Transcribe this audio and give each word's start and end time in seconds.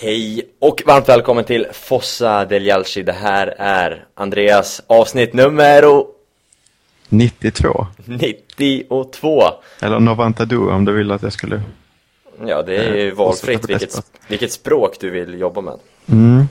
Hej 0.00 0.48
och 0.58 0.82
varmt 0.86 1.08
välkommen 1.08 1.44
till 1.44 1.66
Fossa 1.72 2.44
del 2.44 2.66
Jalci. 2.66 3.02
Det 3.02 3.12
här 3.12 3.54
är 3.58 4.06
Andreas 4.14 4.82
avsnitt 4.86 5.32
nummer 5.32 6.04
92. 7.08 7.86
92. 8.04 9.42
Eller 9.82 10.00
Novanta 10.00 10.44
Du 10.44 10.58
om 10.58 10.84
du 10.84 10.92
vill 10.92 11.10
att 11.10 11.22
jag 11.22 11.32
skulle... 11.32 11.62
Ja, 12.46 12.62
det 12.62 12.76
är 12.76 12.94
ju 12.94 13.08
Eh, 13.08 13.14
valfritt 13.14 13.68
vilket, 13.68 13.94
vilket 14.28 14.52
språk 14.52 14.96
du 15.00 15.10
vill 15.10 15.40
jobba 15.40 15.60
med. 15.60 15.78
Mm. 16.08 16.48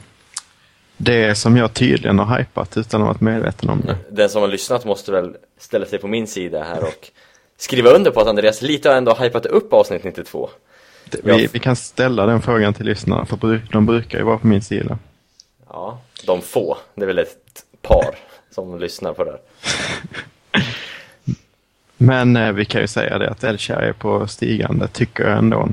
Det 0.97 1.35
som 1.35 1.57
jag 1.57 1.73
tydligen 1.73 2.19
har 2.19 2.37
hypat 2.37 2.77
utan 2.77 3.01
att 3.01 3.07
vara 3.07 3.31
medveten 3.31 3.69
om 3.69 3.81
det. 3.81 3.97
Den 4.09 4.29
som 4.29 4.41
har 4.41 4.49
lyssnat 4.49 4.85
måste 4.85 5.11
väl 5.11 5.35
ställa 5.59 5.85
sig 5.85 5.99
på 5.99 6.07
min 6.07 6.27
sida 6.27 6.63
här 6.63 6.83
och 6.83 7.11
skriva 7.57 7.89
under 7.89 8.11
på 8.11 8.21
att 8.21 8.27
Andreas 8.27 8.61
lite 8.61 8.89
har 8.89 8.95
ändå 8.95 9.13
hypat 9.13 9.45
upp 9.45 9.73
avsnitt 9.73 10.03
92. 10.03 10.49
Vi, 11.23 11.47
vi 11.53 11.59
kan 11.59 11.75
ställa 11.75 12.25
den 12.25 12.41
frågan 12.41 12.73
till 12.73 12.85
lyssnarna, 12.85 13.25
för 13.25 13.61
de 13.71 13.85
brukar 13.85 14.17
ju 14.17 14.23
vara 14.23 14.37
på 14.37 14.47
min 14.47 14.61
sida. 14.61 14.97
Ja, 15.69 16.01
de 16.25 16.41
få. 16.41 16.77
Det 16.95 17.01
är 17.01 17.07
väl 17.07 17.19
ett 17.19 17.65
par 17.81 18.15
som 18.51 18.79
lyssnar 18.79 19.13
på 19.13 19.23
det 19.23 19.31
här. 19.31 19.39
Men 21.97 22.35
eh, 22.35 22.51
vi 22.51 22.65
kan 22.65 22.81
ju 22.81 22.87
säga 22.87 23.17
det 23.17 23.29
att 23.29 23.43
Elkär 23.43 23.81
är 23.81 23.93
på 23.93 24.27
stigande, 24.27 24.87
tycker 24.87 25.23
jag 25.23 25.37
ändå. 25.37 25.69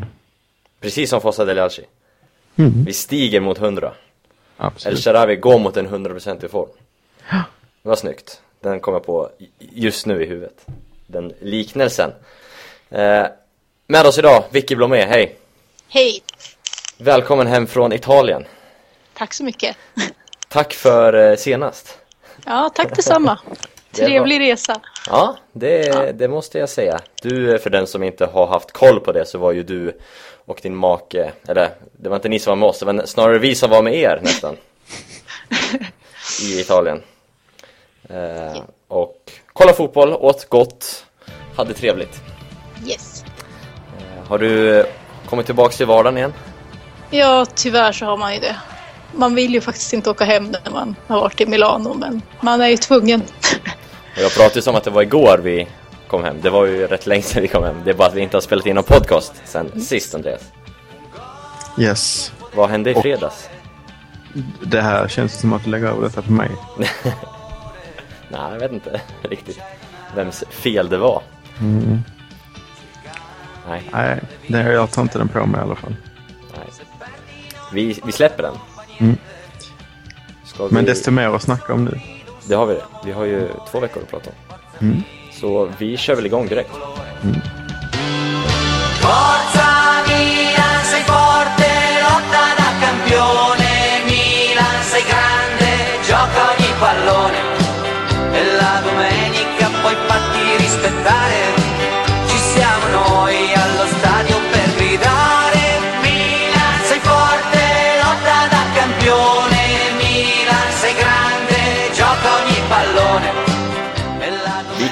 Precis 0.80 1.11
som 1.11 1.20
Fossa 1.20 1.45
del. 1.45 1.70
Mm. 2.56 2.84
Vi 2.84 2.92
stiger 2.92 3.41
mot 3.41 3.59
100. 3.59 3.87
El 3.87 3.92
Absolut. 4.56 4.98
Sharawi 4.98 5.37
går 5.37 5.59
mot 5.59 5.77
en 5.77 5.89
100% 5.89 6.45
i 6.45 6.48
form. 6.48 6.69
Det 7.83 7.89
var 7.89 7.97
snyggt. 7.97 8.42
Den 8.61 8.80
kom 8.80 8.95
jag 8.95 9.06
på 9.06 9.30
just 9.59 10.06
nu 10.06 10.23
i 10.23 10.27
huvudet. 10.27 10.66
Den 11.06 11.33
liknelsen. 11.41 12.11
Eh, 12.91 13.27
med 13.87 14.06
oss 14.06 14.19
idag, 14.19 14.45
Vicky 14.51 14.77
Blomé, 14.77 15.05
hej! 15.05 15.37
Hej! 15.88 16.23
Välkommen 16.98 17.47
hem 17.47 17.66
från 17.66 17.92
Italien. 17.92 18.45
Tack 19.15 19.34
så 19.34 19.45
mycket. 19.45 19.77
Tack 20.48 20.73
för 20.73 21.31
eh, 21.31 21.36
senast. 21.36 21.98
Ja, 22.47 22.70
tack 22.75 22.97
detsamma. 22.97 23.39
Det 23.91 24.06
Trevlig 24.06 24.41
resa. 24.41 24.81
Ja, 25.06 25.36
det, 25.53 26.12
det 26.19 26.28
måste 26.28 26.58
jag 26.58 26.69
säga. 26.69 27.00
Du, 27.23 27.55
eh, 27.55 27.61
för 27.61 27.70
den 27.70 27.86
som 27.86 28.03
inte 28.03 28.27
har 28.27 28.47
haft 28.47 28.73
koll 28.73 29.00
på 29.00 29.12
det 29.12 29.27
så 29.27 29.39
var 29.39 29.53
ju 29.53 29.62
du 29.62 30.01
och 30.45 30.61
din 30.62 30.77
make, 30.77 31.33
eller 31.48 31.70
det 31.92 32.08
var 32.08 32.17
inte 32.17 32.28
ni 32.28 32.39
som 32.39 32.51
var 32.51 32.56
med 32.56 32.69
oss, 32.69 32.78
det 32.78 32.86
var 32.86 33.06
snarare 33.06 33.39
vi 33.39 33.55
som 33.55 33.70
var 33.70 33.83
med 33.83 33.95
er 33.95 34.20
nästan. 34.23 34.56
I 36.42 36.61
Italien. 36.61 37.03
Eh, 38.08 38.62
och 38.89 39.33
kolla 39.53 39.73
fotboll, 39.73 40.12
åt 40.12 40.48
gott, 40.48 41.06
hade 41.56 41.75
trevligt. 41.75 42.20
Yes. 42.86 43.23
Har 44.28 44.39
du 44.39 44.78
eh, 44.80 44.86
kommit 45.28 45.47
tillbaks 45.47 45.77
till 45.77 45.86
vardagen 45.86 46.19
igen? 46.19 46.33
Ja, 47.11 47.47
tyvärr 47.55 47.92
så 47.92 48.05
har 48.06 48.17
man 48.17 48.34
ju 48.34 48.41
det. 48.41 48.56
Man 49.12 49.34
vill 49.34 49.55
ju 49.55 49.61
faktiskt 49.61 49.92
inte 49.92 50.11
åka 50.11 50.25
hem 50.25 50.44
när 50.64 50.70
man 50.72 50.97
har 51.06 51.20
varit 51.20 51.41
i 51.41 51.47
Milano, 51.47 51.94
men 51.94 52.22
man 52.41 52.61
är 52.61 52.69
ju 52.69 52.77
tvungen. 52.77 53.20
Och 54.17 54.22
jag 54.22 54.33
pratade 54.34 54.55
ju 54.55 54.62
som 54.62 54.75
att 54.75 54.84
det 54.84 54.91
var 54.91 55.02
igår 55.02 55.41
vi 55.42 55.69
kom 56.08 56.25
hem. 56.25 56.36
Det 56.42 56.50
var 56.50 56.64
ju 56.67 56.86
rätt 56.86 57.06
länge 57.06 57.22
sedan 57.22 57.42
vi 57.42 57.48
kom 57.48 57.64
hem. 57.64 57.80
Det 57.84 57.91
är 57.91 57.95
bara 57.95 58.08
att 58.08 58.14
vi 58.14 58.20
inte 58.20 58.36
har 58.36 58.41
spelat 58.42 58.67
in 58.67 58.75
någon 58.75 58.84
podcast 58.84 59.33
sen 59.45 59.80
sist, 59.80 60.14
Andreas. 60.14 60.41
Yes. 61.78 62.33
Vad 62.55 62.70
hände 62.70 62.91
i 62.91 62.95
Och- 62.95 63.02
fredags? 63.02 63.48
Det 64.62 64.80
här 64.80 65.08
känns 65.08 65.41
som 65.41 65.52
att 65.52 65.64
du 65.64 65.70
lägger 65.70 65.86
över 65.86 66.02
detta 66.02 66.22
på 66.22 66.33
mig. 66.33 66.50
Nej, 68.28 68.41
jag 68.52 68.58
vet 68.61 68.72
inte 68.72 69.00
riktigt 69.22 69.58
vems 70.17 70.45
fel 70.50 70.89
det 70.89 70.98
var. 70.98 71.22
Mm. 71.61 72.02
Nej, 73.69 73.83
Nej, 73.93 74.20
det, 74.47 74.73
jag 74.73 74.91
tar 74.91 75.03
inte 75.03 75.19
den 75.19 75.29
på 75.29 75.47
mig 75.47 75.61
i 75.61 75.62
alla 75.62 75.75
fall. 75.77 75.97
nej. 76.57 76.69
Vi, 77.73 78.01
vi 78.05 78.12
släpper 78.12 78.43
den. 78.43 78.55
Mm. 78.98 79.17
Ska 80.45 80.67
vi... 80.67 80.75
Men 80.75 80.84
desto 80.84 81.11
mer 81.11 81.29
att 81.29 81.43
snacka 81.43 81.73
om 81.75 81.85
nu. 81.85 82.01
Det 82.48 82.55
har 82.55 82.67
vi 82.67 82.75
det. 82.75 82.85
Vi 83.05 83.12
har 83.12 83.25
ju 83.25 83.48
två 83.70 83.81
veckor 83.81 84.03
att 84.03 84.11
prata 84.11 84.31
om. 84.31 84.37
Mm. 84.89 85.03
Så 85.33 85.70
vi 85.79 85.97
kör 85.97 86.17
väl 86.17 86.27
igång 86.27 86.48
direkt. 86.48 86.70
Forza 89.01 89.74
Milan, 90.08 90.85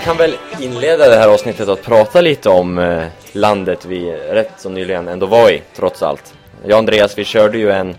kan 0.04 0.16
väl 0.16 0.36
inleda 0.60 1.08
det 1.08 1.16
här 1.16 1.28
avsnittet 1.28 1.68
att 1.68 1.82
prata 1.82 2.20
lite 2.20 2.48
om 2.48 2.78
eh, 2.78 3.06
landet 3.32 3.84
vi 3.84 4.12
rätt 4.12 4.52
så 4.58 4.68
nyligen 4.68 5.08
ändå 5.08 5.26
var 5.26 5.50
i, 5.50 5.62
trots 5.76 6.02
allt. 6.02 6.34
Jag 6.62 6.72
och 6.72 6.78
Andreas, 6.78 7.18
vi 7.18 7.24
körde 7.24 7.58
ju 7.58 7.70
en, 7.70 7.96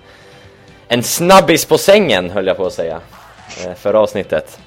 en 0.87 1.03
snabbis 1.03 1.65
på 1.65 1.77
sängen, 1.77 2.29
höll 2.29 2.47
jag 2.47 2.57
på 2.57 2.65
att 2.65 2.73
säga, 2.73 3.01
eh, 3.65 3.73
förra 3.73 3.99
avsnittet. 3.99 4.59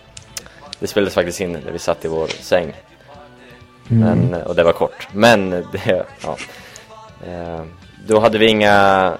Det 0.78 0.86
spelades 0.86 1.14
faktiskt 1.14 1.40
in 1.40 1.52
när 1.52 1.72
vi 1.72 1.78
satt 1.78 2.04
i 2.04 2.08
vår 2.08 2.26
säng. 2.26 2.72
Men, 3.88 4.34
och 4.34 4.54
det 4.54 4.64
var 4.64 4.72
kort. 4.72 5.08
Men, 5.12 5.50
det, 5.72 6.04
ja. 6.22 6.36
Eh, 7.26 7.64
då 8.06 8.20
hade 8.20 8.38
vi 8.38 8.46
inga 8.46 9.12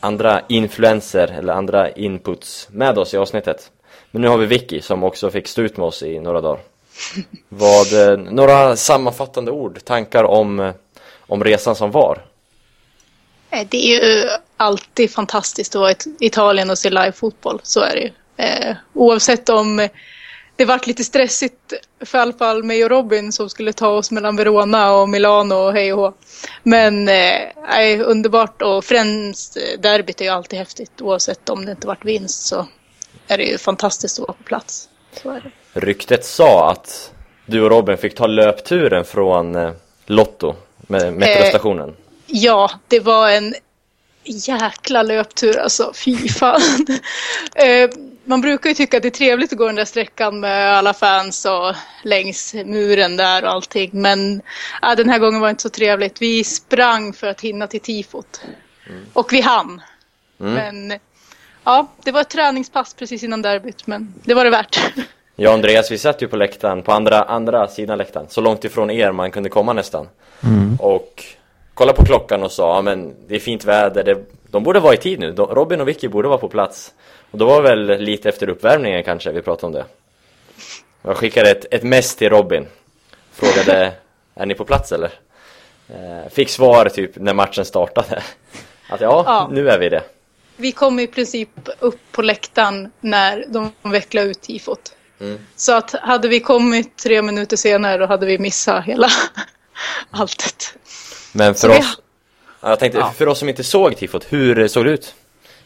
andra 0.00 0.40
influenser 0.48 1.34
eller 1.38 1.52
andra 1.52 1.90
inputs 1.90 2.68
med 2.70 2.98
oss 2.98 3.14
i 3.14 3.16
avsnittet. 3.16 3.70
Men 4.10 4.22
nu 4.22 4.28
har 4.28 4.38
vi 4.38 4.46
Vicky 4.46 4.80
som 4.80 5.04
också 5.04 5.30
fick 5.30 5.48
stå 5.48 5.62
ut 5.62 5.76
med 5.76 5.86
oss 5.86 6.02
i 6.02 6.20
några 6.20 6.40
dagar. 6.40 6.69
Vad, 7.48 7.92
eh, 7.92 8.18
några 8.18 8.76
sammanfattande 8.76 9.50
ord, 9.50 9.84
tankar 9.84 10.24
om, 10.24 10.60
eh, 10.60 10.74
om 11.26 11.44
resan 11.44 11.76
som 11.76 11.90
var? 11.90 12.24
Eh, 13.50 13.66
det 13.68 13.76
är 13.76 14.00
ju 14.00 14.28
alltid 14.56 15.10
fantastiskt 15.10 15.74
att 15.74 15.80
vara 15.80 15.90
i 15.90 15.96
Italien 16.20 16.70
och 16.70 16.78
se 16.78 16.90
live-fotboll, 16.90 17.60
så 17.62 17.80
är 17.80 17.94
det 17.94 18.00
ju. 18.00 18.10
Oavsett 18.92 19.48
om 19.48 19.88
det 20.60 20.64
vart 20.64 20.86
lite 20.86 21.04
stressigt 21.04 21.72
för 22.04 22.18
i 22.18 22.20
alla 22.20 22.32
fall 22.32 22.64
mig 22.64 22.84
och 22.84 22.90
Robin 22.90 23.32
som 23.32 23.50
skulle 23.50 23.72
ta 23.72 23.88
oss 23.88 24.10
mellan 24.10 24.36
Verona 24.36 24.92
och 24.92 25.08
Milano 25.08 25.54
och 25.54 25.72
hej 25.72 25.92
och 25.92 26.00
hå. 26.00 26.12
Men 26.62 27.08
eh, 27.08 28.00
underbart 28.04 28.62
och 28.62 28.84
främst 28.84 29.56
derbyt 29.78 30.20
är 30.20 30.24
ju 30.24 30.30
alltid 30.30 30.58
häftigt 30.58 31.00
oavsett 31.00 31.48
om 31.48 31.64
det 31.64 31.70
inte 31.70 31.86
vart 31.86 32.04
vinst 32.04 32.46
så 32.46 32.66
är 33.26 33.38
det 33.38 33.44
ju 33.44 33.58
fantastiskt 33.58 34.18
att 34.18 34.28
vara 34.28 34.32
på 34.32 34.42
plats. 34.42 34.88
Så 35.22 35.30
är 35.30 35.40
det. 35.40 35.50
Ryktet 35.72 36.24
sa 36.24 36.70
att 36.70 37.12
du 37.46 37.62
och 37.62 37.70
Robin 37.70 37.98
fick 37.98 38.14
ta 38.14 38.26
löpturen 38.26 39.04
från 39.04 39.56
eh, 39.56 39.72
Lotto, 40.06 40.54
med 40.76 41.12
metrostationen. 41.12 41.96
Ja, 42.26 42.70
det 42.88 43.00
var 43.00 43.30
en 43.30 43.54
jäkla 44.24 45.02
löptur 45.02 45.58
alltså. 45.58 45.92
Fy 45.94 46.28
fan. 46.28 46.60
Eh, 47.54 47.90
Man 48.24 48.40
brukar 48.40 48.70
ju 48.70 48.74
tycka 48.74 48.96
att 48.96 49.02
det 49.02 49.08
är 49.08 49.10
trevligt 49.10 49.52
att 49.52 49.58
gå 49.58 49.66
den 49.66 49.74
där 49.76 49.84
sträckan 49.84 50.40
med 50.40 50.76
alla 50.76 50.94
fans 50.94 51.44
och 51.44 51.74
längs 52.04 52.54
muren 52.54 53.16
där 53.16 53.44
och 53.44 53.50
allting. 53.50 53.90
Men 53.92 54.42
ja, 54.82 54.94
den 54.94 55.10
här 55.10 55.18
gången 55.18 55.40
var 55.40 55.48
det 55.48 55.50
inte 55.50 55.62
så 55.62 55.68
trevligt. 55.68 56.22
Vi 56.22 56.44
sprang 56.44 57.12
för 57.12 57.26
att 57.26 57.40
hinna 57.40 57.66
till 57.66 57.80
tifot. 57.80 58.40
Och 59.12 59.32
vi 59.32 59.40
hann. 59.40 59.82
Mm. 60.40 60.54
Men 60.54 60.98
ja, 61.64 61.88
det 62.04 62.12
var 62.12 62.20
ett 62.20 62.30
träningspass 62.30 62.94
precis 62.94 63.22
innan 63.22 63.42
derbyt. 63.42 63.86
Men 63.86 64.14
det 64.24 64.34
var 64.34 64.44
det 64.44 64.50
värt. 64.50 64.80
Jag 65.42 65.50
och 65.50 65.54
Andreas, 65.54 65.90
vi 65.90 65.98
satt 65.98 66.22
ju 66.22 66.28
på 66.28 66.36
läktaren, 66.36 66.82
på 66.82 66.92
andra, 66.92 67.22
andra 67.22 67.68
sidan 67.68 67.98
läktaren, 67.98 68.26
så 68.28 68.40
långt 68.40 68.64
ifrån 68.64 68.90
er 68.90 69.12
man 69.12 69.30
kunde 69.30 69.48
komma 69.48 69.72
nästan. 69.72 70.08
Och 70.80 71.24
kolla 71.74 71.92
på 71.92 72.04
klockan 72.04 72.42
och 72.42 72.52
sa, 72.52 72.76
ja 72.76 72.82
men 72.82 73.14
det 73.28 73.34
är 73.34 73.38
fint 73.38 73.64
väder, 73.64 74.04
det, 74.04 74.18
de 74.50 74.62
borde 74.62 74.80
vara 74.80 74.94
i 74.94 74.96
tid 74.96 75.20
nu, 75.20 75.32
de, 75.32 75.46
Robin 75.46 75.80
och 75.80 75.88
Vicky 75.88 76.08
borde 76.08 76.28
vara 76.28 76.38
på 76.38 76.48
plats. 76.48 76.92
Och 77.30 77.38
då 77.38 77.46
var 77.46 77.62
väl 77.62 77.98
lite 77.98 78.28
efter 78.28 78.48
uppvärmningen 78.48 79.02
kanske 79.04 79.32
vi 79.32 79.42
pratade 79.42 79.66
om 79.66 79.72
det. 79.72 79.84
Jag 81.02 81.16
skickade 81.16 81.50
ett, 81.50 81.66
ett 81.70 81.82
mess 81.82 82.16
till 82.16 82.30
Robin, 82.30 82.66
frågade, 83.32 83.92
är 84.34 84.46
ni 84.46 84.54
på 84.54 84.64
plats 84.64 84.92
eller? 84.92 85.10
Eh, 85.88 86.30
fick 86.30 86.48
svar 86.48 86.88
typ 86.88 87.10
när 87.16 87.34
matchen 87.34 87.64
startade. 87.64 88.22
Att 88.88 89.00
ja, 89.00 89.22
Ja. 89.26 89.48
nu 89.52 89.68
är 89.68 89.78
vi 89.78 89.88
det. 89.88 90.02
Vi 90.56 90.72
kom 90.72 91.00
i 91.00 91.06
princip 91.06 91.50
upp 91.78 92.00
på 92.12 92.22
läktaren 92.22 92.92
när 93.00 93.44
de 93.48 93.72
vecklade 93.82 94.26
ut 94.26 94.40
tifot. 94.42 94.96
Så 95.56 95.72
att 95.72 95.92
hade 95.92 96.28
vi 96.28 96.40
kommit 96.40 96.96
tre 96.96 97.22
minuter 97.22 97.56
senare 97.56 97.96
då 97.96 98.06
hade 98.06 98.26
vi 98.26 98.38
missat 98.38 98.84
hela 98.84 99.08
alltet. 100.10 100.74
Men 101.32 101.54
för 101.54 101.68
Så 101.68 101.78
oss, 101.78 101.98
ja, 102.60 102.68
jag 102.68 102.78
tänkte, 102.78 103.06
för 103.16 103.28
oss 103.28 103.38
som 103.38 103.48
inte 103.48 103.64
såg 103.64 103.96
tifot, 103.96 104.26
hur 104.28 104.68
såg 104.68 104.84
det 104.84 104.90
ut? 104.90 105.14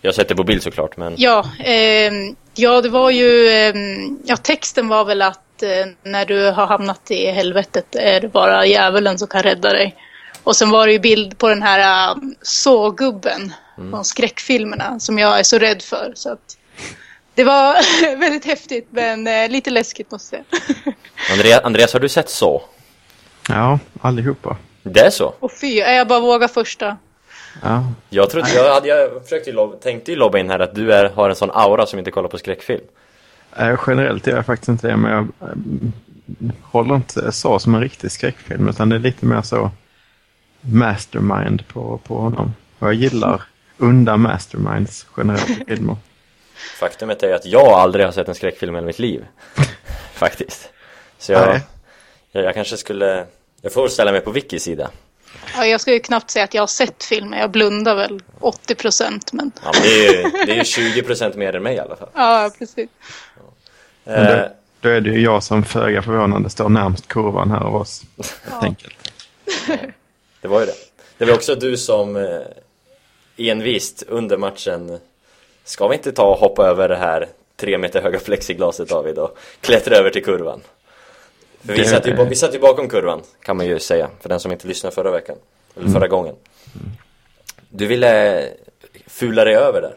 Jag 0.01 0.09
har 0.09 0.15
sett 0.15 0.29
det 0.29 0.35
på 0.35 0.45
bild 0.45 0.62
såklart, 0.62 0.97
men 0.97 1.15
Ja, 1.17 1.51
ehm, 1.65 2.37
ja 2.55 2.81
det 2.81 2.89
var 2.89 3.11
ju, 3.11 3.49
ehm, 3.49 4.19
ja 4.25 4.37
texten 4.37 4.89
var 4.89 5.05
väl 5.05 5.23
att 5.23 5.62
eh, 5.62 5.87
när 6.03 6.27
du 6.27 6.51
har 6.51 6.67
hamnat 6.67 7.11
i 7.11 7.27
helvetet 7.27 7.95
är 7.95 8.21
det 8.21 8.29
bara 8.29 8.67
djävulen 8.67 9.19
som 9.19 9.29
kan 9.29 9.43
rädda 9.43 9.73
dig. 9.73 9.97
Och 10.43 10.56
sen 10.56 10.71
var 10.71 10.87
det 10.87 10.93
ju 10.93 10.99
bild 10.99 11.39
på 11.39 11.49
den 11.49 11.62
här 11.62 12.11
uh, 12.11 12.23
sågubben 12.43 13.53
från 13.77 14.05
skräckfilmerna 14.05 15.01
som 15.01 15.19
jag 15.19 15.39
är 15.39 15.43
så 15.43 15.59
rädd 15.59 15.83
för. 15.83 16.12
Så 16.17 16.33
att 16.33 16.56
det 17.35 17.45
var 17.45 17.77
väldigt 18.21 18.45
häftigt 18.45 18.89
men 18.91 19.27
eh, 19.27 19.49
lite 19.49 19.71
läskigt 19.71 20.11
måste 20.11 20.37
jag 20.37 20.61
säga. 20.61 20.95
Andreas, 21.33 21.61
Andreas, 21.65 21.93
har 21.93 22.01
du 22.01 22.09
sett 22.09 22.31
så? 22.31 22.63
Ja, 23.49 23.79
allihopa. 24.01 24.57
Det 24.83 25.01
är 25.01 25.11
så? 25.11 25.35
Och 25.41 25.53
fy, 25.53 25.77
jag 25.77 26.09
bara 26.09 26.21
vågar 26.21 26.49
första. 26.49 26.97
Ja. 27.63 27.85
Jag 28.11 28.31
trodde, 28.31 28.55
jag, 28.55 28.75
hade, 28.75 28.89
jag 28.89 29.23
försökte 29.23 29.51
ju 29.51 29.57
lob, 29.57 29.81
tänkte 29.81 30.11
ju 30.11 30.17
lobba 30.17 30.39
in 30.39 30.51
här 30.51 30.59
att 30.59 30.75
du 30.75 30.93
är, 30.93 31.09
har 31.09 31.31
en 31.31 31.37
sån 31.37 31.51
aura 31.51 31.87
som 31.87 31.99
inte 31.99 32.11
kollar 32.11 32.29
på 32.29 32.39
skräckfilm. 32.39 32.85
Eh, 33.57 33.79
generellt 33.87 34.27
gör 34.27 34.37
jag 34.37 34.47
faktiskt 34.47 34.69
inte 34.69 34.89
det, 34.89 34.97
men 34.97 35.11
jag 35.13 35.49
eh, 35.51 35.57
håller 36.63 36.95
inte 36.95 37.33
så 37.33 37.59
som 37.59 37.75
en 37.75 37.81
riktig 37.81 38.11
skräckfilm, 38.11 38.69
utan 38.69 38.89
det 38.89 38.97
är 38.97 39.01
lite 39.01 39.27
mer 39.27 39.43
så 39.43 39.71
mastermind 40.61 41.69
på, 41.69 42.01
på 42.05 42.17
honom. 42.17 42.55
Och 42.79 42.87
jag 42.87 42.95
gillar 42.95 43.43
onda 43.79 44.17
masterminds 44.17 45.07
generellt 45.17 45.51
i 45.51 45.65
filmer. 45.69 45.97
Faktumet 46.79 47.23
är 47.23 47.29
ju 47.29 47.35
att 47.35 47.47
jag 47.47 47.67
aldrig 47.67 48.05
har 48.05 48.12
sett 48.12 48.29
en 48.29 48.35
skräckfilm 48.35 48.75
i 48.75 48.77
hela 48.77 48.87
mitt 48.87 48.99
liv. 48.99 49.27
Faktiskt. 50.15 50.71
Så 51.19 51.33
jag, 51.33 51.61
jag, 52.33 52.45
jag 52.45 52.55
kanske 52.55 52.77
skulle, 52.77 53.27
jag 53.62 53.73
får 53.73 53.89
ställa 53.89 54.12
mig 54.12 54.21
på 54.21 54.31
Vickys 54.31 54.62
sida. 54.62 54.91
Ja, 55.56 55.67
jag 55.67 55.81
skulle 55.81 55.97
ju 55.97 56.01
knappt 56.03 56.31
säga 56.31 56.45
att 56.45 56.55
jag 56.55 56.62
har 56.62 56.67
sett 56.67 57.05
filmen. 57.05 57.39
Jag 57.39 57.51
blundar 57.51 57.95
väl 57.95 58.23
80 58.41 58.75
procent. 58.75 59.33
Men 59.33 59.53
Ja, 59.65 59.71
men 59.75 59.83
det 59.83 60.06
är 60.06 60.12
ju 60.12 60.31
det 60.47 60.53
är 60.53 60.56
ju 60.56 60.62
20% 60.62 61.37
mer 61.37 61.56
än 61.56 61.62
mig 61.62 61.75
i 61.75 61.79
alla 61.79 61.97
fall. 61.97 62.09
ja, 62.15 62.51
precis. 62.59 62.89
Men 64.05 64.27
Eh, 64.27 64.37
då, 64.37 64.49
då 64.81 64.89
är 64.89 65.01
det 65.01 65.11
ju 65.11 65.21
jag 65.21 65.43
som 65.43 65.65
föga 65.65 66.03
förvånande 66.03 66.51
står 66.51 66.69
närmst 66.69 67.09
kurvan 67.09 67.51
här 67.51 67.61
av 67.61 67.77
oss. 67.77 68.03
Helt 68.51 68.62
enkelt. 68.65 68.97
det 70.41 70.49
var 70.49 70.61
ju 70.61 70.67
det. 70.67 70.75
Det 71.19 71.25
var 71.25 71.35
också 71.35 71.55
du 71.55 71.77
som 71.77 72.17
eh, 72.17 72.41
envist 73.37 74.03
under 74.09 74.37
matchen 74.37 74.99
Ska 75.65 75.89
vi 75.89 75.97
inte 75.97 76.13
ta 76.13 76.25
och 76.31 76.39
hoppa 76.39 76.67
över 76.67 76.89
det 76.89 76.97
här 76.97 77.29
tre 77.57 77.79
meter 77.79 78.03
höga 78.03 78.19
plexiglaset 78.19 78.89
David 78.89 79.19
och 79.19 79.39
klättra 79.61 79.97
över 79.97 80.11
till 80.11 80.25
kurvan? 80.25 80.61
För 81.61 81.73
vi 81.73 81.79
Det- 81.79 81.85
satt, 81.89 82.07
ju, 82.07 82.25
vi 82.25 82.35
satt 82.35 82.55
ju 82.55 82.59
bakom 82.59 82.89
kurvan 82.89 83.23
kan 83.43 83.57
man 83.57 83.67
ju 83.67 83.79
säga 83.79 84.11
för 84.21 84.29
den 84.29 84.41
som 84.41 84.53
inte 84.53 84.69
lyssnade 84.69 84.95
förra 84.95 85.11
veckan 85.11 85.37
Eller 85.77 85.89
förra 85.89 86.09
gången 86.09 86.35
Du 87.71 87.87
ville 87.87 88.45
fula 89.07 89.45
dig 89.45 89.55
över 89.55 89.81
där 89.83 89.95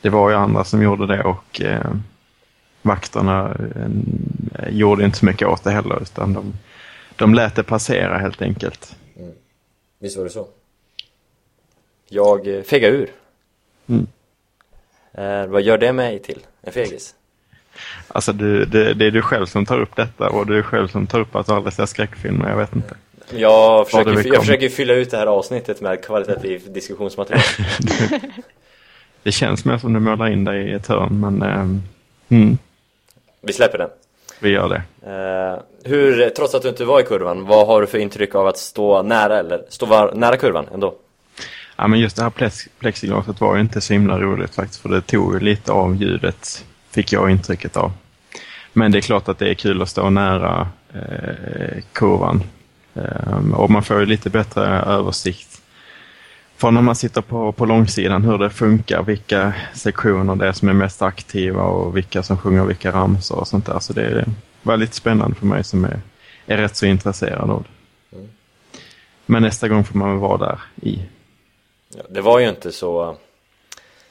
Det 0.00 0.08
var 0.10 0.30
ju 0.30 0.36
andra 0.36 0.64
som 0.64 0.82
gjorde 0.82 1.06
det 1.06 1.22
och 1.24 1.60
eh, 1.60 1.92
vakterna 2.82 3.56
eh, 3.76 4.68
gjorde 4.68 5.04
inte 5.04 5.18
så 5.18 5.26
mycket 5.26 5.48
åt 5.48 5.64
det 5.64 5.70
heller, 5.70 6.02
utan 6.02 6.32
de, 6.32 6.52
de 7.16 7.34
lät 7.34 7.54
det 7.56 7.62
passera 7.62 8.18
helt 8.18 8.42
enkelt. 8.42 8.96
Visst 9.98 10.16
var 10.16 10.24
det 10.24 10.30
så? 10.30 10.46
Jag 12.08 12.56
eh, 12.56 12.62
fegade 12.62 12.96
ur 12.96 13.10
Mm. 13.88 14.06
Eh, 15.16 15.46
Vad 15.46 15.62
gör 15.62 15.78
det 15.78 15.92
mig 15.92 16.18
till? 16.18 16.38
En 16.62 16.72
fegis? 16.72 17.14
Alltså 18.08 18.32
du, 18.32 18.64
det, 18.64 18.94
det 18.94 19.06
är 19.06 19.10
du 19.10 19.22
själv 19.22 19.46
som 19.46 19.66
tar 19.66 19.80
upp 19.80 19.96
detta 19.96 20.28
och 20.28 20.46
du 20.46 20.58
är 20.58 20.62
själv 20.62 20.88
som 20.88 21.06
tar 21.06 21.20
upp 21.20 21.36
att 21.36 21.46
du 21.46 21.52
aldrig 21.52 21.74
ser 21.74 21.86
skräckfilmer, 21.86 22.50
jag 22.50 22.56
vet 22.56 22.76
inte. 22.76 22.94
Jag 23.30 23.86
försöker, 23.88 24.32
jag 24.32 24.40
försöker 24.40 24.68
fylla 24.68 24.94
ut 24.94 25.10
det 25.10 25.16
här 25.16 25.26
avsnittet 25.26 25.80
med 25.80 26.04
kvalitativ 26.04 26.72
diskussionsmaterial 26.72 27.42
Det 29.22 29.32
känns 29.32 29.64
mer 29.64 29.78
som 29.78 29.92
du 29.92 30.00
målar 30.00 30.28
in 30.28 30.44
dig 30.44 30.70
i 30.70 30.72
ett 30.72 30.86
hörn, 30.86 31.20
men 31.20 31.42
eh, 31.42 32.38
mm, 32.38 32.58
Vi 33.40 33.52
släpper 33.52 33.78
den 33.78 33.90
vi 34.38 34.50
gör 34.50 34.68
det. 34.68 34.82
Eh, 35.10 35.58
hur, 35.90 36.30
trots 36.30 36.54
att 36.54 36.62
du 36.62 36.68
inte 36.68 36.84
var 36.84 37.00
i 37.00 37.02
kurvan, 37.02 37.46
vad 37.46 37.66
har 37.66 37.80
du 37.80 37.86
för 37.86 37.98
intryck 37.98 38.34
av 38.34 38.46
att 38.46 38.56
stå 38.56 39.02
nära, 39.02 39.38
eller 39.38 39.64
stå 39.68 39.86
var, 39.86 40.12
nära 40.14 40.36
kurvan 40.36 40.66
ändå? 40.74 40.94
Ja, 41.76 41.86
men 41.86 42.00
just 42.00 42.16
det 42.16 42.22
här 42.22 42.30
plex, 42.30 42.68
plexiglaset 42.78 43.40
var 43.40 43.58
inte 43.58 43.80
så 43.80 43.92
himla 43.92 44.20
roligt 44.20 44.54
faktiskt, 44.54 44.82
för 44.82 44.88
det 44.88 45.00
tog 45.00 45.34
ju 45.34 45.40
lite 45.40 45.72
av 45.72 45.96
ljudet, 45.96 46.64
fick 46.90 47.12
jag 47.12 47.30
intrycket 47.30 47.76
av. 47.76 47.92
Men 48.72 48.92
det 48.92 48.98
är 48.98 49.02
klart 49.02 49.28
att 49.28 49.38
det 49.38 49.50
är 49.50 49.54
kul 49.54 49.82
att 49.82 49.88
stå 49.88 50.10
nära 50.10 50.68
eh, 50.94 51.82
kurvan. 51.92 52.42
Eh, 52.94 53.52
och 53.54 53.70
man 53.70 53.82
får 53.82 54.00
ju 54.00 54.06
lite 54.06 54.30
bättre 54.30 54.62
översikt 54.66 55.62
från 56.56 56.74
när 56.74 56.82
man 56.82 56.96
sitter 56.96 57.20
på, 57.20 57.52
på 57.52 57.66
långsidan 57.66 58.24
hur 58.24 58.38
det 58.38 58.50
funkar, 58.50 59.02
vilka 59.02 59.54
sektioner 59.74 60.36
det 60.36 60.48
är 60.48 60.52
som 60.52 60.68
är 60.68 60.72
mest 60.72 61.02
aktiva 61.02 61.62
och 61.62 61.96
vilka 61.96 62.22
som 62.22 62.38
sjunger 62.38 62.64
vilka 62.64 62.92
ramsor 62.92 63.38
och 63.38 63.48
sånt 63.48 63.66
där. 63.66 63.78
Så 63.78 63.92
det 63.92 64.24
var 64.62 64.76
lite 64.76 64.96
spännande 64.96 65.36
för 65.36 65.46
mig 65.46 65.64
som 65.64 65.84
är, 65.84 66.00
är 66.46 66.56
rätt 66.56 66.76
så 66.76 66.86
intresserad 66.86 67.50
av 67.50 67.62
det. 67.62 67.68
Men 69.26 69.42
nästa 69.42 69.68
gång 69.68 69.84
får 69.84 69.98
man 69.98 70.10
väl 70.10 70.18
vara 70.18 70.38
där 70.38 70.60
i. 70.82 71.00
Ja, 71.96 72.02
det 72.08 72.20
var 72.20 72.38
ju 72.38 72.48
inte 72.48 72.72
så 72.72 73.16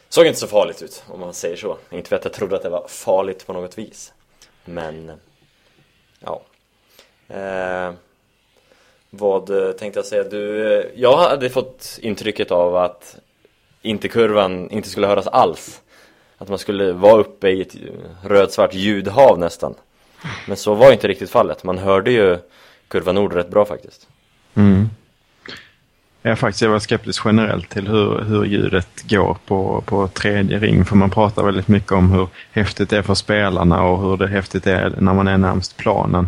Såg 0.10 0.26
inte 0.26 0.40
så 0.40 0.48
farligt 0.48 0.82
ut 0.82 1.04
om 1.08 1.20
man 1.20 1.34
säger 1.34 1.56
så. 1.56 1.78
Inte 1.90 2.10
för 2.10 2.16
att 2.16 2.24
jag 2.26 2.34
trodde 2.34 2.56
att 2.56 2.64
det 2.64 2.70
var 2.70 2.88
farligt 2.88 3.48
på 3.48 3.54
något 3.54 3.78
vis. 3.78 4.14
Men 4.66 5.12
Ja. 6.20 6.42
Eh, 7.36 7.94
Vad 9.10 9.48
tänkte 9.78 10.00
jag 10.00 10.06
säga? 10.06 10.24
Du, 10.24 10.92
jag 10.96 11.18
hade 11.18 11.50
fått 11.50 12.00
intrycket 12.02 12.52
av 12.52 12.76
att 12.76 13.18
Inte 13.82 14.08
kurvan 14.08 14.70
inte 14.70 14.90
skulle 14.90 15.08
höras 15.08 15.28
alls. 15.28 15.82
Att 16.38 16.50
man 16.50 16.58
skulle 16.58 16.92
vara 16.94 17.22
uppe 17.22 17.50
i 17.50 17.62
ett 17.62 17.76
rödsvart 18.24 18.74
ljudhav 18.74 19.40
nästan. 19.40 19.76
Men 20.48 20.58
så 20.58 20.74
var 20.74 20.92
inte 20.92 21.08
riktigt 21.08 21.30
fallet. 21.30 21.64
Man 21.64 21.78
hörde 21.78 22.12
ju 22.12 22.38
Kurva 22.88 23.12
Nord 23.12 23.34
rätt 23.34 23.50
bra 23.50 23.66
faktiskt. 23.66 24.08
Mm. 24.56 24.90
Jag 26.28 26.40
faktiskt 26.40 26.62
jag 26.62 26.70
var 26.70 26.80
skeptisk 26.80 27.22
generellt 27.26 27.70
till 27.70 27.88
hur, 27.88 28.22
hur 28.22 28.46
ljudet 28.46 29.10
går 29.10 29.38
på, 29.46 29.84
på 29.86 30.08
tredje 30.08 30.60
ring. 30.60 30.86
För 30.86 30.96
man 30.96 31.10
pratar 31.10 31.44
väldigt 31.44 31.68
mycket 31.68 31.92
om 31.92 32.12
hur 32.12 32.28
häftigt 32.52 32.90
det 32.90 32.98
är 32.98 33.02
för 33.02 33.14
spelarna 33.14 33.84
och 33.84 34.02
hur 34.02 34.18
det 34.18 34.28
häftigt 34.28 34.68
är 34.68 34.96
när 35.00 35.14
man 35.14 35.28
är 35.28 35.38
närmst 35.38 35.78
planen. 35.78 36.28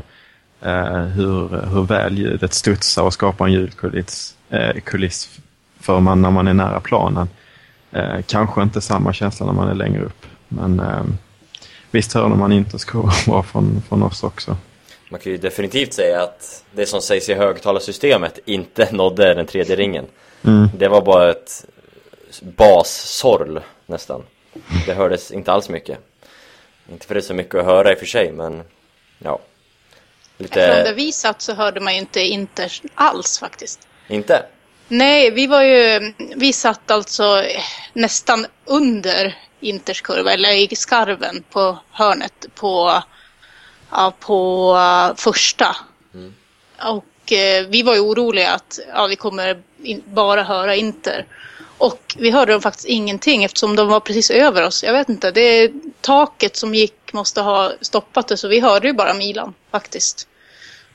Eh, 0.62 1.02
hur, 1.02 1.68
hur 1.74 1.84
väl 1.84 2.18
ljudet 2.18 2.54
studsar 2.54 3.04
och 3.04 3.14
skapar 3.14 3.46
en 3.46 3.54
ljudkuliss 3.54 4.36
eh, 4.50 4.82
kuliss 4.84 5.40
för 5.80 6.00
man 6.00 6.22
när 6.22 6.32
man 6.32 6.48
är 6.48 6.54
nära 6.54 6.80
planen. 6.80 7.30
Eh, 7.92 8.22
kanske 8.28 8.62
inte 8.62 8.82
samma 8.82 9.14
känsla 9.14 9.46
när 9.46 9.54
man 9.54 9.68
är 9.68 9.76
längre 9.76 10.02
upp. 10.02 10.26
Men 10.48 10.80
eh, 10.80 11.04
visst 11.92 12.14
hörde 12.14 12.36
man 12.36 12.52
inte 12.52 12.78
bra 13.26 13.44
från, 13.44 13.82
från 13.90 14.04
oss 14.04 14.24
också. 14.24 14.58
Man 15.10 15.20
kan 15.20 15.32
ju 15.32 15.38
definitivt 15.38 15.94
säga 15.94 16.24
att 16.24 16.64
det 16.72 16.86
som 16.86 17.02
sägs 17.02 17.30
i 17.30 17.34
högtalarsystemet 17.34 18.40
inte 18.46 18.92
nådde 18.92 19.34
den 19.34 19.46
tredje 19.46 19.76
ringen. 19.76 20.06
Mm. 20.44 20.70
Det 20.78 20.88
var 20.88 21.02
bara 21.02 21.32
ett 21.32 21.66
bassorl 22.42 23.60
nästan. 23.86 24.24
Det 24.86 24.94
hördes 24.94 25.32
inte 25.32 25.52
alls 25.52 25.70
mycket. 25.70 26.00
Inte 26.92 27.08
för 27.08 27.16
det 27.16 27.20
är 27.20 27.22
så 27.22 27.34
mycket 27.34 27.56
att 27.56 27.66
höra 27.66 27.92
i 27.92 27.96
och 27.96 28.00
för 28.00 28.06
sig, 28.06 28.32
men 28.32 28.64
ja. 29.20 29.40
Från 30.38 30.48
där 30.52 30.78
Lite... 30.78 30.94
vi 30.94 31.12
satt 31.12 31.42
så 31.42 31.54
hörde 31.54 31.80
man 31.80 31.94
ju 31.94 32.00
inte 32.00 32.22
Inters 32.22 32.82
alls 32.96 33.40
faktiskt. 33.40 33.88
Inte? 34.08 34.46
Nej, 34.88 35.32
vi 35.32 35.48
var 35.48 35.64
ju, 35.64 36.14
vi 36.36 36.54
satt 36.54 36.92
alltså 36.92 37.44
nästan 37.94 38.46
under 38.66 39.36
Inters 39.60 40.02
kurva, 40.02 40.34
eller 40.34 40.74
i 40.74 40.76
skarven 40.76 41.44
på 41.50 41.78
hörnet 41.92 42.46
på, 42.56 43.04
ja, 43.92 44.14
på 44.20 44.72
uh, 44.74 45.16
första. 45.16 45.76
Och 46.80 47.32
eh, 47.32 47.68
vi 47.68 47.84
var 47.84 47.94
ju 47.94 48.00
oroliga 48.00 48.52
att 48.52 48.80
ja, 48.94 49.08
vi 49.08 49.16
kommer 49.16 49.62
in, 49.84 50.04
bara 50.06 50.44
höra 50.44 50.76
Inter. 50.76 51.26
Och 51.78 52.16
vi 52.18 52.32
hörde 52.32 52.52
dem 52.52 52.62
faktiskt 52.62 52.88
ingenting 52.88 53.44
eftersom 53.44 53.76
de 53.76 53.88
var 53.88 54.00
precis 54.00 54.32
över 54.32 54.64
oss. 54.64 54.84
Jag 54.84 54.94
vet 54.94 55.10
inte, 55.10 55.32
det 55.32 55.42
är 55.42 55.72
taket 56.02 56.56
som 56.56 56.76
gick 56.76 57.14
måste 57.14 57.42
ha 57.42 57.74
stoppat 57.82 58.28
det 58.28 58.38
så 58.38 58.48
vi 58.48 58.60
hörde 58.60 58.88
ju 58.88 58.94
bara 58.94 59.14
Milan 59.14 59.54
faktiskt. 59.72 60.28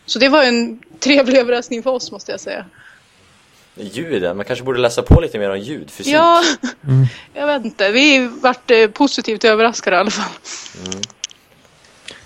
Så 0.07 0.19
det 0.19 0.29
var 0.29 0.43
en 0.43 0.83
trevlig 0.99 1.39
överraskning 1.39 1.83
för 1.83 1.91
oss 1.91 2.11
måste 2.11 2.33
jag 2.33 2.41
säga. 2.41 2.65
Ljuden, 3.75 4.37
man 4.37 4.47
kanske 4.47 4.65
borde 4.65 4.81
läsa 4.81 5.03
på 5.03 5.21
lite 5.21 5.39
mer 5.39 5.51
om 5.51 5.59
ljudfysik. 5.59 6.15
Ja, 6.15 6.43
jag 7.35 7.47
vet 7.47 7.65
inte. 7.65 7.91
Vi 7.91 8.29
vart 8.43 8.71
eh, 8.71 8.87
positivt 8.87 9.45
överraskade 9.45 9.97
i 9.97 9.99
alla 9.99 10.11
fall. 10.11 10.33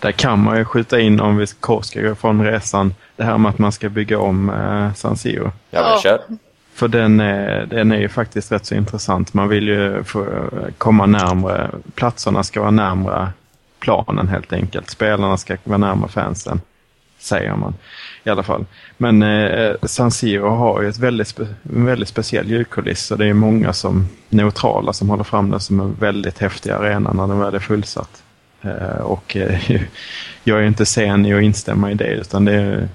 Där 0.06 0.12
kan 0.12 0.42
man 0.42 0.58
ju 0.58 0.64
skjuta 0.64 1.00
in 1.00 1.20
om 1.20 1.36
vi 1.36 1.46
ska 1.46 1.80
gå 1.94 2.14
från 2.14 2.44
resan, 2.44 2.94
det 3.16 3.25
här 3.25 3.38
med 3.38 3.48
att 3.48 3.58
man 3.58 3.72
ska 3.72 3.88
bygga 3.88 4.18
om 4.18 4.50
eh, 4.50 4.94
San 4.94 5.16
Siro. 5.16 5.52
Ja, 5.70 5.82
men 5.82 6.00
kör. 6.00 6.20
För 6.75 6.88
den 6.88 7.20
är, 7.20 7.66
den 7.66 7.92
är 7.92 7.98
ju 7.98 8.08
faktiskt 8.08 8.52
rätt 8.52 8.66
så 8.66 8.75
intressant. 8.75 9.34
Man 9.34 9.48
vill 9.48 9.68
ju 9.68 10.04
få 10.04 10.22
eh, 10.22 10.72
komma 10.78 11.06
närmre, 11.06 11.70
platserna 11.94 12.42
ska 12.42 12.60
vara 12.60 12.70
närmre 12.70 13.28
planen 13.78 14.28
helt 14.28 14.52
enkelt. 14.52 14.90
Spelarna 14.90 15.36
ska 15.36 15.56
vara 15.64 15.78
närmare 15.78 16.10
fansen, 16.10 16.60
säger 17.18 17.56
man 17.56 17.75
i 18.25 18.30
alla 18.30 18.42
fall. 18.42 18.64
Men 18.96 19.22
eh, 19.22 19.75
San 19.82 20.10
Siro 20.10 20.48
har 20.48 20.82
ju 20.82 20.88
ett 20.88 20.98
väldigt, 20.98 21.28
spe, 21.28 21.46
en 21.75 21.86
väldigt 21.86 22.08
speciell 22.08 22.50
ljudkuliss 22.50 23.10
och 23.10 23.18
det 23.18 23.26
är 23.26 23.34
många 23.34 23.72
som 23.72 24.08
neutrala 24.28 24.92
som 24.92 25.10
håller 25.10 25.25
fram 25.25 25.50
den 25.50 25.60
som 25.60 25.80
en 25.80 25.96
väldigt 26.00 26.38
häftig 26.38 26.70
arena 26.70 27.12
när 27.12 27.26
den 27.26 27.38
väl 27.38 27.54
är 27.54 27.58
fullsatt. 27.58 28.22
Eh, 28.66 29.00
och 29.00 29.37
eh, 29.37 29.70
jag 30.44 30.58
är 30.58 30.62
inte 30.66 30.87
sen 30.87 31.26
i 31.26 31.35
att 31.35 31.42
instämma 31.42 31.90
i 31.90 31.94
det 31.94 32.08
utan 32.08 32.44
det 32.44 32.52
är, 32.52 32.88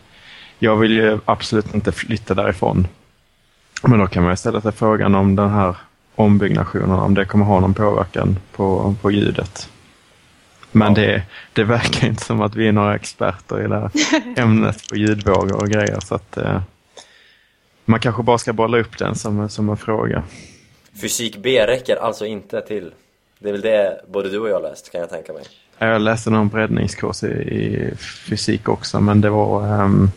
jag 0.60 0.76
vill 0.76 0.92
ju 0.92 1.20
absolut 1.26 1.74
inte 1.74 1.92
flytta 1.92 2.34
därifrån. 2.34 2.88
Men 3.84 4.00
då 4.00 4.08
kan 4.08 4.24
man 4.24 4.38
ställa 4.38 4.62
sig 4.62 4.72
frågan 4.72 5.16
om 5.16 5.36
den 5.36 5.50
här 5.50 5.76
ombyggnationerna, 6.16 7.02
om 7.04 7.14
det 7.14 7.26
kommer 7.26 7.46
ha 7.46 7.60
någon 7.60 7.74
påverkan 7.74 8.38
på, 8.52 8.96
på 9.02 9.12
ljudet. 9.12 9.70
Men 10.72 10.94
Ja. 10.96 11.02
det, 11.02 11.24
det 11.54 11.64
verkar 11.64 12.08
inte 12.08 12.24
som 12.24 12.42
att 12.42 12.56
vi 12.56 12.68
är 12.68 12.72
några 12.72 12.96
experter 12.96 13.66
i 13.66 13.68
det 13.68 13.80
här 13.80 13.92
ämnet 14.42 14.90
på 14.90 14.96
ljudvågor 14.96 15.56
och 15.56 15.70
grejer. 15.70 16.00
Så 16.00 16.16
att, 16.16 16.38
eh, 16.38 16.62
man 17.86 18.00
kanske 18.00 18.24
bara 18.24 18.38
ska 18.38 18.54
bolla 18.54 18.78
upp 18.78 18.98
den 18.98 19.16
som, 19.16 19.50
som 19.50 19.70
en 19.70 19.78
fråga. 19.78 20.24
Fysik 21.02 21.38
B 21.38 21.66
räcker 21.68 21.96
alltså 21.96 22.26
inte 22.26 22.62
till. 22.62 22.92
Det 23.42 23.50
är 23.50 23.52
väl 23.52 23.62
det 23.62 24.02
både 24.08 24.30
du 24.30 24.40
och 24.40 24.50
jag 24.50 24.62
läst, 24.62 24.92
kan 24.92 25.02
jag 25.02 25.10
tänka 25.10 25.34
mig. 25.34 25.44
Jag 25.78 26.02
läste 26.02 26.30
någon 26.30 26.50
breddningskurs 26.50 27.24
i, 27.24 27.28
i 27.28 27.96
fysik 28.30 28.70
också, 28.70 29.02
men 29.02 29.22
det 29.22 29.30
var 29.30 29.68
ehm, 29.68 30.10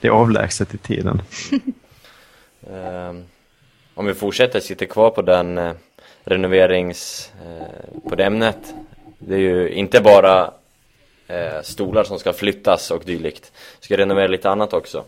det 0.00 0.08
är 0.08 0.12
avlägset 0.12 0.74
i 0.74 0.78
tiden. 0.78 1.22
Ehm, 2.70 3.24
om 3.94 4.06
vi 4.06 4.14
fortsätter, 4.14 4.60
sitter 4.60 4.86
kvar 4.86 5.10
på 5.10 5.22
den 5.22 5.58
eh, 5.58 5.72
renoverings... 6.24 7.32
Eh, 7.46 8.08
på 8.08 8.14
det 8.14 8.24
ämnet. 8.24 8.74
Det 9.18 9.34
är 9.34 9.38
ju 9.38 9.68
inte 9.68 10.00
bara 10.00 10.50
eh, 11.26 11.62
stolar 11.62 12.04
som 12.04 12.18
ska 12.18 12.32
flyttas 12.32 12.90
och 12.90 13.02
dylikt. 13.04 13.52
Ska 13.80 13.96
renovera 13.96 14.26
lite 14.26 14.50
annat 14.50 14.72
också. 14.72 15.04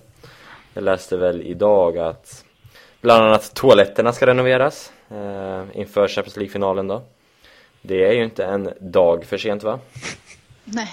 Jag 0.74 0.84
läste 0.84 1.16
väl 1.16 1.42
idag 1.42 1.98
att 1.98 2.44
bland 3.00 3.24
annat 3.24 3.54
toaletterna 3.54 4.12
ska 4.12 4.26
renoveras 4.26 4.92
inför 5.72 6.08
Champions 6.08 6.36
League-finalen 6.36 6.88
då. 6.88 7.02
Det 7.82 8.04
är 8.04 8.12
ju 8.12 8.24
inte 8.24 8.44
en 8.44 8.72
dag 8.80 9.24
för 9.24 9.38
sent 9.38 9.62
va? 9.62 9.80
Nej, 10.64 10.90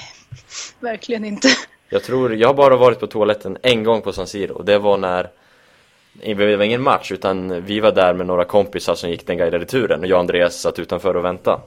verkligen 0.80 1.26
inte. 1.26 1.48
Jag 1.90 2.04
tror, 2.04 2.36
jag 2.36 2.48
har 2.48 2.54
bara 2.54 2.76
varit 2.76 3.00
på 3.00 3.08
toaletten 3.08 3.58
en 3.62 3.84
gång 3.84 4.02
på 4.02 4.14
San 4.14 4.28
Siro 4.28 4.54
och 4.54 4.66
det 4.66 4.78
var 4.78 4.98
när 4.98 5.30
det 6.24 6.56
var 6.56 6.64
ingen 6.64 6.82
match 6.82 7.12
utan 7.12 7.66
vi 7.66 7.80
var 7.80 7.92
där 7.92 8.14
med 8.14 8.28
några 8.28 8.46
kompisar 8.46 8.96
som 8.96 9.10
gick 9.10 9.28
den 9.28 9.38
guidade 9.38 9.66
turen 9.66 10.00
och 10.00 10.08
jag 10.08 10.16
och 10.16 10.20
Andreas 10.20 10.62
satt 10.62 10.80
utanför 10.80 11.16
och 11.16 11.26
väntade. 11.26 11.62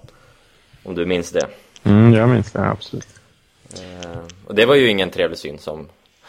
Om 0.82 0.94
du 0.94 1.06
minns 1.06 1.32
det. 1.32 1.46
Mm, 1.84 2.14
jag 2.14 2.28
minns 2.28 2.52
det, 2.52 2.60
absolut. 2.60 3.08
Eh, 3.74 4.20
och 4.46 4.54
det 4.54 4.66
var 4.66 4.74
ju 4.74 4.88
ingen 4.88 5.10
trevlig 5.10 5.38
syn 5.38 5.58
som 5.58 5.88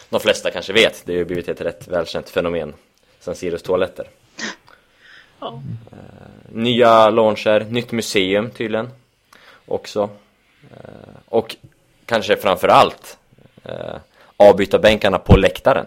de 0.10 0.20
flesta 0.20 0.52
kanske 0.52 0.74
vet. 0.74 1.02
Det 1.06 1.14
har 1.14 1.18
ju 1.18 1.26
blivit 1.26 1.50
ett 1.50 1.62
rätt 1.62 1.88
välkänt 1.88 2.30
fenomen. 2.30 2.74
San 3.20 3.36
Siros 3.36 3.64
toaletter. 3.64 4.08
Ja. 5.40 5.62
Nya 6.50 7.10
launcher, 7.10 7.60
nytt 7.70 7.92
museum 7.92 8.50
tydligen 8.52 8.90
också. 9.66 10.10
Eh, 10.72 11.20
och 11.26 11.56
kanske 12.06 12.38
framför 12.38 12.68
allt 12.68 13.18
eh, 13.64 13.96
avbytarbänkarna 14.38 15.20
på 15.20 15.36
läktaren. 15.38 15.86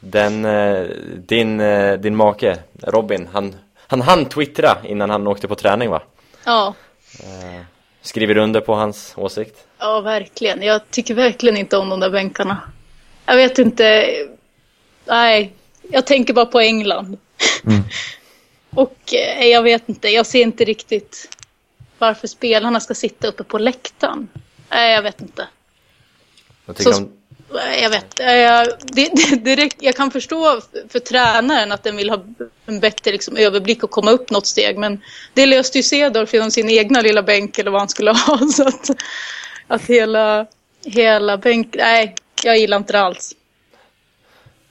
Den, 0.00 0.44
eh, 0.44 0.82
din, 1.16 1.60
eh, 1.60 1.98
din 1.98 2.16
make 2.16 2.58
Robin, 2.82 3.28
han, 3.32 3.56
han 3.76 4.00
hann 4.00 4.24
twittra 4.24 4.76
innan 4.84 5.10
han 5.10 5.26
åkte 5.26 5.48
på 5.48 5.54
träning 5.54 5.90
va? 5.90 6.02
Ja, 6.44 6.74
Eh, 7.20 7.62
Skriver 8.02 8.34
du 8.34 8.40
under 8.40 8.60
på 8.60 8.74
hans 8.74 9.12
åsikt? 9.16 9.66
ja, 9.78 10.00
verkligen. 10.00 10.62
Jag 10.62 10.90
tycker 10.90 11.14
verkligen 11.14 11.56
inte 11.56 11.76
om 11.76 11.88
de 11.88 12.00
där 12.00 12.10
bänkarna. 12.10 12.62
Jag 13.26 13.36
vet 13.36 13.58
inte. 13.58 14.06
Nej, 15.04 15.52
jag 15.88 16.06
tänker 16.06 16.34
bara 16.34 16.46
på 16.46 16.60
England. 16.60 17.18
Mm. 17.66 17.82
Och 18.70 19.14
eh, 19.14 19.46
jag 19.46 19.62
vet 19.62 19.88
inte, 19.88 20.08
jag 20.08 20.26
ser 20.26 20.42
inte 20.42 20.64
riktigt 20.64 21.28
varför 21.98 22.26
spelarna 22.28 22.80
ska 22.80 22.94
sitta 22.94 23.28
uppe 23.28 23.44
på 23.44 23.58
läktaren. 23.58 24.28
Nej, 24.70 24.94
jag 24.94 25.02
vet 25.02 25.20
inte. 25.20 25.48
Jag 26.66 26.82
Så- 26.82 26.96
om, 26.96 27.12
Jag 27.82 27.90
vet. 27.90 28.20
eh, 28.20 28.74
det, 28.82 29.10
det, 29.44 29.56
det, 29.56 29.70
jag 29.80 29.96
kan 29.96 30.10
förstå 30.10 30.60
för, 30.60 30.88
för 30.88 30.98
tränaren 30.98 31.72
att 31.72 31.82
den 31.82 31.96
vill 31.96 32.10
ha 32.10 32.24
en 32.66 32.80
bättre 32.80 33.12
liksom, 33.12 33.36
överblick 33.36 33.82
och 33.84 33.90
komma 33.90 34.10
upp 34.10 34.30
något 34.30 34.46
steg. 34.46 34.78
Men 34.78 35.00
det 35.34 35.46
löste 35.46 35.78
ju 35.78 35.82
Cedorf 35.82 36.34
genom 36.34 36.50
sin 36.50 36.70
egna 36.70 37.00
lilla 37.00 37.22
bänk 37.22 37.58
eller 37.58 37.70
vad 37.70 37.80
han 37.80 37.88
skulle 37.88 38.10
ha. 38.26 38.38
Så 38.52 38.68
att, 38.68 38.90
att 39.66 39.82
hela, 39.86 40.46
hela 40.84 41.36
bänk... 41.36 41.74
Nej, 41.78 42.14
jag 42.44 42.58
gillar 42.58 42.76
inte 42.76 42.92
det 42.92 43.00
alls. 43.00 43.34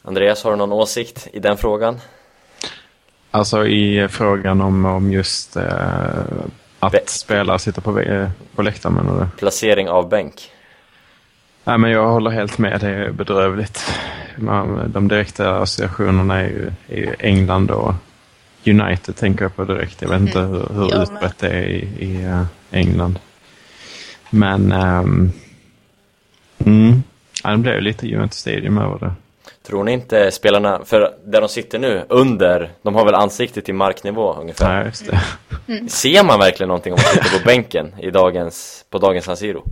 Andreas, 0.08 0.44
har 0.44 0.52
du 0.52 0.58
någon 0.58 0.72
åsikt 0.72 1.28
i 1.34 1.40
den 1.40 1.58
frågan? 1.58 2.00
Alltså 3.32 3.68
i 3.68 4.08
frågan 4.08 4.62
om, 4.62 4.86
om 4.86 5.12
just 5.12 5.56
eh, 5.56 5.64
att 6.80 6.94
Bä- 6.94 7.06
spelare 7.08 7.60
sitter 7.60 7.82
på, 7.82 8.04
på 8.56 8.62
läktaren 8.62 8.96
menar 8.96 9.20
du? 9.20 9.28
Placering 9.40 9.90
av 9.90 10.10
bänk? 10.10 10.52
Nej, 11.64 11.78
men 11.78 11.92
jag 11.92 12.08
håller 12.10 12.32
helt 12.32 12.58
med. 12.58 12.80
Det 12.82 12.90
är 12.90 13.12
bedrövligt. 13.12 13.92
Man, 14.38 14.92
de 14.92 15.08
direkta 15.08 15.58
associationerna 15.58 16.40
är 16.40 16.48
ju, 16.48 16.72
är 16.88 16.98
ju 16.98 17.16
England 17.20 17.72
och 17.72 17.94
United 18.66 19.16
tänker 19.16 19.46
jag 19.46 19.56
på 19.56 19.66
direkt. 19.66 20.02
Jag 20.02 20.10
vet 20.10 20.22
inte 20.22 20.40
hur, 20.40 20.68
hur 20.74 20.90
Jag 20.90 20.98
med. 20.98 21.02
utbrett 21.04 21.38
det 21.40 21.50
är 21.50 21.64
i, 21.64 21.88
i 22.00 22.24
eh, 22.24 22.44
England. 22.72 23.20
Men... 24.30 24.72
ehm, 24.72 25.32
mm, 26.66 27.04
ja, 27.44 27.50
det 27.52 27.58
blev 27.58 27.82
lite 27.82 28.08
Juventus 28.08 28.40
Stadium 28.40 28.78
över 28.78 29.00
det. 29.00 29.12
Tror 29.68 29.84
ni 29.84 29.92
inte 29.92 30.32
spelarna, 30.32 30.86
för 30.86 31.18
där 31.26 31.42
de 31.42 31.50
sitter 31.50 31.80
nu, 31.80 32.06
under, 32.10 32.72
de 32.82 32.96
har 32.96 33.06
väl 33.06 33.16
ansiktet 33.16 33.70
i 33.70 33.74
marknivå 33.74 34.34
ungefär? 34.34 34.76
Nej, 34.76 34.86
just 34.86 35.06
det. 35.06 35.90
Ser 35.90 36.24
man 36.24 36.40
verkligen 36.40 36.68
någonting 36.68 36.94
om 36.94 37.00
man 37.04 37.24
sitter 37.24 37.40
på 37.40 37.46
bänken 37.46 37.96
i 38.02 38.12
dagens, 38.12 38.86
på 38.90 38.98
dagens 38.98 39.26
San 39.26 39.38
Siro? 39.38 39.64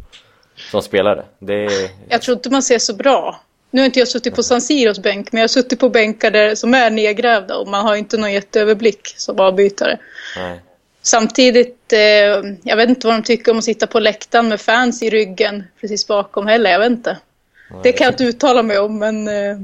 Som 0.72 0.82
spelare? 0.82 1.26
Det 1.40 1.66
är, 1.66 1.90
Jag 2.10 2.22
tror 2.22 2.38
inte 2.38 2.50
man 2.50 2.64
ser 2.64 2.80
så 2.80 2.94
bra. 2.96 3.42
Nu 3.72 3.82
har 3.82 3.86
inte 3.86 4.00
jag 4.00 4.08
suttit 4.08 4.36
på 4.36 4.44
San 4.44 4.62
Siros 4.62 5.00
bänk, 5.00 5.32
men 5.32 5.40
jag 5.40 5.44
har 5.44 5.48
suttit 5.48 5.80
på 5.80 5.90
bänkar 5.90 6.32
där, 6.32 6.56
som 6.56 6.74
är 6.74 6.90
nedgrävda 6.90 7.58
och 7.58 7.68
man 7.68 7.86
har 7.86 7.96
inte 7.96 8.18
någon 8.18 8.34
jätteöverblick 8.34 9.14
som 9.18 9.40
avbytare. 9.40 9.98
nej. 10.38 10.62
Samtidigt, 11.02 11.94
eh, 11.94 12.00
jag 12.64 12.76
vet 12.76 12.90
inte 12.90 13.08
vad 13.08 13.16
de 13.16 13.24
tycker 13.24 13.52
om 13.52 13.58
att 13.58 13.64
sitta 13.64 13.88
på 13.88 14.00
läktaren 14.00 14.48
med 14.48 14.62
fans 14.62 15.04
i 15.04 15.10
ryggen 15.10 15.64
precis 15.82 16.08
bakom 16.08 16.48
heller. 16.48 16.72
Jag 16.72 16.80
vet 16.80 16.92
inte. 16.92 17.18
Det 17.84 17.92
kan 17.92 18.06
jag 18.06 18.14
inte 18.14 18.24
uttala 18.24 18.64
mig 18.64 18.80
om, 18.80 19.00
men 19.00 19.28
eh, 19.28 19.58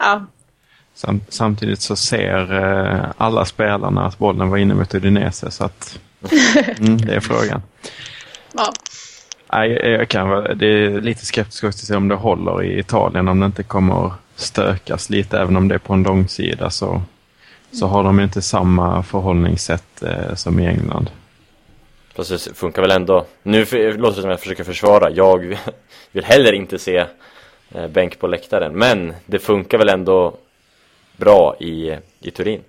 ja. 0.00 0.26
Sam, 0.94 1.20
samtidigt 1.28 1.80
så 1.80 1.96
ser 1.96 2.52
eh, 2.54 3.04
alla 3.16 3.44
spelarna 3.44 4.06
att 4.06 4.18
bollen 4.18 4.50
var 4.50 4.56
inne 4.58 4.74
mot 4.74 4.94
Udinese 4.94 5.50
så 5.50 5.64
att 5.64 5.98
mm, 6.80 6.96
det 6.96 7.14
är 7.14 7.20
frågan. 7.20 7.62
ja. 8.52 8.72
Nej, 9.52 9.70
jag 9.72 10.08
kan 10.08 10.28
vara, 10.28 10.54
det 10.54 10.66
är 10.66 11.00
lite 11.00 11.26
skeptisk 11.26 11.64
också 11.64 11.78
till 11.78 11.84
att 11.84 11.88
se 11.88 11.96
om 11.96 12.08
det 12.08 12.14
håller 12.14 12.62
i 12.62 12.78
Italien, 12.78 13.28
om 13.28 13.40
det 13.40 13.46
inte 13.46 13.62
kommer 13.62 14.12
stökas 14.34 15.10
lite, 15.10 15.38
även 15.38 15.56
om 15.56 15.68
det 15.68 15.74
är 15.74 15.78
på 15.78 15.92
en 15.94 16.02
långsida 16.02 16.70
så, 16.70 17.02
så 17.72 17.86
har 17.86 18.04
de 18.04 18.20
inte 18.20 18.42
samma 18.42 19.02
förhållningssätt 19.02 20.02
eh, 20.02 20.34
som 20.34 20.60
i 20.60 20.66
England. 20.66 21.10
Fast 22.14 22.30
det 22.30 22.54
funkar 22.56 22.82
väl 22.82 22.90
ändå. 22.90 23.26
Nu 23.42 23.64
för- 23.66 23.92
låter 23.92 24.16
det 24.16 24.22
som 24.22 24.30
att 24.30 24.32
jag 24.32 24.40
försöker 24.40 24.64
försvara. 24.64 25.10
Jag 25.10 25.58
vill 26.12 26.24
heller 26.24 26.52
inte 26.52 26.78
se 26.78 26.96
eh, 26.96 27.06
bänk 27.88 28.18
på 28.18 28.26
läktaren. 28.26 28.72
Men 28.72 29.14
det 29.26 29.38
funkar 29.38 29.78
väl 29.78 29.88
ändå 29.88 30.36
bra 31.16 31.56
i, 31.60 31.98
i 32.20 32.30
Turin. 32.30 32.60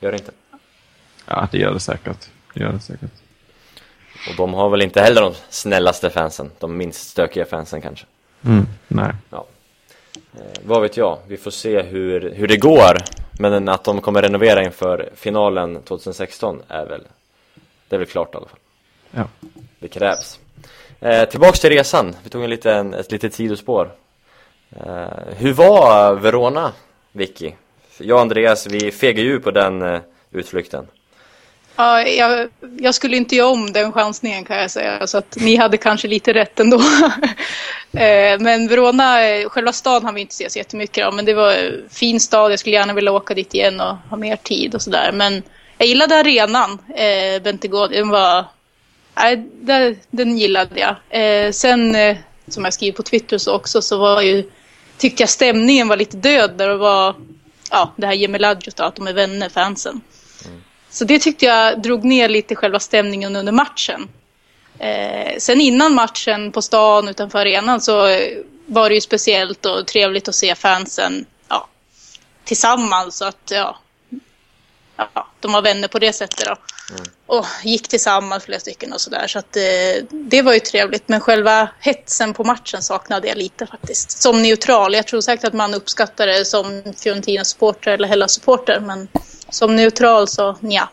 Gör 0.00 0.12
det 0.12 0.18
inte? 0.18 0.32
Ja, 1.26 1.48
det 1.52 1.58
gör 1.58 1.72
det 1.72 1.80
säkert. 1.80 2.28
Det 2.54 2.60
gör 2.60 2.72
det 2.72 2.80
säkert. 2.80 3.10
Och 4.28 4.36
de 4.36 4.54
har 4.54 4.70
väl 4.70 4.82
inte 4.82 5.00
heller 5.00 5.20
de 5.20 5.34
snällaste 5.48 6.10
fansen. 6.10 6.50
De 6.58 6.76
minst 6.76 7.08
stökiga 7.08 7.44
fansen 7.44 7.80
kanske. 7.80 8.06
Mm, 8.44 8.66
nej. 8.88 9.12
Ja. 9.30 9.46
Eh, 10.34 10.40
vad 10.64 10.82
vet 10.82 10.96
jag? 10.96 11.18
Vi 11.26 11.36
får 11.36 11.50
se 11.50 11.82
hur, 11.82 12.34
hur 12.34 12.48
det 12.48 12.56
går. 12.56 12.96
Men 13.32 13.68
att 13.68 13.84
de 13.84 14.00
kommer 14.00 14.22
renovera 14.22 14.62
inför 14.62 15.10
finalen 15.14 15.82
2016 15.82 16.62
är 16.68 16.86
väl, 16.86 17.02
det 17.88 17.96
är 17.96 17.98
väl 17.98 18.08
klart 18.08 18.34
i 18.34 18.36
alla 18.36 18.46
fall. 18.48 18.58
Ja. 19.10 19.48
Det 19.78 19.88
krävs. 19.88 20.40
Eh, 21.00 21.28
tillbaks 21.28 21.60
till 21.60 21.70
resan. 21.70 22.16
Vi 22.24 22.30
tog 22.30 22.44
en 22.44 22.50
liten, 22.50 22.94
ett 22.94 23.12
litet 23.12 23.34
sidospår. 23.34 23.92
Uh, 24.76 25.34
hur 25.36 25.52
var 25.52 26.14
Verona, 26.14 26.72
Vicky? 27.12 27.52
Jag 27.98 28.14
och 28.14 28.20
Andreas, 28.20 28.66
vi 28.66 28.90
fegade 28.90 29.28
ju 29.28 29.40
på 29.40 29.50
den 29.50 29.82
uh, 29.82 30.00
utflykten. 30.30 30.86
Ja, 31.80 32.02
jag, 32.02 32.48
jag 32.78 32.94
skulle 32.94 33.16
inte 33.16 33.36
göra 33.36 33.48
om 33.48 33.72
den 33.72 33.92
chansningen 33.92 34.44
kan 34.44 34.56
jag 34.56 34.70
säga. 34.70 35.06
Så 35.06 35.18
att 35.18 35.36
ni 35.36 35.56
hade 35.56 35.76
kanske 35.76 36.08
lite 36.08 36.32
rätt 36.32 36.60
ändå. 36.60 36.82
Eh, 37.92 38.40
men 38.40 38.68
Verona, 38.68 39.18
själva 39.48 39.72
stan 39.72 40.04
har 40.04 40.12
vi 40.12 40.20
inte 40.20 40.34
sett 40.34 40.52
så 40.52 40.58
jättemycket 40.58 41.06
av. 41.06 41.14
Men 41.14 41.24
det 41.24 41.34
var 41.34 41.52
en 41.52 41.88
fin 41.90 42.20
stad. 42.20 42.52
Jag 42.52 42.58
skulle 42.58 42.76
gärna 42.76 42.92
vilja 42.92 43.12
åka 43.12 43.34
dit 43.34 43.54
igen 43.54 43.80
och 43.80 43.96
ha 44.10 44.16
mer 44.16 44.36
tid 44.36 44.74
och 44.74 44.82
sådär. 44.82 45.10
Men 45.12 45.42
jag 45.78 45.88
gillade 45.88 46.16
arenan, 46.16 46.78
eh, 46.94 47.42
Bentegård. 47.42 47.90
Den 47.90 48.08
var... 48.08 48.44
Nej, 49.14 49.36
den, 49.52 49.96
den 50.10 50.38
gillade 50.38 50.80
jag. 50.80 51.54
Sen, 51.54 51.96
som 52.48 52.64
jag 52.64 52.74
skriver 52.74 52.96
på 52.96 53.02
Twitter 53.02 53.38
så 53.38 53.54
också, 53.54 53.82
så 53.82 53.98
var 53.98 54.22
ju... 54.22 54.50
Tyckte 55.00 55.22
jag 55.22 55.30
stämningen 55.30 55.88
var 55.88 55.96
lite 55.96 56.16
död 56.16 56.54
där 56.56 56.68
det 56.68 56.76
var... 56.76 57.14
Ja, 57.70 57.92
det 57.96 58.06
här 58.06 58.14
Gemeladjot 58.14 58.76
då, 58.76 58.84
att 58.84 58.96
de 58.96 59.06
är 59.06 59.12
vänner, 59.12 59.48
fansen. 59.48 60.00
Så 60.90 61.04
det 61.04 61.18
tyckte 61.18 61.46
jag 61.46 61.82
drog 61.82 62.04
ner 62.04 62.28
lite 62.28 62.56
själva 62.56 62.80
stämningen 62.80 63.36
under 63.36 63.52
matchen. 63.52 64.08
Eh, 64.78 65.38
sen 65.38 65.60
innan 65.60 65.94
matchen 65.94 66.52
på 66.52 66.62
stan 66.62 67.08
utanför 67.08 67.38
arenan 67.38 67.80
så 67.80 67.92
var 68.66 68.88
det 68.88 68.94
ju 68.94 69.00
speciellt 69.00 69.66
och 69.66 69.86
trevligt 69.86 70.28
att 70.28 70.34
se 70.34 70.54
fansen 70.54 71.26
ja, 71.48 71.68
tillsammans. 72.44 73.16
Så 73.16 73.24
att, 73.24 73.50
ja, 73.50 73.78
ja, 74.96 75.26
de 75.40 75.52
var 75.52 75.62
vänner 75.62 75.88
på 75.88 75.98
det 75.98 76.12
sättet 76.12 76.46
då. 76.46 76.56
Och 77.26 77.46
gick 77.64 77.88
tillsammans 77.88 78.44
flera 78.44 78.60
stycken 78.60 78.92
och 78.92 79.00
sådär. 79.00 79.26
Så 79.26 79.38
att 79.38 79.56
eh, 79.56 80.04
det 80.10 80.42
var 80.42 80.52
ju 80.52 80.60
trevligt. 80.60 81.08
Men 81.08 81.20
själva 81.20 81.68
hetsen 81.80 82.34
på 82.34 82.44
matchen 82.44 82.82
saknade 82.82 83.28
jag 83.28 83.36
lite 83.36 83.66
faktiskt. 83.66 84.10
Som 84.10 84.42
neutral. 84.42 84.94
Jag 84.94 85.06
tror 85.06 85.20
säkert 85.20 85.44
att 85.44 85.52
man 85.52 85.74
uppskattar 85.74 86.26
det 86.26 86.44
som 86.44 86.82
Fiorentina-supporter 86.96 87.90
eller 87.90 88.08
Hellas-supporter. 88.08 88.80
Men 88.80 89.08
som 89.48 89.76
neutral 89.76 90.28
så 90.28 90.56
nja. 90.60 90.88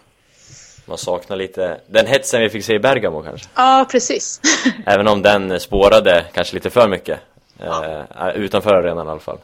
Man 0.85 0.97
saknar 0.97 1.37
lite 1.37 1.81
den 1.87 2.05
hetsen 2.05 2.41
vi 2.41 2.49
fick 2.49 2.65
se 2.65 2.73
i 2.73 2.79
Bergamo 2.79 3.23
kanske. 3.23 3.47
Ja, 3.55 3.87
precis. 3.91 4.41
Även 4.85 5.07
om 5.07 5.21
den 5.21 5.59
spårade 5.59 6.25
kanske 6.33 6.55
lite 6.55 6.69
för 6.69 6.87
mycket. 6.87 7.19
Eh, 7.59 8.29
utanför 8.35 8.73
arenan 8.73 9.07
i 9.07 9.09
alla 9.09 9.19
fall. 9.19 9.37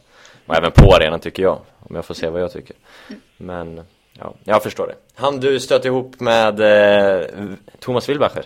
Och 0.45 0.55
även 0.55 0.71
på 0.71 0.95
arenan 0.95 1.19
tycker 1.19 1.43
jag. 1.43 1.61
Om 1.79 1.95
jag 1.95 2.05
får 2.05 2.13
se 2.13 2.29
vad 2.29 2.41
jag 2.41 2.53
tycker. 2.53 2.75
Men 3.37 3.81
ja, 4.23 4.35
jag 4.43 4.63
förstår 4.63 4.87
det. 4.87 4.95
Han 5.15 5.39
du 5.39 5.59
stötte 5.59 5.87
ihop 5.87 6.19
med 6.19 6.59
eh, 7.19 7.25
Thomas 7.79 8.09
Wilbacher? 8.09 8.45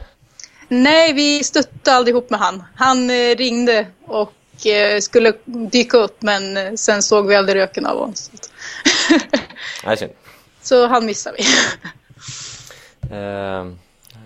Nej, 0.67 1.13
vi 1.13 1.43
stötte 1.43 1.93
aldrig 1.93 2.13
ihop 2.13 2.29
med 2.29 2.39
han. 2.39 2.63
Han 2.75 3.09
eh, 3.09 3.35
ringde 3.35 3.87
och 4.05 4.65
eh, 4.67 4.99
skulle 4.99 5.33
dyka 5.45 5.97
upp 5.97 6.21
men 6.21 6.57
eh, 6.57 6.73
sen 6.73 7.03
såg 7.03 7.27
vi 7.27 7.35
aldrig 7.35 7.61
röken 7.61 7.85
av 7.85 7.97
honom. 7.99 8.15
Så, 8.15 8.31
Nej, 9.85 9.97
synd. 9.97 10.11
så 10.61 10.87
han 10.87 11.05
missar 11.05 11.33
vi. 11.37 11.43
Eh, 13.11 13.65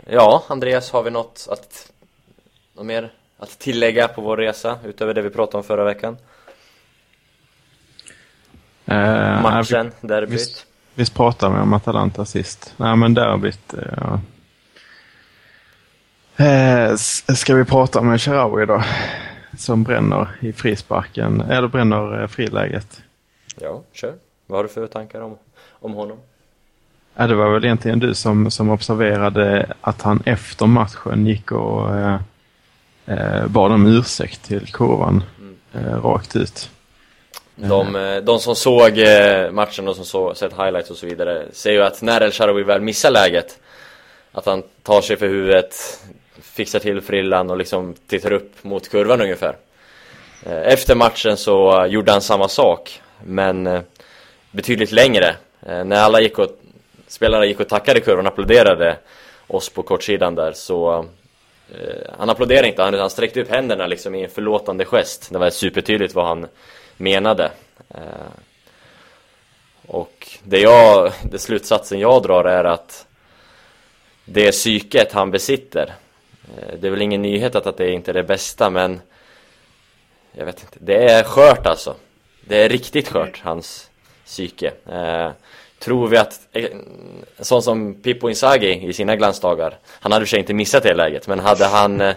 ja, 0.05 0.43
Andreas, 0.47 0.91
har 0.91 1.03
vi 1.03 1.09
något 1.11 1.47
att 1.49 1.91
något 2.75 2.85
mer 2.85 3.13
att 3.37 3.59
tillägga 3.59 4.07
på 4.07 4.21
vår 4.21 4.37
resa 4.37 4.79
utöver 4.85 5.13
det 5.13 5.21
vi 5.21 5.29
pratade 5.29 5.57
om 5.57 5.63
förra 5.63 5.83
veckan? 5.83 6.17
Eh, 8.85 9.41
Matchen, 9.41 9.91
vi- 10.01 10.07
derbyt. 10.07 10.31
Visst, 10.33 10.65
visst 10.95 11.13
pratade 11.15 11.55
vi 11.55 11.61
om 11.61 11.73
Atalanta 11.73 12.25
sist? 12.25 12.73
Nej, 12.77 12.95
men 12.95 13.13
derbyt. 13.13 13.73
Eh, 13.73 14.13
eh, 16.47 16.91
s- 16.93 17.39
ska 17.39 17.55
vi 17.55 17.65
prata 17.65 17.99
om 17.99 18.17
Sharawi 18.17 18.65
då? 18.65 18.83
Som 19.57 19.83
bränner 19.83 20.27
i 20.39 20.53
frisparken, 20.53 21.41
eller 21.41 21.67
bränner 21.67 22.21
eh, 22.21 22.27
friläget. 22.27 23.01
Ja, 23.61 23.81
kör. 23.93 24.13
Vad 24.47 24.57
har 24.59 24.63
du 24.63 24.69
för 24.69 24.87
tankar 24.87 25.21
om, 25.21 25.37
om 25.69 25.93
honom? 25.93 26.17
Ja, 27.15 27.27
det 27.27 27.35
var 27.35 27.53
väl 27.53 27.65
egentligen 27.65 27.99
du 27.99 28.13
som, 28.15 28.51
som 28.51 28.69
observerade 28.69 29.73
att 29.81 30.01
han 30.01 30.21
efter 30.25 30.65
matchen 30.67 31.25
gick 31.27 31.51
och 31.51 31.95
eh, 31.97 32.19
eh, 33.05 33.47
bad 33.47 33.71
om 33.71 33.85
ursäkt 33.85 34.43
till 34.43 34.67
kurvan 34.67 35.23
eh, 35.73 36.01
rakt 36.03 36.35
ut. 36.35 36.69
Mm. 37.63 37.69
De, 37.69 37.95
eh, 37.95 38.23
de 38.23 38.39
som 38.39 38.55
såg 38.55 38.97
eh, 38.97 39.51
matchen 39.51 39.87
och 39.87 39.95
som 39.95 40.05
såg, 40.05 40.37
sett 40.37 40.53
highlights 40.53 40.91
och 40.91 40.97
så 40.97 41.05
vidare 41.05 41.45
ser 41.51 41.71
ju 41.71 41.81
att 41.81 42.01
när 42.01 42.21
El-Sharawi 42.21 42.63
väl 42.63 42.81
missar 42.81 43.11
läget 43.11 43.59
att 44.31 44.45
han 44.45 44.63
tar 44.83 45.01
sig 45.01 45.17
för 45.17 45.27
huvudet, 45.27 45.99
fixar 46.41 46.79
till 46.79 47.01
frillan 47.01 47.49
och 47.49 47.57
liksom 47.57 47.95
tittar 48.07 48.33
upp 48.33 48.63
mot 48.63 48.89
kurvan 48.89 49.21
ungefär. 49.21 49.55
Eh, 50.45 50.73
efter 50.73 50.95
matchen 50.95 51.37
så 51.37 51.85
gjorde 51.89 52.11
han 52.11 52.21
samma 52.21 52.47
sak, 52.47 53.01
men 53.23 53.83
betydligt 54.51 54.91
längre. 54.91 55.35
När 55.59 55.95
alla 55.95 56.21
gick 56.21 56.39
och, 56.39 56.47
spelarna 57.07 57.45
gick 57.45 57.59
och 57.59 57.67
tackade 57.67 57.99
kurvan 57.99 58.25
och 58.25 58.31
applåderade 58.33 58.97
oss 59.47 59.69
på 59.69 59.83
kortsidan 59.83 60.35
där 60.35 60.51
så 60.51 61.05
han 62.17 62.29
applåderade 62.29 62.67
inte, 62.67 62.83
han, 62.83 62.93
han 62.93 63.09
sträckte 63.09 63.41
upp 63.41 63.49
händerna 63.49 63.87
liksom 63.87 64.15
i 64.15 64.23
en 64.23 64.29
förlåtande 64.29 64.85
gest. 64.85 65.27
Det 65.31 65.37
var 65.37 65.49
supertydligt 65.49 66.15
vad 66.15 66.27
han 66.27 66.47
menade. 67.01 67.51
Eh, 67.89 68.31
och 69.87 70.27
det 70.43 70.59
jag, 70.59 71.11
det 71.23 71.39
slutsatsen 71.39 71.99
jag 71.99 72.23
drar 72.23 72.43
är 72.43 72.63
att 72.63 73.07
det 74.25 74.51
psyket 74.51 75.11
han 75.11 75.31
besitter, 75.31 75.93
eh, 76.57 76.79
det 76.79 76.87
är 76.87 76.91
väl 76.91 77.01
ingen 77.01 77.21
nyhet 77.21 77.55
att, 77.55 77.77
det 77.77 77.91
inte 77.91 78.11
är 78.11 78.13
det 78.13 78.23
bästa 78.23 78.69
men 78.69 79.01
jag 80.31 80.45
vet 80.45 80.61
inte, 80.61 80.77
det 80.79 81.09
är 81.11 81.23
skört 81.23 81.65
alltså. 81.65 81.95
Det 82.41 82.63
är 82.63 82.69
riktigt 82.69 83.07
skört, 83.07 83.41
hans 83.43 83.89
psyke. 84.25 84.71
Eh, 84.91 85.31
tror 85.79 86.07
vi 86.07 86.17
att, 86.17 86.39
eh, 86.51 86.69
sån 87.39 87.63
som 87.63 87.93
Pippo 87.93 88.29
Inzaghi 88.29 88.87
i 88.87 88.93
sina 88.93 89.15
glansdagar, 89.15 89.77
han 89.87 90.11
hade 90.11 90.25
för 90.25 90.29
sig 90.29 90.39
inte 90.39 90.53
missat 90.53 90.83
det 90.83 90.93
läget, 90.93 91.27
men 91.27 91.39
hade 91.39 91.65
han, 91.65 92.01
eh, 92.01 92.15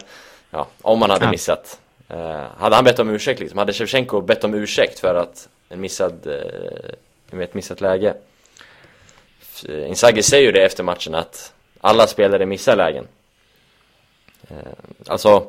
ja, 0.51 0.67
om 0.83 1.03
han 1.03 1.11
hade 1.11 1.31
missat, 1.31 1.81
eh, 2.09 2.47
hade 2.57 2.77
han 2.77 2.85
bett 2.85 2.99
om 2.99 3.11
ursäkt 3.11 3.41
liksom, 3.41 3.59
hade 3.59 3.73
Shevchenko 3.73 4.21
bett 4.21 4.45
om 4.45 4.55
ursäkt 4.55 4.99
för 4.99 5.15
att 5.15 5.49
en 5.69 5.81
missad, 5.81 6.27
eh, 6.27 6.95
med 7.31 7.45
ett 7.45 7.55
missat 7.55 7.81
läge. 7.81 8.15
Inzaghi 9.69 10.23
säger 10.23 10.47
ju 10.47 10.53
det 10.53 10.65
efter 10.65 10.83
matchen 10.83 11.15
att 11.15 11.53
alla 11.81 12.07
spelare 12.07 12.47
missar 12.47 12.77
lägen. 12.77 13.07
Eh, 14.49 14.57
alltså, 15.07 15.47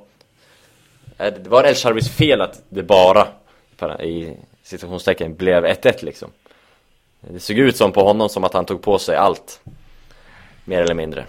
eh, 1.18 1.34
det 1.34 1.50
var 1.50 1.63
El 1.63 1.76
Sharavis 1.76 2.10
fel 2.10 2.41
att 2.41 2.62
det 2.70 2.84
bara, 2.84 3.28
i 4.04 4.38
situationstecken, 4.63 5.36
blev 5.36 5.65
1-1 5.65 6.04
liksom. 6.04 6.32
Det 7.20 7.39
såg 7.39 7.58
ut 7.58 7.78
som 7.78 7.91
på 7.91 8.04
honom 8.04 8.30
som 8.30 8.44
att 8.44 8.54
han 8.54 8.65
tog 8.65 8.82
på 8.82 9.00
sig 9.00 9.15
allt. 9.15 9.62
Mer 10.65 10.82
eller 10.82 10.94
mindre. 10.94 11.26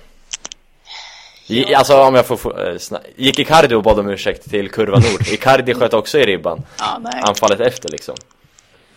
I, 1.46 1.74
alltså 1.74 2.00
om 2.00 2.14
jag 2.14 2.26
får, 2.26 2.36
få, 2.36 2.58
eh, 2.60 2.76
gick 3.16 3.38
Icardi 3.38 3.74
och 3.74 3.82
bad 3.82 3.98
om 3.98 4.08
ursäkt 4.08 4.50
till 4.50 4.70
kurva 4.70 4.98
nord? 4.98 5.20
Icardi 5.32 5.74
sköt 5.74 5.94
också 5.94 6.18
i 6.18 6.26
ribban. 6.26 6.62
Ja, 6.78 6.98
nej. 7.00 7.22
Anfallet 7.22 7.60
efter 7.60 7.88
liksom. 7.88 8.14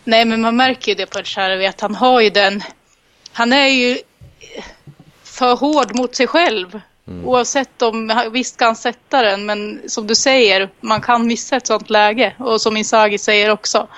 Nej, 0.04 0.24
men 0.24 0.40
man 0.40 0.56
märker 0.56 0.92
ju 0.92 0.96
det 0.96 1.06
på 1.06 1.18
El 1.18 1.24
Shaarawy 1.24 1.66
att 1.66 1.80
han 1.80 1.94
har 1.94 2.20
ju 2.20 2.30
den... 2.30 2.62
Han 3.32 3.52
är 3.52 3.66
ju 3.66 3.98
för 5.24 5.56
hård 5.56 5.94
mot 5.94 6.14
sig 6.14 6.26
själv. 6.26 6.80
Oavsett 7.24 7.82
om, 7.82 8.22
visst 8.32 8.56
kan 8.56 8.66
han 8.66 8.76
sätta 8.76 9.22
den, 9.22 9.46
men 9.46 9.80
som 9.86 10.06
du 10.06 10.14
säger, 10.14 10.68
man 10.80 11.00
kan 11.00 11.26
missa 11.26 11.56
ett 11.56 11.66
sånt 11.66 11.90
läge. 11.90 12.34
Och 12.38 12.60
som 12.60 12.76
Inzaghi 12.76 13.18
säger 13.18 13.50
också. 13.50 13.88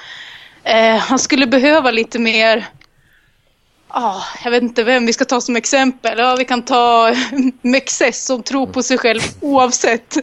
Eh, 0.64 0.96
han 0.96 1.18
skulle 1.18 1.46
behöva 1.46 1.90
lite 1.90 2.18
mer... 2.18 2.66
Ja, 3.94 4.24
jag 4.44 4.50
vet 4.50 4.62
inte 4.62 4.84
vem 4.84 5.06
vi 5.06 5.12
ska 5.12 5.24
ta 5.24 5.40
som 5.40 5.56
exempel. 5.56 6.18
Ja, 6.18 6.36
vi 6.36 6.44
kan 6.44 6.62
ta 6.62 7.14
Mexes 7.62 8.24
som 8.24 8.42
tror 8.42 8.66
på 8.66 8.82
sig 8.82 8.98
själv 8.98 9.20
oavsett. 9.40 10.16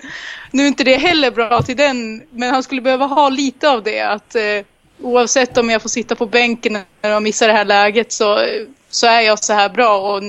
Nu 0.52 0.64
är 0.64 0.68
inte 0.68 0.84
det 0.84 0.96
heller 0.96 1.32
bra 1.32 1.62
till 1.62 1.78
den, 1.78 2.24
men 2.32 2.54
han 2.54 2.64
skulle 2.64 2.82
behöva 2.82 3.06
ha 3.06 3.30
lite 3.30 3.70
av 3.70 3.84
det. 3.84 4.02
Att 4.02 4.36
eh, 4.36 4.66
oavsett 5.02 5.58
om 5.58 5.70
jag 5.70 5.82
får 5.82 5.90
sitta 5.90 6.16
på 6.16 6.26
bänken 6.26 6.74
när 7.02 7.10
jag 7.10 7.24
missar 7.24 7.48
det 7.48 7.54
här 7.54 7.66
läget 7.66 8.12
så, 8.12 8.46
så 8.90 9.08
är 9.08 9.22
jag 9.22 9.44
så 9.44 9.54
här 9.54 9.70
bra 9.70 9.98
och 9.98 10.24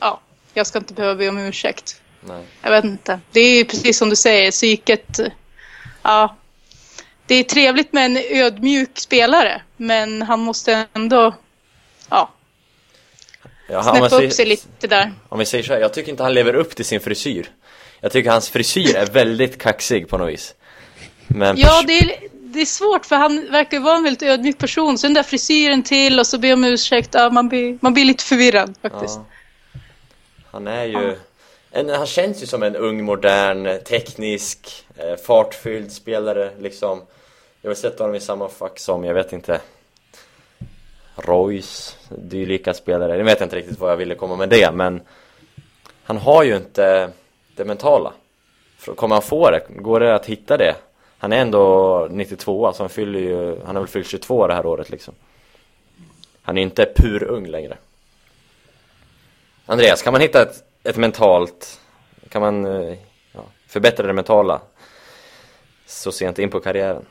ja, 0.00 0.20
jag 0.54 0.66
ska 0.66 0.78
inte 0.78 0.94
behöva 0.94 1.14
be 1.14 1.28
om 1.28 1.38
ursäkt. 1.38 2.00
Nej. 2.20 2.42
Jag 2.62 2.70
vet 2.70 2.84
inte. 2.84 3.20
Det 3.32 3.40
är 3.40 3.56
ju 3.56 3.64
precis 3.64 3.98
som 3.98 4.10
du 4.10 4.16
säger, 4.16 4.50
psyket. 4.50 5.20
Ja, 6.02 6.36
det 7.26 7.34
är 7.34 7.44
trevligt 7.44 7.92
med 7.92 8.04
en 8.04 8.16
ödmjuk 8.16 8.98
spelare, 8.98 9.62
men 9.76 10.22
han 10.22 10.40
måste 10.40 10.86
ändå 10.92 11.34
ja, 12.10 12.30
Ja, 13.68 13.82
snäppa 13.82 14.24
upp 14.24 14.32
sig 14.32 14.46
lite 14.46 14.86
där. 14.86 15.12
om 15.28 15.38
vi 15.38 15.44
säger 15.44 15.64
så 15.64 15.72
här, 15.72 15.80
jag 15.80 15.92
tycker 15.92 16.10
inte 16.10 16.22
han 16.22 16.34
lever 16.34 16.54
upp 16.54 16.76
till 16.76 16.84
sin 16.84 17.00
frisyr. 17.00 17.50
Jag 18.00 18.12
tycker 18.12 18.30
hans 18.30 18.50
frisyr 18.50 18.96
är 18.96 19.06
väldigt 19.06 19.62
kaxig 19.62 20.08
på 20.08 20.18
något 20.18 20.32
vis. 20.32 20.54
Men 21.26 21.56
Ja, 21.58 21.82
det 21.86 21.98
är, 21.98 22.18
det 22.32 22.60
är 22.60 22.66
svårt 22.66 23.06
för 23.06 23.16
han 23.16 23.50
verkar 23.50 23.80
vara 23.80 23.96
en 23.96 24.02
väldigt 24.02 24.22
ödmjuk 24.22 24.58
person. 24.58 24.98
Så 24.98 25.06
den 25.06 25.14
där 25.14 25.22
frisyren 25.22 25.82
till 25.82 26.18
och 26.20 26.26
så 26.26 26.38
ber 26.38 26.52
om 26.52 26.64
ursäkt. 26.64 27.10
Ja, 27.12 27.30
man, 27.30 27.48
blir, 27.48 27.78
man 27.80 27.94
blir 27.94 28.04
lite 28.04 28.24
förvirrad 28.24 28.74
faktiskt. 28.82 29.20
Ja. 29.72 29.80
Han 30.50 30.66
är 30.66 30.84
ju... 30.84 31.16
En, 31.70 31.88
han 31.88 32.06
känns 32.06 32.42
ju 32.42 32.46
som 32.46 32.62
en 32.62 32.76
ung, 32.76 33.04
modern, 33.04 33.84
teknisk, 33.84 34.86
eh, 34.96 35.16
fartfylld 35.26 35.92
spelare 35.92 36.50
liksom. 36.60 37.02
Jag 37.62 37.70
har 37.70 37.74
sett 37.74 37.98
honom 37.98 38.14
i 38.14 38.20
samma 38.20 38.48
fack 38.48 38.78
som, 38.78 39.04
jag 39.04 39.14
vet 39.14 39.32
inte, 39.32 39.60
Royce, 41.16 41.96
dylika 42.08 42.74
spelare. 42.74 43.16
Jag 43.16 43.24
vet 43.24 43.40
inte 43.40 43.56
riktigt 43.56 43.80
vad 43.80 43.90
jag 43.90 43.96
ville 43.96 44.14
komma 44.14 44.36
med 44.36 44.48
det, 44.48 44.72
men 44.72 45.00
han 46.04 46.16
har 46.16 46.42
ju 46.42 46.56
inte 46.56 47.10
det 47.56 47.64
mentala. 47.64 48.12
Kommer 48.96 49.14
han 49.14 49.22
få 49.22 49.50
det? 49.50 49.66
Går 49.68 50.00
det 50.00 50.14
att 50.14 50.26
hitta 50.26 50.56
det? 50.56 50.74
Han 51.18 51.32
är 51.32 51.36
ändå 51.36 52.08
92, 52.10 52.66
alltså 52.66 52.82
han 52.82 52.90
fyller 52.90 53.20
ju, 53.20 53.60
han 53.64 53.76
har 53.76 53.82
väl 53.82 53.88
fyllt 53.88 54.06
22 54.06 54.46
det 54.46 54.54
här 54.54 54.66
året 54.66 54.90
liksom. 54.90 55.14
Han 56.42 56.58
är 56.58 56.62
inte 56.62 56.92
pur 56.96 57.24
ung 57.24 57.46
längre. 57.46 57.76
Andreas, 59.66 60.02
kan 60.02 60.12
man 60.12 60.20
hitta 60.22 60.42
ett, 60.42 60.64
ett 60.82 60.96
mentalt, 60.96 61.80
kan 62.28 62.42
man 62.42 62.66
eh, 62.66 62.98
ja, 63.32 63.40
förbättra 63.66 64.06
det 64.06 64.12
mentala 64.12 64.60
så 65.86 66.12
sent 66.12 66.38
in 66.38 66.50
på 66.50 66.60
karriären? 66.60 67.04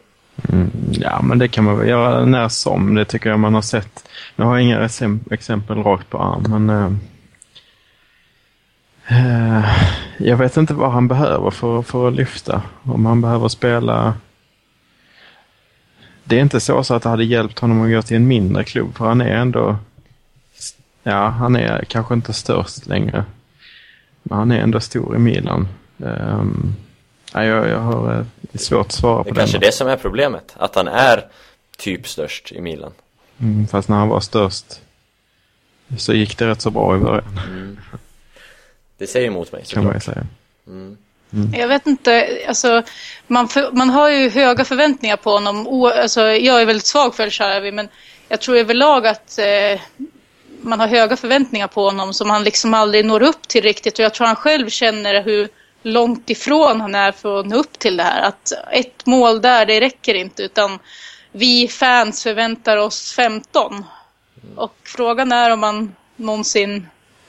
Mm, 0.49 0.71
ja, 1.01 1.21
men 1.21 1.39
det 1.39 1.47
kan 1.47 1.63
man 1.63 1.77
väl 1.77 1.87
göra 1.87 2.25
när 2.25 2.49
som. 2.49 2.95
Det 2.95 3.05
tycker 3.05 3.29
jag 3.29 3.39
man 3.39 3.53
har 3.53 3.61
sett. 3.61 4.09
Nu 4.35 4.45
har 4.45 4.55
jag 4.55 4.63
inga 4.63 4.89
exempel 5.31 5.83
rakt 5.83 6.09
på 6.09 6.19
arm, 6.19 6.43
men 6.49 6.69
eh, 6.69 6.91
eh, 9.17 9.65
jag 10.17 10.37
vet 10.37 10.57
inte 10.57 10.73
vad 10.73 10.91
han 10.91 11.07
behöver 11.07 11.51
för, 11.51 11.81
för 11.81 12.07
att 12.07 12.15
lyfta. 12.15 12.61
Om 12.83 13.05
han 13.05 13.21
behöver 13.21 13.47
spela... 13.47 14.13
Det 16.23 16.37
är 16.37 16.41
inte 16.41 16.59
så, 16.59 16.83
så 16.83 16.93
att 16.93 17.03
det 17.03 17.09
hade 17.09 17.23
hjälpt 17.25 17.59
honom 17.59 17.81
att 17.81 17.91
gå 17.91 18.01
till 18.01 18.17
en 18.17 18.27
mindre 18.27 18.63
klubb, 18.63 18.97
för 18.97 19.05
han 19.05 19.21
är 19.21 19.35
ändå 19.35 19.77
ja, 21.05 21.27
han 21.27 21.55
är 21.55 21.83
kanske 21.87 22.13
inte 22.13 22.33
störst 22.33 22.87
längre. 22.87 23.25
Men 24.23 24.37
han 24.37 24.51
är 24.51 24.59
ändå 24.59 24.79
stor 24.79 25.15
i 25.15 25.19
Milan. 25.19 25.67
Um, 25.97 26.75
ja, 27.35 27.43
jag, 27.43 27.69
jag 27.69 27.79
har 27.79 28.13
uh, 28.19 28.25
svårt 28.59 28.85
att 28.85 28.91
svara 28.91 29.17
Det 29.17 29.23
på 29.23 29.29
är 29.29 29.39
kanske 29.39 29.57
den. 29.57 29.65
det 29.67 29.71
som 29.71 29.87
är 29.87 29.97
problemet, 29.97 30.53
att 30.57 30.75
han 30.75 30.87
är 30.87 31.25
typ 31.77 32.07
störst 32.07 32.51
i 32.51 32.61
Milan. 32.61 32.91
Mm, 33.39 33.67
fast 33.67 33.89
när 33.89 33.97
han 33.97 34.09
var 34.09 34.19
störst 34.19 34.65
så 35.97 36.13
gick 36.13 36.37
det 36.37 36.47
rätt 36.47 36.61
så 36.61 36.69
bra 36.69 36.95
i 36.95 36.99
början, 36.99 37.79
Det 38.97 39.07
säger 39.07 39.27
emot 39.27 39.51
mig 39.51 39.63
kan 39.67 39.83
man 39.85 39.93
ju 39.93 39.99
såklart. 39.99 40.15
säga. 40.15 40.27
Jag 41.53 41.67
vet 41.67 41.87
inte, 41.87 42.27
alltså, 42.47 42.83
man, 43.27 43.47
för, 43.47 43.71
man 43.71 43.89
har 43.89 44.09
ju 44.09 44.29
höga 44.29 44.65
förväntningar 44.65 45.17
på 45.17 45.29
honom. 45.31 45.67
O, 45.67 45.87
alltså, 45.87 46.21
jag 46.21 46.61
är 46.61 46.65
väldigt 46.65 46.85
svag 46.85 47.15
för 47.15 47.23
El 47.23 47.31
Shaarawy, 47.31 47.71
men 47.71 47.87
jag 48.29 48.41
tror 48.41 48.57
överlag 48.57 49.07
att 49.07 49.39
eh, 49.39 49.81
man 50.61 50.79
har 50.79 50.87
höga 50.87 51.15
förväntningar 51.17 51.67
på 51.67 51.83
honom 51.83 52.13
som 52.13 52.29
han 52.29 52.43
liksom 52.43 52.73
aldrig 52.73 53.05
når 53.05 53.21
upp 53.23 53.47
till 53.47 53.61
riktigt. 53.63 53.99
Och 53.99 54.05
jag 54.05 54.13
tror 54.13 54.27
han 54.27 54.35
själv 54.35 54.69
känner 54.69 55.23
hur 55.23 55.49
långt 55.85 56.29
ifrån 56.29 56.81
han 56.81 56.95
är 56.95 57.11
för 57.11 57.39
att 57.39 57.45
nå 57.45 57.55
upp 57.55 57.79
till 57.79 57.97
det 57.97 58.03
här. 58.03 58.21
Att 58.21 58.51
ett 58.71 59.05
mål 59.05 59.41
där, 59.41 59.65
det 59.65 59.81
räcker 59.81 60.13
inte, 60.13 60.43
utan 60.43 60.79
vi 61.31 61.67
fans 61.67 62.23
förväntar 62.23 62.77
oss 62.77 63.13
15. 63.13 63.85
Och 64.55 64.75
frågan 64.83 65.31
är 65.31 65.51
om 65.51 65.59
man 65.59 65.95
någonsin 66.15 66.87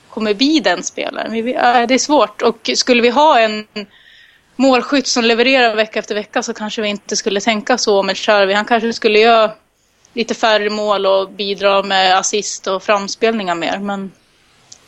kommer 0.09 0.33
bli 0.33 0.59
den 0.59 0.83
spelaren. 0.83 1.33
Äh, 1.47 1.87
det 1.87 1.93
är 1.93 1.97
svårt. 1.97 2.41
Och 2.41 2.69
skulle 2.75 3.01
vi 3.01 3.09
ha 3.09 3.39
en 3.39 3.67
målskytt 4.55 5.07
som 5.07 5.23
levererar 5.23 5.75
vecka 5.75 5.99
efter 5.99 6.15
vecka 6.15 6.43
så 6.43 6.53
kanske 6.53 6.81
vi 6.81 6.87
inte 6.87 7.15
skulle 7.15 7.41
tänka 7.41 7.77
så 7.77 8.03
med 8.03 8.17
Sharvi. 8.17 8.53
Han 8.53 8.65
kanske 8.65 8.93
skulle 8.93 9.19
göra 9.19 9.51
lite 10.13 10.33
färre 10.33 10.69
mål 10.69 11.05
och 11.05 11.29
bidra 11.29 11.83
med 11.83 12.17
assist 12.17 12.67
och 12.67 12.83
framspelningar 12.83 13.55
mer. 13.55 13.79
Men 13.79 14.11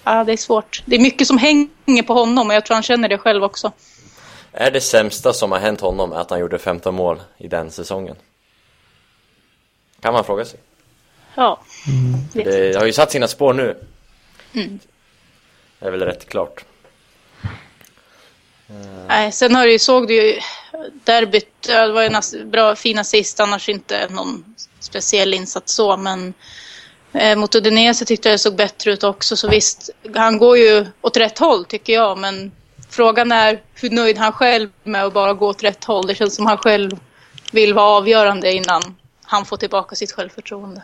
ja, 0.04 0.24
det 0.24 0.34
är 0.34 0.38
svårt. 0.38 0.84
Det 0.86 0.96
är 0.96 1.00
mycket 1.00 1.28
som 1.28 1.38
hänger 1.38 2.04
på 2.04 2.14
honom 2.14 2.48
och 2.48 2.54
jag 2.54 2.66
tror 2.66 2.76
han 2.76 2.84
känner 2.84 3.10
det 3.10 3.18
själv 3.18 3.44
också. 3.44 3.72
Är 4.52 4.72
det 4.72 4.82
sämsta 4.82 5.34
som 5.34 5.52
har 5.52 5.60
hänt 5.60 5.82
honom 5.82 6.14
att 6.14 6.30
han 6.30 6.40
gjorde 6.40 6.60
15 6.60 6.96
mål 6.96 7.22
i 7.38 7.48
den 7.48 7.72
säsongen? 7.72 8.16
Kan 10.02 10.14
man 10.14 10.24
fråga 10.24 10.46
sig. 10.46 10.60
Ja, 11.36 11.62
inte. 12.36 12.52
Det 12.52 12.78
har 12.78 12.86
ju 12.86 12.94
satt 12.94 13.12
sina 13.12 13.28
spår 13.28 13.54
nu. 13.54 13.78
Det 15.80 15.86
är 15.86 15.92
väl 15.92 16.02
rätt 16.02 16.30
klart. 16.30 16.66
Nej, 19.08 19.32
sen 19.32 19.56
har 19.56 19.68
du 19.68 19.80
såg 19.80 20.08
du 20.08 20.16
ju 20.16 20.40
derbyt. 21.04 21.62
Det 21.62 21.92
var 21.92 22.02
ju 22.02 22.08
en 22.08 22.52
bra, 22.52 22.76
fin 22.76 23.00
assist, 23.00 23.40
annars 23.40 23.70
inte 23.70 24.08
någon 24.10 24.56
speciell 24.80 25.34
insats 25.34 25.74
så. 25.74 25.98
Men 25.98 26.34
eh, 27.14 27.38
mot 27.38 27.56
Udinese 27.56 28.06
tyckte 28.06 28.30
jag 28.30 28.34
det 28.34 28.40
såg 28.40 28.56
bättre 28.56 28.92
ut 28.92 29.04
också. 29.04 29.36
Så 29.36 29.50
visst, 29.50 29.90
han 30.16 30.38
går 30.38 30.58
ju 30.58 30.86
åt 31.02 31.18
rätt 31.18 31.40
håll 31.40 31.66
tycker 31.66 31.94
jag. 31.94 32.18
Men 32.18 32.52
frågan 32.90 33.32
är 33.32 33.62
hur 33.74 33.90
nöjd 33.90 34.18
han 34.18 34.32
själv 34.32 34.70
med 34.84 35.06
att 35.06 35.14
bara 35.14 35.34
gå 35.34 35.48
åt 35.48 35.64
rätt 35.64 35.84
håll. 35.84 36.08
Det 36.08 36.16
känns 36.16 36.36
som 36.36 36.46
han 36.46 36.58
själv 36.58 36.92
vill 37.52 37.74
vara 37.74 37.98
avgörande 37.98 38.54
innan 38.54 38.82
han 39.24 39.46
får 39.46 39.58
tillbaka 39.58 39.96
sitt 39.96 40.12
självförtroende. 40.12 40.82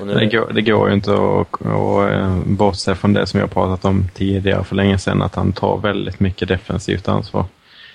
Och 0.00 0.06
Det 0.06 0.14
nu, 0.14 0.30
går, 0.30 0.52
det 0.52 0.62
går 0.62 0.88
ju 0.88 0.94
inte 0.94 1.12
att, 1.12 1.66
att 1.66 2.10
eh, 2.10 2.38
bortse 2.46 2.94
från 2.94 3.12
det 3.12 3.26
som 3.26 3.40
jag 3.40 3.50
pratat 3.50 3.84
om 3.84 4.08
tidigare 4.14 4.64
för 4.64 4.76
länge 4.76 4.98
sedan, 4.98 5.22
att 5.22 5.34
han 5.34 5.52
tar 5.52 5.78
väldigt 5.78 6.20
mycket 6.20 6.48
defensivt 6.48 7.08
ansvar. 7.08 7.44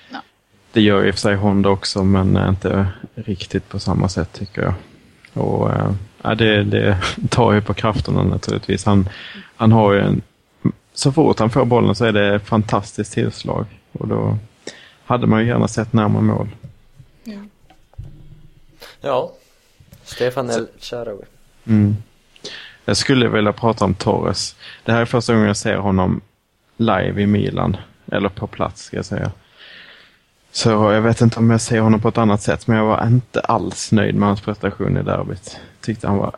Ja. 0.09 0.21
Det 0.71 0.81
gör 0.81 1.05
i 1.05 1.11
och 1.11 1.15
för 1.15 1.21
sig 1.21 1.35
Honda 1.35 1.69
också, 1.69 2.03
men 2.03 2.49
inte 2.49 2.87
riktigt 3.15 3.69
på 3.69 3.79
samma 3.79 4.09
sätt 4.09 4.33
tycker 4.33 4.61
jag. 4.61 4.73
Och, 5.39 5.71
eh, 5.71 5.91
ja, 6.21 6.35
det, 6.35 6.63
det 6.63 6.97
tar 7.29 7.53
ju 7.53 7.61
på 7.61 7.73
krafterna 7.73 8.23
naturligtvis. 8.23 8.85
Han, 8.85 9.09
han 9.55 9.71
har 9.71 9.93
ju 9.93 9.99
en, 9.99 10.21
så 10.93 11.11
fort 11.11 11.39
han 11.39 11.49
får 11.49 11.65
bollen 11.65 11.95
så 11.95 12.05
är 12.05 12.11
det 12.11 12.35
ett 12.35 12.47
fantastiskt 12.47 13.13
tillslag. 13.13 13.65
Och 13.91 14.07
då 14.07 14.37
hade 15.05 15.27
man 15.27 15.41
ju 15.41 15.47
gärna 15.47 15.67
sett 15.67 15.93
närmare 15.93 16.23
mål. 16.23 16.49
ja. 19.01 19.31
Stefan 20.03 20.49
El 20.49 20.67
Shaarawy. 20.79 21.23
Mm. 21.67 21.95
Jag 22.85 22.97
skulle 22.97 23.29
vilja 23.29 23.53
prata 23.53 23.85
om 23.85 23.93
Torres. 23.93 24.55
Det 24.85 24.91
här 24.91 25.01
är 25.01 25.05
första 25.05 25.33
gången 25.33 25.47
jag 25.47 25.57
ser 25.57 25.77
honom 25.77 26.21
live 26.77 27.21
i 27.21 27.27
Milan. 27.27 27.77
Eller 28.11 28.29
på 28.29 28.47
plats 28.47 28.83
ska 28.83 28.95
jag 28.95 29.05
säga. 29.05 29.31
Så 30.51 30.69
jag 30.69 31.01
vet 31.01 31.21
inte 31.21 31.39
om 31.39 31.49
jag 31.49 31.61
ser 31.61 31.79
honom 31.79 32.01
på 32.01 32.09
ett 32.09 32.17
annat 32.17 32.41
sätt, 32.41 32.67
men 32.67 32.77
jag 32.77 32.85
var 32.85 33.07
inte 33.07 33.39
alls 33.39 33.91
nöjd 33.91 34.15
med 34.15 34.27
hans 34.27 34.41
prestation 34.41 34.97
i 34.97 35.03
derbyt. 35.03 35.59
Tyckte 35.81 36.07
han 36.07 36.17
var 36.17 36.35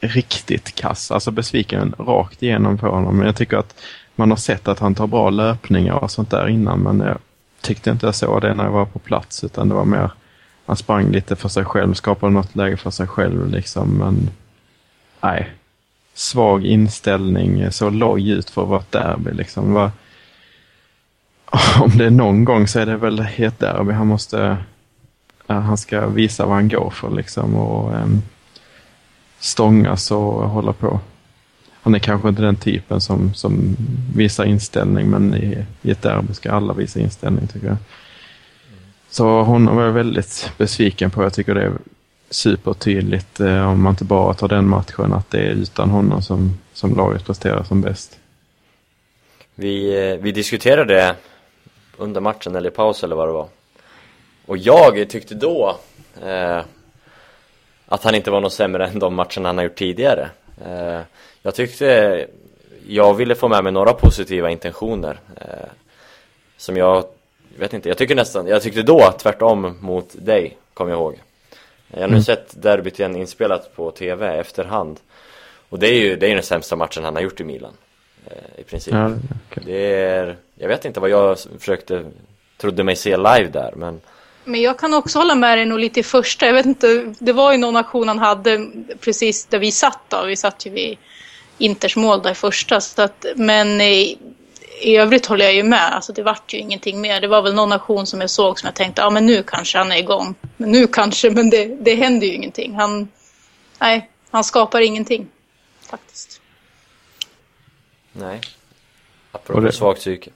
riktigt 0.00 0.74
kass, 0.74 1.10
alltså 1.10 1.30
besviken 1.30 1.94
rakt 1.98 2.42
igenom 2.42 2.78
på 2.78 2.86
honom. 2.86 3.16
Men 3.16 3.26
jag 3.26 3.36
tycker 3.36 3.56
att 3.56 3.74
man 4.16 4.30
har 4.30 4.36
sett 4.36 4.68
att 4.68 4.78
han 4.78 4.94
tar 4.94 5.06
bra 5.06 5.30
löpningar 5.30 5.94
och 5.94 6.10
sånt 6.10 6.30
där 6.30 6.48
innan, 6.48 6.80
men 6.80 7.00
jag 7.00 7.18
tyckte 7.60 7.90
inte 7.90 8.06
jag 8.06 8.14
såg 8.14 8.42
det 8.42 8.54
när 8.54 8.64
jag 8.64 8.70
var 8.70 8.84
på 8.84 8.98
plats, 8.98 9.44
utan 9.44 9.68
det 9.68 9.74
var 9.74 9.84
mer 9.84 10.10
han 10.66 10.76
sprang 10.76 11.10
lite 11.10 11.36
för 11.36 11.48
sig 11.48 11.64
själv, 11.64 11.94
skapade 11.94 12.32
något 12.32 12.56
läge 12.56 12.76
för 12.76 12.90
sig 12.90 13.06
själv 13.06 13.50
liksom, 13.50 13.88
men 13.88 14.30
nej. 15.20 15.50
Svag 16.14 16.64
inställning, 16.64 17.72
så 17.72 17.90
låg 17.90 18.20
ut 18.20 18.50
för 18.50 18.62
att 18.62 18.68
vara 18.68 18.80
ett 18.80 18.92
derby 18.92 19.32
liksom. 19.32 19.72
Var, 19.72 19.90
om 21.80 21.98
det 21.98 22.06
är 22.06 22.10
någon 22.10 22.44
gång 22.44 22.68
så 22.68 22.80
är 22.80 22.86
det 22.86 22.96
väl 22.96 23.26
i 23.36 23.44
ett 23.44 23.58
derby 23.58 23.92
han 23.92 24.06
måste, 24.06 24.56
eh, 25.46 25.60
han 25.60 25.78
ska 25.78 26.06
visa 26.06 26.46
vad 26.46 26.54
han 26.54 26.68
går 26.68 26.90
för 26.90 27.10
liksom 27.10 27.54
och 27.54 27.94
um, 27.94 28.22
stångas 29.38 30.10
och 30.10 30.50
hålla 30.50 30.72
på. 30.72 31.00
Han 31.82 31.94
är 31.94 31.98
kanske 31.98 32.28
inte 32.28 32.42
den 32.42 32.56
typen 32.56 33.00
som, 33.00 33.34
som 33.34 33.76
visar 34.14 34.44
inställning, 34.44 35.10
men 35.10 35.34
i, 35.34 35.64
i 35.82 35.90
ett 35.90 36.02
derby 36.02 36.34
ska 36.34 36.52
alla 36.52 36.72
visa 36.72 37.00
inställning 37.00 37.46
tycker 37.46 37.66
jag. 37.66 37.76
Så 39.10 39.42
honom 39.42 39.76
var 39.76 39.84
jag 39.84 39.92
väldigt 39.92 40.52
besviken 40.58 41.10
på. 41.10 41.22
Jag 41.22 41.34
tycker 41.34 41.54
det 41.54 41.62
är 41.62 41.72
supertydligt 42.30 43.40
eh, 43.40 43.70
om 43.70 43.82
man 43.82 43.92
inte 43.92 44.04
bara 44.04 44.34
tar 44.34 44.48
den 44.48 44.68
matchen 44.68 45.12
att 45.12 45.30
det 45.30 45.38
är 45.38 45.50
utan 45.50 45.90
honom 45.90 46.22
som, 46.22 46.58
som 46.72 46.96
laget 46.96 47.26
presterar 47.26 47.64
som 47.64 47.80
bäst. 47.80 48.18
Vi, 49.54 50.08
eh, 50.10 50.22
vi 50.22 50.32
diskuterade 50.32 50.94
det 50.94 51.16
under 52.00 52.20
matchen 52.20 52.56
eller 52.56 52.68
i 52.70 52.72
paus 52.72 53.04
eller 53.04 53.16
vad 53.16 53.28
det 53.28 53.32
var. 53.32 53.48
Och 54.46 54.56
jag 54.56 55.10
tyckte 55.10 55.34
då 55.34 55.76
eh, 56.22 56.60
att 57.86 58.04
han 58.04 58.14
inte 58.14 58.30
var 58.30 58.40
något 58.40 58.52
sämre 58.52 58.86
än 58.86 58.98
de 58.98 59.14
matcherna 59.14 59.48
han 59.48 59.56
har 59.58 59.64
gjort 59.64 59.78
tidigare. 59.78 60.30
Eh, 60.66 61.00
jag 61.42 61.54
tyckte 61.54 62.26
jag 62.86 63.14
ville 63.14 63.34
få 63.34 63.48
med 63.48 63.64
mig 63.64 63.72
några 63.72 63.92
positiva 63.92 64.50
intentioner. 64.50 65.20
Eh, 65.36 65.68
som 66.56 66.76
jag, 66.76 67.04
vet 67.58 67.72
inte, 67.74 67.88
jag 67.88 67.98
tycker 67.98 68.14
nästan, 68.14 68.46
jag 68.46 68.62
tyckte 68.62 68.82
då 68.82 69.14
tvärtom 69.18 69.76
mot 69.80 70.06
dig, 70.18 70.56
kom 70.74 70.88
jag 70.88 70.96
ihåg. 70.96 71.20
Jag 71.88 72.00
har 72.00 72.08
nu 72.08 72.12
Mm. 72.14 72.22
sett 72.22 72.62
derbyt 72.62 72.98
igen 72.98 73.16
inspelat 73.16 73.76
på 73.76 73.90
TV 73.90 74.38
efterhand. 74.38 75.00
Och 75.68 75.78
det 75.78 75.88
är 75.88 76.00
ju 76.00 76.16
det 76.16 76.26
är 76.30 76.34
den 76.34 76.42
sämsta 76.42 76.76
matchen 76.76 77.04
han 77.04 77.14
har 77.14 77.22
gjort 77.22 77.40
i 77.40 77.44
Milan. 77.44 77.72
Eh, 78.26 78.60
I 78.60 78.62
princip. 78.62 78.94
Ja, 78.94 79.10
okej. 79.50 79.62
Det 79.66 79.94
är, 79.94 80.36
jag 80.54 80.68
vet 80.68 80.84
inte 80.84 81.00
vad 81.00 81.10
jag 81.10 81.38
försökte, 81.58 82.04
trodde 82.56 82.84
mig 82.84 82.96
se 82.96 83.16
live 83.16 83.48
där, 83.52 83.72
men 83.76 84.00
Men 84.44 84.60
jag 84.62 84.78
kan 84.78 84.94
också 84.94 85.18
hålla 85.18 85.34
med 85.34 85.58
dig 85.58 85.66
nog 85.66 85.78
lite 85.78 86.00
i 86.00 86.02
första. 86.02 86.46
Jag 86.46 86.54
vet 86.54 86.66
inte, 86.66 87.14
det 87.18 87.32
var 87.32 87.52
ju 87.52 87.58
någon 87.58 87.76
aktion 87.76 88.08
han 88.08 88.18
hade 88.18 88.66
precis 89.00 89.46
där 89.46 89.58
vi 89.58 89.72
satt 89.72 89.98
då. 90.08 90.24
Vi 90.26 90.36
satt 90.36 90.66
ju 90.66 90.70
vid 90.70 90.98
Inters 91.58 91.96
mål 91.96 92.22
där 92.22 92.30
i 92.30 92.34
första. 92.34 92.80
Så 92.80 93.02
att, 93.02 93.26
men 93.36 93.80
i, 93.80 94.18
i 94.80 94.96
övrigt 94.96 95.26
håller 95.26 95.44
jag 95.44 95.54
ju 95.54 95.62
med. 95.62 95.94
Alltså 95.94 96.12
det 96.12 96.22
vart 96.22 96.52
ju 96.54 96.58
ingenting 96.58 97.00
mer. 97.00 97.20
Det 97.20 97.28
var 97.28 97.42
väl 97.42 97.54
någon 97.54 97.72
aktion 97.72 98.06
som 98.06 98.20
jag 98.20 98.30
såg 98.30 98.58
som 98.58 98.66
jag 98.66 98.74
tänkte, 98.74 99.02
ja 99.02 99.10
men 99.10 99.26
nu 99.26 99.42
kanske 99.42 99.78
han 99.78 99.92
är 99.92 99.96
igång. 99.96 100.34
Men 100.56 100.72
nu 100.72 100.86
kanske, 100.86 101.30
men 101.30 101.50
det, 101.50 101.64
det 101.64 101.94
händer 101.94 102.26
ju 102.26 102.34
ingenting. 102.34 102.74
Han, 102.74 103.08
nej, 103.78 104.10
han 104.30 104.44
skapar 104.44 104.80
ingenting. 104.80 105.28
Faktiskt. 105.90 106.39
Nej. 108.12 108.40
Och 109.30 109.40
Apropå 109.40 109.60
det- 109.60 109.72
svagt 109.72 110.00
psyke. 110.00 110.30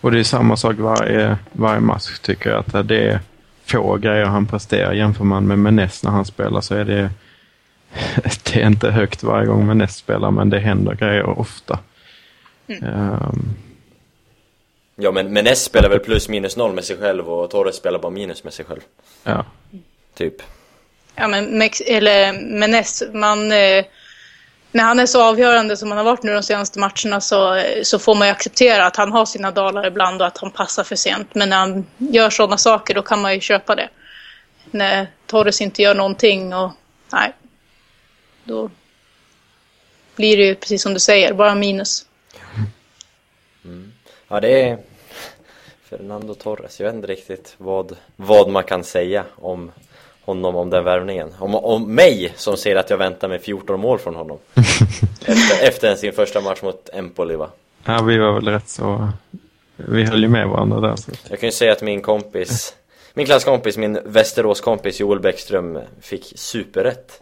Och 0.00 0.10
det 0.10 0.18
är 0.18 0.24
samma 0.24 0.56
sak 0.56 0.76
varje, 0.78 1.36
varje 1.52 1.80
match 1.80 2.18
tycker 2.22 2.50
jag. 2.50 2.58
Att 2.74 2.88
det 2.88 2.98
är 3.10 3.20
få 3.64 3.96
grejer 3.96 4.24
han 4.24 4.46
presterar. 4.46 4.92
Jämför 4.92 5.24
man 5.24 5.46
med 5.46 5.58
Menes 5.58 6.02
när 6.02 6.10
han 6.10 6.24
spelar 6.24 6.60
så 6.60 6.74
är 6.74 6.84
det, 6.84 7.10
det 8.44 8.62
är 8.62 8.66
inte 8.66 8.90
högt 8.90 9.22
varje 9.22 9.46
gång 9.46 9.66
Menes 9.66 9.96
spelar 9.96 10.30
men 10.30 10.50
det 10.50 10.58
händer 10.58 10.94
grejer 10.94 11.38
ofta. 11.38 11.78
Ehm, 12.68 13.48
Ja 14.98 15.10
men 15.12 15.32
Menes 15.32 15.64
spelar 15.64 15.88
väl 15.88 15.98
plus 15.98 16.28
minus 16.28 16.56
noll 16.56 16.72
med 16.72 16.84
sig 16.84 16.96
själv 16.96 17.28
och 17.28 17.50
Torres 17.50 17.76
spelar 17.76 17.98
bara 17.98 18.10
minus 18.10 18.44
med 18.44 18.52
sig 18.52 18.64
själv. 18.64 18.80
ja. 19.24 19.44
Typ. 20.14 20.34
Ja, 21.14 21.28
men 21.28 21.58
Mex 21.58 21.80
eller 21.80 22.32
Menes, 22.58 23.02
man, 23.12 23.52
eh, 23.52 23.84
när 24.76 24.84
han 24.84 24.98
är 24.98 25.06
så 25.06 25.22
avgörande 25.22 25.76
som 25.76 25.88
han 25.88 25.98
har 25.98 26.04
varit 26.04 26.22
nu 26.22 26.34
de 26.34 26.42
senaste 26.42 26.78
matcherna 26.78 27.20
så, 27.20 27.62
så 27.82 27.98
får 27.98 28.14
man 28.14 28.28
ju 28.28 28.32
acceptera 28.32 28.86
att 28.86 28.96
han 28.96 29.12
har 29.12 29.26
sina 29.26 29.50
dalar 29.50 29.86
ibland 29.86 30.20
och 30.20 30.26
att 30.26 30.38
han 30.38 30.50
passar 30.50 30.84
för 30.84 30.96
sent. 30.96 31.34
Men 31.34 31.48
när 31.48 31.56
han 31.56 31.86
gör 31.98 32.30
sådana 32.30 32.58
saker 32.58 32.94
då 32.94 33.02
kan 33.02 33.20
man 33.22 33.34
ju 33.34 33.40
köpa 33.40 33.74
det. 33.74 33.88
När 34.70 35.06
Torres 35.26 35.60
inte 35.60 35.82
gör 35.82 35.94
någonting 35.94 36.54
och 36.54 36.70
nej, 37.12 37.32
då 38.44 38.70
blir 40.16 40.36
det 40.36 40.42
ju 40.42 40.54
precis 40.54 40.82
som 40.82 40.94
du 40.94 41.00
säger, 41.00 41.34
bara 41.34 41.54
minus. 41.54 42.06
Mm. 43.64 43.92
Ja, 44.28 44.40
det 44.40 44.62
är 44.62 44.78
Fernando 45.90 46.34
Torres. 46.34 46.80
Jag 46.80 46.86
vet 46.86 46.94
inte 46.94 47.08
riktigt 47.08 47.54
vad, 47.58 47.96
vad 48.16 48.48
man 48.48 48.64
kan 48.64 48.84
säga 48.84 49.24
om 49.36 49.72
honom, 50.26 50.56
om 50.56 50.70
den 50.70 50.84
värvningen. 50.84 51.34
Om, 51.38 51.54
om 51.54 51.94
mig 51.94 52.32
som 52.36 52.56
ser 52.56 52.76
att 52.76 52.90
jag 52.90 52.96
väntar 52.98 53.28
mig 53.28 53.38
14 53.38 53.80
mål 53.80 53.98
från 53.98 54.14
honom. 54.14 54.38
efter, 55.26 55.68
efter 55.68 55.94
sin 55.96 56.12
första 56.12 56.40
match 56.40 56.62
mot 56.62 56.88
Empoli 56.92 57.36
va. 57.36 57.50
Ja, 57.84 58.02
vi 58.02 58.18
var 58.18 58.32
väl 58.32 58.48
rätt 58.48 58.68
så... 58.68 59.08
Vi 59.76 60.04
höll 60.04 60.22
ju 60.22 60.28
med 60.28 60.48
varandra 60.48 60.80
där. 60.80 60.96
Så. 60.96 61.10
Jag 61.28 61.40
kan 61.40 61.46
ju 61.46 61.52
säga 61.52 61.72
att 61.72 61.82
min 61.82 62.02
kompis, 62.02 62.76
min 63.14 63.26
klasskompis, 63.26 63.76
min 63.76 63.98
Västeråskompis 64.04 65.00
Joel 65.00 65.20
Bäckström 65.20 65.78
fick 66.00 66.32
superrätt 66.36 67.20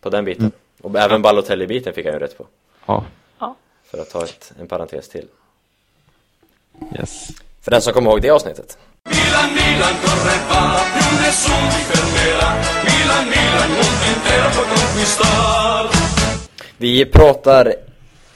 på 0.00 0.10
den 0.10 0.24
biten. 0.24 0.52
Och 0.82 0.98
även 0.98 1.22
Balotelli-biten 1.22 1.92
fick 1.92 2.04
han 2.06 2.14
ju 2.14 2.20
rätt 2.20 2.38
på. 2.38 2.46
Ja, 2.86 3.04
Ja. 3.38 3.56
För 3.84 3.98
att 3.98 4.10
ta 4.10 4.24
ett, 4.24 4.52
en 4.60 4.68
parentes 4.68 5.08
till. 5.08 5.26
yes. 6.98 7.28
För 7.62 7.70
den 7.70 7.82
som 7.82 7.92
kommer 7.92 8.10
ihåg 8.10 8.22
det 8.22 8.30
avsnittet. 8.30 8.78
Milan, 9.04 9.52
Milan, 9.52 9.94
corre 10.02 10.36
va, 10.48 10.80
più 10.92 11.18
nessuno 11.20 11.68
ti 11.68 11.82
fermerà. 11.90 12.48
Milan, 12.84 13.26
Milan, 13.28 13.70
mondo 13.70 14.04
intero 14.14 14.48
può 14.50 14.62
conquistar. 14.62 15.88
Vi 16.76 17.06
pratar 17.06 17.78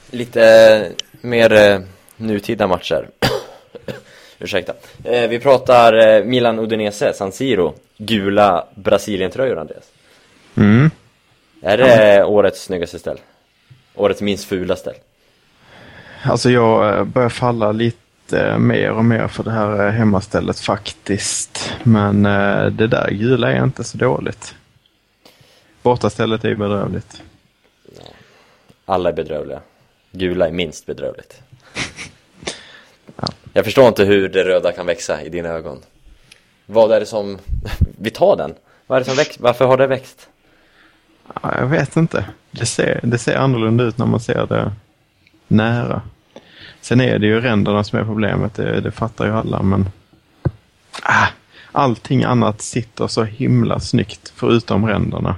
lite 0.09 0.95
mer 1.21 1.53
eh, 1.53 1.85
nutida 2.17 2.65
matcher. 2.65 3.11
Ursäkta. 4.39 4.75
Eh, 5.03 5.27
vi 5.27 5.39
pratar 5.39 5.93
eh, 5.93 6.23
Milan-Udinese, 6.23 7.13
San 7.13 7.31
Siro. 7.31 7.75
Gula 7.97 8.67
Brasilien-tröjor, 8.73 9.57
Andreas. 9.57 9.83
Mm. 10.57 10.91
Är 11.61 11.77
det 11.77 12.23
årets 12.23 12.63
snyggaste 12.63 12.99
ställ? 12.99 13.19
Årets 13.95 14.21
minst 14.21 14.45
fula 14.45 14.75
ställ? 14.75 14.95
Alltså 16.23 16.49
jag 16.49 16.97
eh, 16.97 17.03
börjar 17.03 17.29
falla 17.29 17.71
lite 17.71 17.97
mer 18.59 18.91
och 18.91 19.05
mer 19.05 19.27
för 19.27 19.43
det 19.43 19.51
här 19.51 19.85
eh, 19.85 19.91
hemmastället 19.91 20.59
faktiskt. 20.59 21.73
Men 21.83 22.25
eh, 22.25 22.65
det 22.65 22.87
där 22.87 23.09
gula 23.11 23.51
är 23.51 23.63
inte 23.63 23.83
så 23.83 23.97
dåligt. 23.97 24.55
Bortastället 25.81 26.43
är 26.43 26.49
ju 26.49 26.55
bedrövligt. 26.55 27.21
Alla 28.85 29.09
är 29.09 29.13
bedrövliga. 29.13 29.61
Gula 30.11 30.47
är 30.47 30.51
minst 30.51 30.85
bedrövligt. 30.85 31.41
Ja. 33.21 33.27
Jag 33.53 33.65
förstår 33.65 33.87
inte 33.87 34.03
hur 34.03 34.29
det 34.29 34.43
röda 34.43 34.71
kan 34.71 34.85
växa 34.85 35.21
i 35.21 35.29
dina 35.29 35.49
ögon. 35.49 35.81
Vad 36.65 36.91
är 36.91 36.99
det 36.99 37.05
som... 37.05 37.37
Vi 37.99 38.09
tar 38.09 38.37
den. 38.37 38.55
Vad 38.87 38.95
är 38.95 38.99
det 38.99 39.05
som 39.05 39.15
växt? 39.15 39.39
Varför 39.39 39.65
har 39.65 39.77
det 39.77 39.87
växt? 39.87 40.29
Ja, 41.41 41.57
jag 41.59 41.67
vet 41.67 41.95
inte. 41.95 42.25
Det 42.51 42.65
ser, 42.65 42.99
det 43.03 43.17
ser 43.17 43.35
annorlunda 43.35 43.83
ut 43.83 43.97
när 43.97 44.05
man 44.05 44.19
ser 44.19 44.45
det 44.47 44.71
nära. 45.47 46.01
Sen 46.85 47.01
är 47.01 47.19
det 47.19 47.27
ju 47.27 47.41
ränderna 47.41 47.83
som 47.83 47.99
är 47.99 48.03
problemet, 48.03 48.53
det, 48.53 48.81
det 48.81 48.91
fattar 48.91 49.25
ju 49.25 49.31
alla, 49.31 49.63
men 49.63 49.89
ah, 51.03 51.27
allting 51.71 52.23
annat 52.23 52.61
sitter 52.61 53.07
så 53.07 53.23
himla 53.23 53.79
snyggt 53.79 54.33
förutom 54.35 54.85
ränderna. 54.85 55.35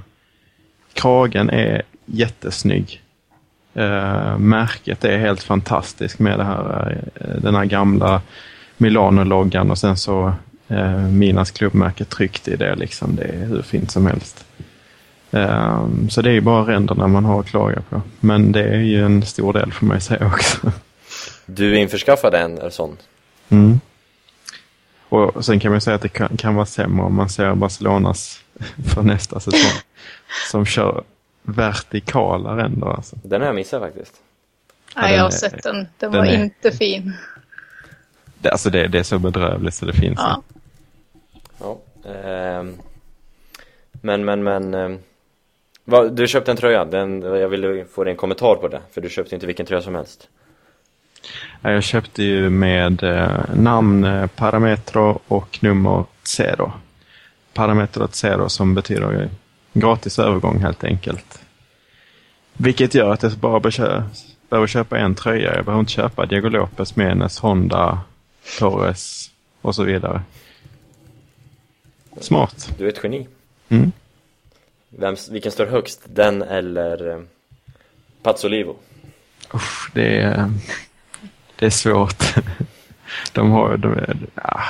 Kragen 0.92 1.50
är 1.50 1.82
jättesnygg. 2.06 3.02
Eh, 3.74 4.38
märket 4.38 5.04
är 5.04 5.18
helt 5.18 5.42
fantastiskt 5.42 6.18
med 6.18 6.38
det 6.38 6.44
här, 6.44 6.98
eh, 7.14 7.40
den 7.42 7.54
här 7.54 7.64
gamla 7.64 8.22
Milano-loggan 8.76 9.70
och 9.70 9.78
sen 9.78 9.96
så 9.96 10.32
eh, 10.68 10.98
Minas 10.98 11.50
klubbmärke 11.50 12.04
tryckt 12.04 12.48
i 12.48 12.56
det. 12.56 12.74
Liksom. 12.74 13.16
Det 13.16 13.24
är 13.24 13.46
hur 13.46 13.62
fint 13.62 13.90
som 13.90 14.06
helst. 14.06 14.44
Ehm, 15.30 16.10
så 16.10 16.22
det 16.22 16.30
är 16.30 16.34
ju 16.34 16.40
bara 16.40 16.72
ränderna 16.72 17.06
man 17.06 17.24
har 17.24 17.40
att 17.40 17.46
klaga 17.46 17.80
på. 17.90 18.02
Men 18.20 18.52
det 18.52 18.64
är 18.64 18.80
ju 18.80 19.04
en 19.04 19.22
stor 19.22 19.52
del 19.52 19.72
för 19.72 19.86
mig 19.86 19.96
att 19.96 20.02
säga 20.02 20.26
också. 20.26 20.72
Du 21.50 21.78
införskaffade 21.78 22.38
en 22.38 22.70
sån. 22.70 22.96
Mm. 23.48 23.80
Och 25.08 25.44
sen 25.44 25.60
kan 25.60 25.70
man 25.72 25.80
säga 25.80 25.94
att 25.96 26.02
det 26.02 26.08
kan, 26.08 26.36
kan 26.36 26.54
vara 26.54 26.66
sämre 26.66 27.04
om 27.06 27.14
man 27.14 27.28
ser 27.28 27.54
Barcelonas 27.54 28.44
för 28.94 29.02
nästa 29.02 29.40
säsong. 29.40 29.80
Som 30.50 30.66
kör 30.66 31.04
vertikala 31.42 32.56
ränder 32.56 32.86
alltså. 32.86 33.16
Den 33.22 33.40
har 33.40 33.46
jag 33.46 33.54
missat 33.54 33.80
faktiskt. 33.82 34.14
Nej, 34.96 35.04
den 35.08 35.16
jag 35.16 35.22
har 35.22 35.28
är- 35.28 35.32
sett 35.32 35.62
den. 35.62 35.76
Den 35.76 35.86
den 35.98 36.12
var 36.12 36.26
är- 36.26 36.42
inte 36.42 36.70
fin. 36.70 37.12
Det, 38.38 38.50
alltså 38.50 38.70
det, 38.70 38.88
det 38.88 38.98
är 38.98 39.02
så 39.02 39.18
bedrövligt 39.18 39.74
så 39.74 39.86
det 39.86 39.92
finns 39.92 40.18
Ja. 40.18 40.42
Ja. 41.60 41.78
ehm. 42.12 42.76
men, 43.92 44.24
men, 44.24 44.42
men. 44.44 44.74
ehm, 44.74 44.98
vad, 45.84 46.12
du 46.16 46.26
köpte 46.28 46.50
en 46.50 46.56
tröja. 46.56 46.84
Den, 46.84 47.22
jag 47.22 47.48
ville 47.48 47.84
få 47.84 48.04
din 48.04 48.16
kommentar 48.16 48.54
på 48.54 48.68
det. 48.68 48.80
För 48.92 49.00
du 49.00 49.08
köpte 49.08 49.34
inte 49.34 49.46
vilken 49.46 49.66
tröja 49.66 49.82
som 49.82 49.94
helst. 49.94 50.28
Ja, 51.62 51.70
Jag 51.70 51.82
köpte 51.82 52.22
ju 52.22 52.50
med 52.50 53.02
eh, 53.02 53.54
namn 53.54 54.04
eh, 54.04 54.26
Parametro 54.26 55.20
och 55.28 55.58
nummer 55.60 56.04
Zero. 56.22 56.72
Parametro 57.54 58.08
Zero 58.08 58.48
som 58.48 58.74
betyder 58.74 59.28
gratis 59.72 60.18
övergång 60.18 60.58
helt 60.58 60.84
enkelt. 60.84 61.40
Vilket 62.52 62.94
gör 62.94 63.12
att 63.12 63.22
jag 63.22 63.32
bara 63.32 63.60
behöver 64.48 64.66
köpa 64.66 64.98
en 64.98 65.14
tröja. 65.14 65.56
Jag 65.56 65.64
behöver 65.64 65.80
inte 65.80 65.92
köpa 65.92 66.26
Diego 66.26 66.48
Lopez, 66.48 66.96
Menes, 66.96 67.38
Honda, 67.38 68.00
Torres 68.58 69.30
och 69.60 69.74
så 69.74 69.84
vidare. 69.84 70.22
Smart. 72.20 72.74
Du 72.78 72.84
är 72.84 72.88
ett 72.88 73.00
geni. 73.02 73.26
Mm. 73.68 73.92
Vem, 74.88 75.16
vilken 75.30 75.52
står 75.52 75.66
högst? 75.66 76.00
Den 76.04 76.42
eller 76.42 77.10
eh, 77.10 77.20
Pazzolivo? 78.22 78.76
Usch, 79.54 79.90
det, 79.94 80.20
är, 80.20 80.50
det 81.58 81.66
är 81.66 81.70
svårt. 81.70 82.34
De 83.32 83.50
har 83.50 83.76
de 83.76 83.92
är, 83.92 84.16
ja. 84.34 84.60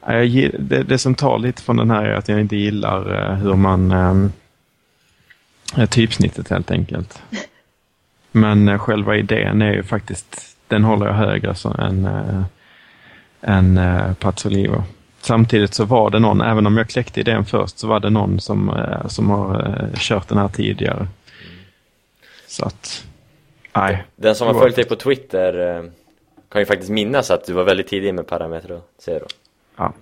Jag, 0.00 0.50
det, 0.58 0.82
det 0.82 0.98
som 0.98 1.14
tar 1.14 1.38
lite 1.38 1.62
från 1.62 1.76
den 1.76 1.90
här 1.90 2.04
är 2.04 2.14
att 2.14 2.28
jag 2.28 2.40
inte 2.40 2.56
gillar 2.56 3.14
eh, 3.14 3.34
hur 3.34 3.54
man 3.54 3.92
eh, 5.76 5.86
typsnittet 5.86 6.48
helt 6.48 6.70
enkelt. 6.70 7.22
Men 8.32 8.68
eh, 8.68 8.78
själva 8.78 9.16
idén 9.16 9.62
är 9.62 9.72
ju 9.72 9.82
faktiskt, 9.82 10.56
den 10.68 10.84
håller 10.84 11.06
jag 11.06 11.14
högre 11.14 11.54
så, 11.54 11.72
än, 11.72 12.04
eh, 12.04 12.42
än 13.40 13.78
eh, 13.78 14.14
Pazzolivo. 14.14 14.84
Samtidigt 15.20 15.74
så 15.74 15.84
var 15.84 16.10
det 16.10 16.18
någon, 16.18 16.40
även 16.40 16.66
om 16.66 16.76
jag 16.76 16.88
kläckte 16.88 17.20
idén 17.20 17.44
först, 17.44 17.78
så 17.78 17.86
var 17.86 18.00
det 18.00 18.10
någon 18.10 18.40
som, 18.40 18.70
eh, 18.70 19.06
som 19.06 19.30
har 19.30 19.68
eh, 19.68 19.98
kört 19.98 20.28
den 20.28 20.38
här 20.38 20.48
tidigare. 20.48 21.06
Så 22.48 22.64
att, 22.64 23.06
nej. 23.76 24.04
Den 24.16 24.34
som 24.34 24.46
har 24.46 24.54
följt 24.54 24.76
dig 24.76 24.84
på 24.84 24.96
Twitter 24.96 25.76
eh, 25.76 25.84
kan 26.48 26.62
ju 26.62 26.66
faktiskt 26.66 26.90
minnas 26.90 27.30
att 27.30 27.44
du 27.44 27.52
var 27.52 27.64
väldigt 27.64 27.88
tidig 27.88 28.14
med 28.14 28.26
Parametro 28.26 28.82
Zero. 28.98 29.26
Ja. 29.76 29.92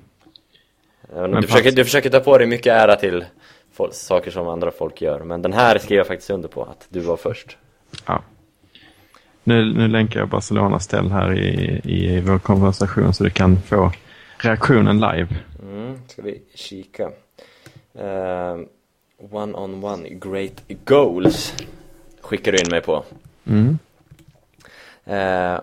Om 1.12 1.30
Men 1.30 1.40
du, 1.40 1.48
försöker, 1.48 1.72
du 1.72 1.84
försöker 1.84 2.10
ta 2.10 2.20
på 2.20 2.38
dig 2.38 2.46
mycket 2.46 2.72
ära 2.72 2.96
till 2.96 3.24
folk, 3.72 3.94
saker 3.94 4.30
som 4.30 4.48
andra 4.48 4.70
folk 4.70 5.02
gör. 5.02 5.20
Men 5.20 5.42
den 5.42 5.52
här 5.52 5.78
skriver 5.78 5.96
jag 5.96 6.06
faktiskt 6.06 6.30
under 6.30 6.48
på, 6.48 6.62
att 6.62 6.86
du 6.88 7.00
var 7.00 7.16
först. 7.16 7.56
Ja. 8.06 8.22
Nu, 9.44 9.74
nu 9.74 9.88
länkar 9.88 10.20
jag 10.20 10.28
Barcelonas 10.28 10.84
ställ 10.84 11.10
här 11.10 11.38
i, 11.38 11.80
i 11.84 12.20
vår 12.20 12.38
konversation 12.38 13.14
så 13.14 13.24
du 13.24 13.30
kan 13.30 13.62
få 13.62 13.92
reaktionen 14.38 15.00
live. 15.00 15.28
Mm, 15.62 15.98
ska 16.08 16.22
vi 16.22 16.42
kika. 16.54 17.10
Eh, 17.94 18.56
one 19.30 19.54
on 19.54 19.84
one 19.84 20.08
great 20.08 20.62
goals 20.84 21.54
skickar 22.26 22.52
du 22.52 22.58
in 22.58 22.70
mig 22.70 22.80
på. 22.80 23.04
Mm. 23.46 23.78
Eh, 25.04 25.60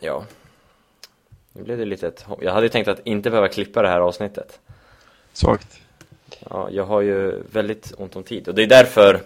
ja. 0.00 0.24
Nu 1.52 1.62
blev 1.62 1.78
det 1.78 1.84
lite 1.84 2.06
ett, 2.06 2.26
Jag 2.40 2.52
hade 2.52 2.66
ju 2.66 2.70
tänkt 2.70 2.88
att 2.88 3.06
inte 3.06 3.30
behöva 3.30 3.48
klippa 3.48 3.82
det 3.82 3.88
här 3.88 4.00
avsnittet. 4.00 4.60
Svagt. 5.32 5.80
Ja, 6.50 6.68
jag 6.70 6.84
har 6.84 7.00
ju 7.00 7.42
väldigt 7.52 7.92
ont 7.98 8.16
om 8.16 8.22
tid 8.22 8.48
och 8.48 8.54
det 8.54 8.62
är 8.62 8.66
därför 8.66 9.20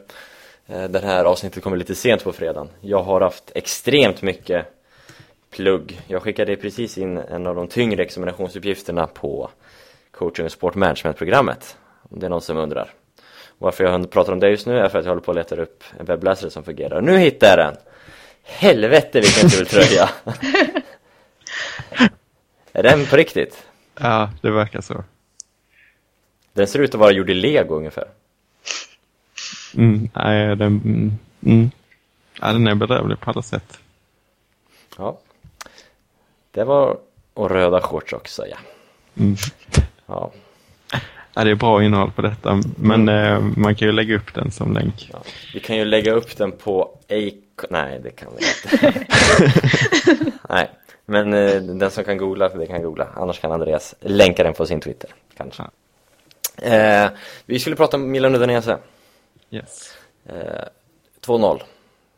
eh, 0.66 0.85
det 0.85 1.00
här 1.00 1.24
avsnittet 1.24 1.62
kommer 1.62 1.76
lite 1.76 1.94
sent 1.94 2.24
på 2.24 2.33
fredagen. 2.33 2.68
Jag 2.81 3.03
har 3.03 3.20
haft 3.20 3.50
extremt 3.55 4.22
mycket 4.22 4.66
plugg. 5.50 6.00
Jag 6.07 6.22
skickade 6.22 6.57
precis 6.57 6.98
in 6.98 7.18
en 7.18 7.46
av 7.46 7.55
de 7.55 7.68
tyngre 7.68 8.03
examinationsuppgifterna 8.03 9.07
på 9.07 9.50
coaching 10.11 10.44
och 10.44 10.53
sportmanagement-programmet. 10.53 11.76
Om 12.11 12.20
det 12.20 12.26
är 12.26 12.31
någon 12.31 12.40
som 12.40 12.57
undrar. 12.57 12.90
Och 13.61 13.64
varför 13.64 13.85
jag 13.85 14.11
pratar 14.11 14.33
om 14.33 14.40
det 14.40 14.51
just 14.51 14.66
nu 14.66 14.79
är 14.79 14.88
för 14.88 14.99
att 14.99 15.05
jag 15.05 15.11
håller 15.11 15.23
på 15.23 15.31
att 15.31 15.37
leta 15.37 15.57
upp 15.57 15.85
en 15.99 16.07
webbläsare 16.07 16.51
som 16.51 16.64
fungerar. 16.64 17.01
Nu 17.01 17.18
hittar 17.18 17.49
jag 17.49 17.59
den! 17.59 17.77
Helvete 18.42 19.20
vilken 19.20 19.49
kul 19.51 19.66
tröja! 19.66 20.11
är 22.73 22.83
den 22.83 23.07
på 23.07 23.16
riktigt? 23.16 23.66
Ja, 24.01 24.31
det 24.42 24.51
verkar 24.51 24.81
så. 24.81 25.05
Den 26.53 26.66
ser 26.66 26.79
ut 26.79 26.94
att 26.94 27.01
vara 27.01 27.12
gjord 27.12 27.31
i 27.31 27.35
lego 27.35 27.77
ungefär. 27.77 28.09
Mm, 29.75 30.09
nej, 30.14 30.57
den, 30.57 30.81
mm, 30.85 31.18
mm. 31.46 31.70
Ja, 32.40 32.53
den 32.53 32.66
är 32.66 32.75
bedrövlig 32.75 33.20
på 33.20 33.31
alla 33.31 33.42
sätt. 33.42 33.79
Ja. 34.96 35.18
Det 36.51 36.64
var, 36.64 36.99
och 37.35 37.51
röda 37.51 37.81
shorts 37.81 38.12
också 38.12 38.46
ja. 38.46 38.57
Mm. 39.16 39.37
Ja. 40.07 40.33
Ja, 41.40 41.44
det 41.44 41.50
är 41.50 41.55
bra 41.55 41.85
innehåll 41.85 42.11
på 42.11 42.22
detta, 42.22 42.61
men 42.76 43.09
eh, 43.09 43.40
man 43.40 43.74
kan 43.74 43.88
ju 43.88 43.92
lägga 43.92 44.16
upp 44.16 44.35
den 44.35 44.50
som 44.50 44.72
länk. 44.72 45.09
Ja. 45.12 45.18
Vi 45.55 45.61
kan 45.61 45.76
ju 45.76 45.85
lägga 45.85 46.12
upp 46.12 46.37
den 46.37 46.53
på 46.53 46.83
Acon... 47.09 47.66
Nej, 47.70 48.00
det 48.03 48.11
kan 48.11 48.29
vi 48.38 48.44
inte. 48.46 49.05
Nej, 50.48 50.70
men 51.07 51.35
eh, 51.35 51.62
den 51.62 51.90
som 51.90 52.05
kan 52.05 52.18
googla, 52.18 52.48
det 52.48 52.66
kan 52.66 52.83
googla. 52.83 53.09
Annars 53.16 53.38
kan 53.40 53.53
Andreas 53.53 53.94
länka 54.00 54.42
den 54.42 54.55
på 54.55 54.66
sin 54.66 54.81
Twitter, 54.81 55.11
kanske. 55.37 55.62
Eh, 56.57 57.11
vi 57.46 57.59
skulle 57.59 57.76
prata 57.76 57.96
om 57.96 58.11
Milan 58.11 58.35
Udinese. 58.35 58.79
Yes. 59.50 59.94
Eh, 60.26 60.64
2-0. 61.26 61.61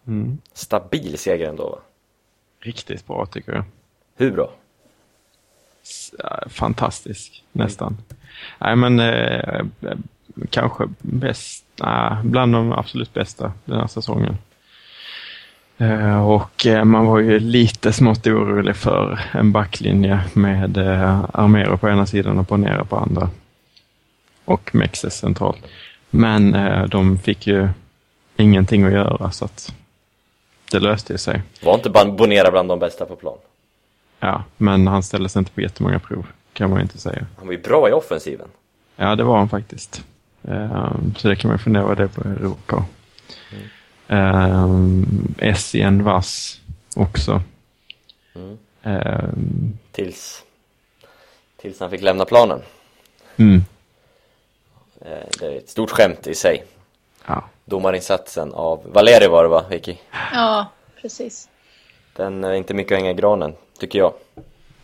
Mm. 0.06 0.38
Stabil 0.52 1.18
seger 1.18 1.48
ändå, 1.48 1.68
va? 1.70 1.78
Riktigt 2.60 3.06
bra 3.06 3.26
tycker 3.26 3.52
jag. 3.52 3.64
Hur 4.16 4.30
bra? 4.30 4.50
S- 5.82 6.14
ja, 6.18 6.42
Fantastisk, 6.48 7.44
nästan. 7.52 7.96
Nej 8.58 8.76
men 8.76 9.00
eh, 9.00 9.64
kanske 10.50 10.84
bäst, 10.98 11.64
nej, 11.82 12.16
bland 12.22 12.52
de 12.54 12.72
absolut 12.72 13.14
bästa 13.14 13.52
den 13.64 13.80
här 13.80 13.86
säsongen. 13.86 14.36
Eh, 15.78 16.28
och 16.28 16.66
eh, 16.66 16.84
man 16.84 17.06
var 17.06 17.18
ju 17.18 17.38
lite 17.38 17.92
smått 17.92 18.26
orolig 18.26 18.76
för 18.76 19.20
en 19.32 19.52
backlinje 19.52 20.20
med 20.32 20.76
eh, 20.76 21.24
Armero 21.32 21.76
på 21.76 21.88
ena 21.88 22.06
sidan 22.06 22.38
och 22.38 22.44
Bonera 22.44 22.84
på 22.84 22.96
andra. 22.96 23.30
Och 24.44 24.74
Mexes 24.74 25.18
centralt. 25.18 25.58
Men 26.10 26.54
eh, 26.54 26.84
de 26.84 27.18
fick 27.18 27.46
ju 27.46 27.68
ingenting 28.36 28.84
att 28.84 28.92
göra 28.92 29.30
så 29.30 29.44
att 29.44 29.74
det 30.70 30.80
löste 30.80 31.18
sig. 31.18 31.42
Var 31.62 31.74
inte 31.74 31.90
Bonera 31.90 32.50
bland 32.50 32.68
de 32.68 32.78
bästa 32.78 33.04
på 33.04 33.16
plan? 33.16 33.38
Ja, 34.20 34.44
men 34.56 34.86
han 34.86 35.02
ställdes 35.02 35.36
inte 35.36 35.50
på 35.50 35.60
jättemånga 35.60 35.98
prov 35.98 36.26
kan 36.52 36.70
man 36.70 36.80
inte 36.80 36.98
säga. 36.98 37.26
Han 37.38 37.46
var 37.46 37.52
ju 37.54 37.62
bra 37.62 37.88
i 37.88 37.92
offensiven. 37.92 38.48
Ja, 38.96 39.16
det 39.16 39.24
var 39.24 39.38
han 39.38 39.48
faktiskt. 39.48 40.04
Ehm, 40.48 41.14
så 41.18 41.28
det 41.28 41.36
kan 41.36 41.48
man 41.50 41.58
fundera 41.58 41.84
vad 41.84 41.96
det 41.96 42.08
beror 42.14 42.56
på. 42.66 42.84
Um, 44.08 45.34
Essien 45.38 46.04
vass 46.04 46.60
också. 46.96 47.42
Mm. 48.34 48.58
Ehm, 48.82 49.78
Tills, 49.92 50.42
tills 51.56 51.80
han 51.80 51.90
fick 51.90 52.02
lämna 52.02 52.24
planen. 52.24 52.60
mm, 53.36 53.64
Eh, 55.04 55.26
det 55.40 55.46
är 55.46 55.56
ett 55.58 55.68
stort 55.68 55.90
skämt 55.90 56.26
i 56.26 56.34
sig. 56.34 56.64
ja. 57.26 57.44
Domarinsatsen 57.64 58.52
av 58.52 58.80
Valeri 58.92 59.26
var 59.28 59.42
det 59.42 59.48
va, 59.48 59.64
Vicky? 59.70 59.96
Ja, 60.32 60.66
precis. 61.02 61.48
Den 62.16 62.44
är 62.44 62.52
inte 62.52 62.74
mycket 62.74 62.92
att 62.92 62.98
hänga 62.98 63.10
i 63.10 63.14
granen, 63.14 63.54
tycker 63.78 63.98
jag. 63.98 64.12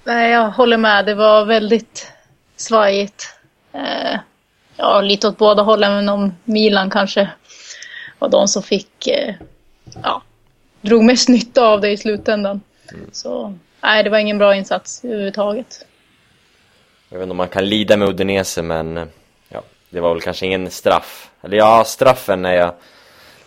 Nej, 0.09 0.31
jag 0.31 0.51
håller 0.51 0.77
med. 0.77 1.07
Det 1.07 1.15
var 1.15 1.45
väldigt 1.45 2.13
svajigt. 2.57 3.35
Eh, 3.73 4.21
ja, 4.77 5.01
lite 5.01 5.29
åt 5.29 5.39
båda 5.39 5.63
hållen, 5.63 5.95
men 5.95 6.09
om 6.09 6.35
Milan 6.45 6.91
kanske 6.91 7.29
var 8.19 8.29
de 8.29 8.49
som 8.49 8.63
fick, 8.63 9.07
eh, 9.07 9.35
ja, 10.03 10.23
drog 10.81 11.05
mest 11.05 11.29
nytta 11.29 11.67
av 11.67 11.81
det 11.81 11.91
i 11.91 11.97
slutändan. 11.97 12.61
Så, 13.13 13.55
nej, 13.81 14.05
det 14.05 14.11
var 14.11 14.19
ingen 14.19 14.39
bra 14.39 14.55
insats 14.55 15.05
överhuvudtaget. 15.05 15.87
Jag 17.09 17.19
vet 17.19 17.23
inte 17.23 17.31
om 17.31 17.37
man 17.37 17.49
kan 17.49 17.69
lida 17.69 17.97
med 17.97 18.09
Udinese, 18.09 18.63
men 18.63 18.97
eh, 18.97 19.05
ja, 19.49 19.63
det 19.91 20.01
var 20.01 20.15
väl 20.15 20.23
kanske 20.23 20.47
ingen 20.47 20.71
straff. 20.71 21.31
Eller 21.43 21.57
ja, 21.57 21.85
straffen 21.87 22.45
är 22.45 22.53
jag 22.55 22.75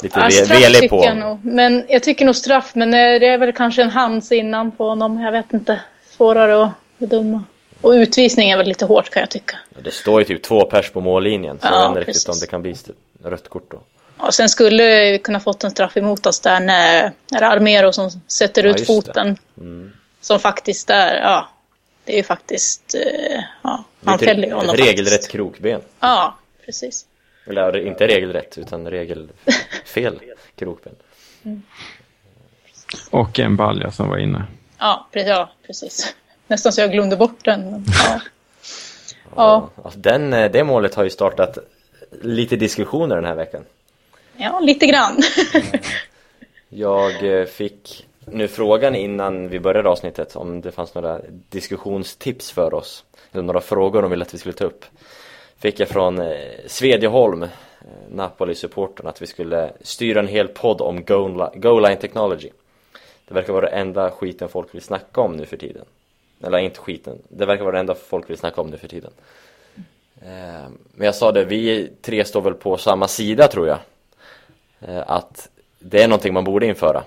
lite 0.01 0.19
Ja, 0.19 0.45
velig 0.49 0.89
på. 0.89 1.05
jag 1.05 1.17
nog. 1.17 1.45
Men 1.45 1.85
jag 1.89 2.03
tycker 2.03 2.25
nog 2.25 2.35
straff, 2.35 2.75
men 2.75 2.91
det 2.91 3.27
är 3.27 3.37
väl 3.37 3.53
kanske 3.53 3.81
en 3.81 3.89
hands 3.89 4.31
innan 4.31 4.71
på 4.71 4.89
honom. 4.89 5.21
Jag 5.21 5.31
vet 5.31 5.53
inte. 5.53 5.81
Svårare 6.21 6.63
att 6.63 6.71
bedöma. 6.97 7.43
Och 7.81 7.91
utvisning 7.91 8.49
är 8.49 8.57
väl 8.57 8.67
lite 8.67 8.85
hårt 8.85 9.09
kan 9.09 9.19
jag 9.19 9.29
tycka. 9.29 9.57
Det 9.83 9.91
står 9.91 10.21
ju 10.21 10.25
typ 10.25 10.43
två 10.43 10.65
pers 10.65 10.89
på 10.91 11.01
mållinjen, 11.01 11.59
så 11.59 11.67
Ja, 11.67 11.71
jag 11.71 11.79
vet 11.81 11.97
inte 11.97 12.11
riktigt 12.11 12.29
om 12.29 12.35
det 12.41 12.47
kan 12.47 12.61
bli 12.61 12.75
rött 13.23 13.49
kort 13.49 13.71
då. 13.71 13.81
Och 14.17 14.33
sen 14.33 14.49
skulle 14.49 15.11
vi 15.11 15.19
kunna 15.19 15.39
fått 15.39 15.63
en 15.63 15.71
straff 15.71 15.97
emot 15.97 16.25
oss 16.25 16.39
där 16.39 16.59
när 16.59 17.11
när 17.31 17.41
Armero 17.41 17.93
som 17.93 18.09
sätter 18.27 18.63
ut 18.63 18.87
foten. 18.87 19.37
Mm. 19.57 19.91
Som 20.21 20.39
faktiskt 20.39 20.89
är, 20.89 21.15
ja. 21.15 21.49
Det 22.05 22.13
är 22.13 22.17
ju 22.17 22.23
faktiskt, 22.23 22.95
eh, 22.95 23.43
ja. 23.61 23.83
Det 23.99 24.07
är 24.07 24.09
Han 24.09 24.19
fäller 24.19 24.47
ju 24.47 24.53
honom 24.53 24.75
ett 24.75 24.79
regelrätt 24.79 25.11
faktiskt. 25.11 25.31
krokben. 25.31 25.81
Ja, 25.99 26.35
precis. 26.65 27.05
Eller 27.47 27.87
inte 27.87 28.07
regelrätt, 28.07 28.57
utan 28.57 28.89
regelfel 28.89 30.19
krokben. 30.55 30.95
Och 33.09 33.39
en 33.39 33.55
balja 33.55 33.91
som 33.91 34.09
var 34.09 34.17
inne. 34.17 34.45
Ja, 34.81 35.07
ja, 35.11 35.49
precis. 35.65 36.15
Nästan 36.47 36.71
så 36.71 36.81
jag 36.81 36.91
glömde 36.91 37.15
bort 37.15 37.45
den. 37.45 37.71
Men, 37.71 37.85
ja. 38.07 38.21
Ja. 39.35 39.69
Alltså, 39.83 39.99
den, 39.99 40.33
eh, 40.33 40.51
det 40.51 40.63
målet 40.63 40.95
har 40.95 41.03
ju 41.03 41.09
startat 41.09 41.57
lite 42.21 42.55
diskussioner 42.55 43.15
den 43.15 43.25
här 43.25 43.35
veckan. 43.35 43.65
ja, 44.37 44.59
lite 44.59 44.85
grann. 44.85 45.21
Jag 46.73 47.39
eh, 47.39 47.45
fick 47.45 48.07
nu 48.25 48.47
frågan 48.47 48.95
innan 48.95 49.49
vi 49.49 49.59
började 49.59 49.89
avsnittet 49.89 50.35
om 50.35 50.61
det 50.61 50.71
fanns 50.71 50.95
några 50.95 51.19
diskussionstips 51.49 52.51
för 52.51 52.73
oss. 52.73 53.03
Eller 53.31 53.43
några 53.43 53.61
frågor 53.61 54.01
de 54.01 54.11
ville 54.11 54.25
att 54.25 54.33
vi 54.33 54.37
skulle 54.37 54.53
ta 54.53 54.65
upp. 54.65 54.85
Fick 55.59 55.79
jag 55.79 55.87
från 55.89 56.19
eh, 56.19 56.37
Svedjeholm, 56.67 57.43
eh, 57.43 57.49
Napoli-supporten, 58.09 59.07
att 59.07 59.21
vi 59.21 59.27
skulle 59.27 59.73
styra 59.81 60.19
en 60.19 60.27
hel 60.27 60.47
podd 60.47 60.81
om 60.81 61.03
goal 61.55 61.81
line 61.81 61.97
technology. 61.97 62.49
Det 63.31 63.35
verkar 63.35 63.53
vara 63.53 63.65
det 63.65 63.71
enda 63.75 64.11
skiten 64.11 64.49
folk 64.49 64.75
vill 64.75 64.81
snacka 64.81 65.21
om 65.21 65.37
nu 65.37 65.45
för 65.45 65.57
tiden. 65.57 65.85
Eller 66.43 66.57
inte 66.57 66.79
skiten, 66.79 67.17
det 67.29 67.45
verkar 67.45 67.63
vara 67.63 67.73
det 67.73 67.79
enda 67.79 67.95
folk 67.95 68.29
vill 68.29 68.37
snacka 68.37 68.61
om 68.61 68.67
nu 68.69 68.77
för 68.77 68.87
tiden. 68.87 69.11
Eh, 70.21 70.69
Men 70.93 71.05
jag 71.05 71.15
sa 71.15 71.31
det, 71.31 71.45
vi 71.45 71.91
tre 72.01 72.25
står 72.25 72.41
väl 72.41 72.53
på 72.53 72.77
samma 72.77 73.07
sida 73.07 73.47
tror 73.47 73.67
jag. 73.67 73.77
Eh, 74.79 75.03
Att 75.07 75.49
det 75.79 76.03
är 76.03 76.07
någonting 76.07 76.33
man 76.33 76.43
borde 76.43 76.65
införa. 76.65 77.03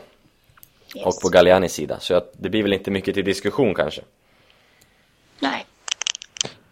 Och 1.04 1.20
på 1.22 1.28
Gallianis 1.28 1.72
sida. 1.72 2.00
Så 2.00 2.14
att 2.14 2.32
det 2.32 2.48
blir 2.48 2.62
väl 2.62 2.72
inte 2.72 2.90
mycket 2.90 3.14
till 3.14 3.24
diskussion 3.24 3.74
kanske. 3.74 4.02
Nej. 5.40 5.66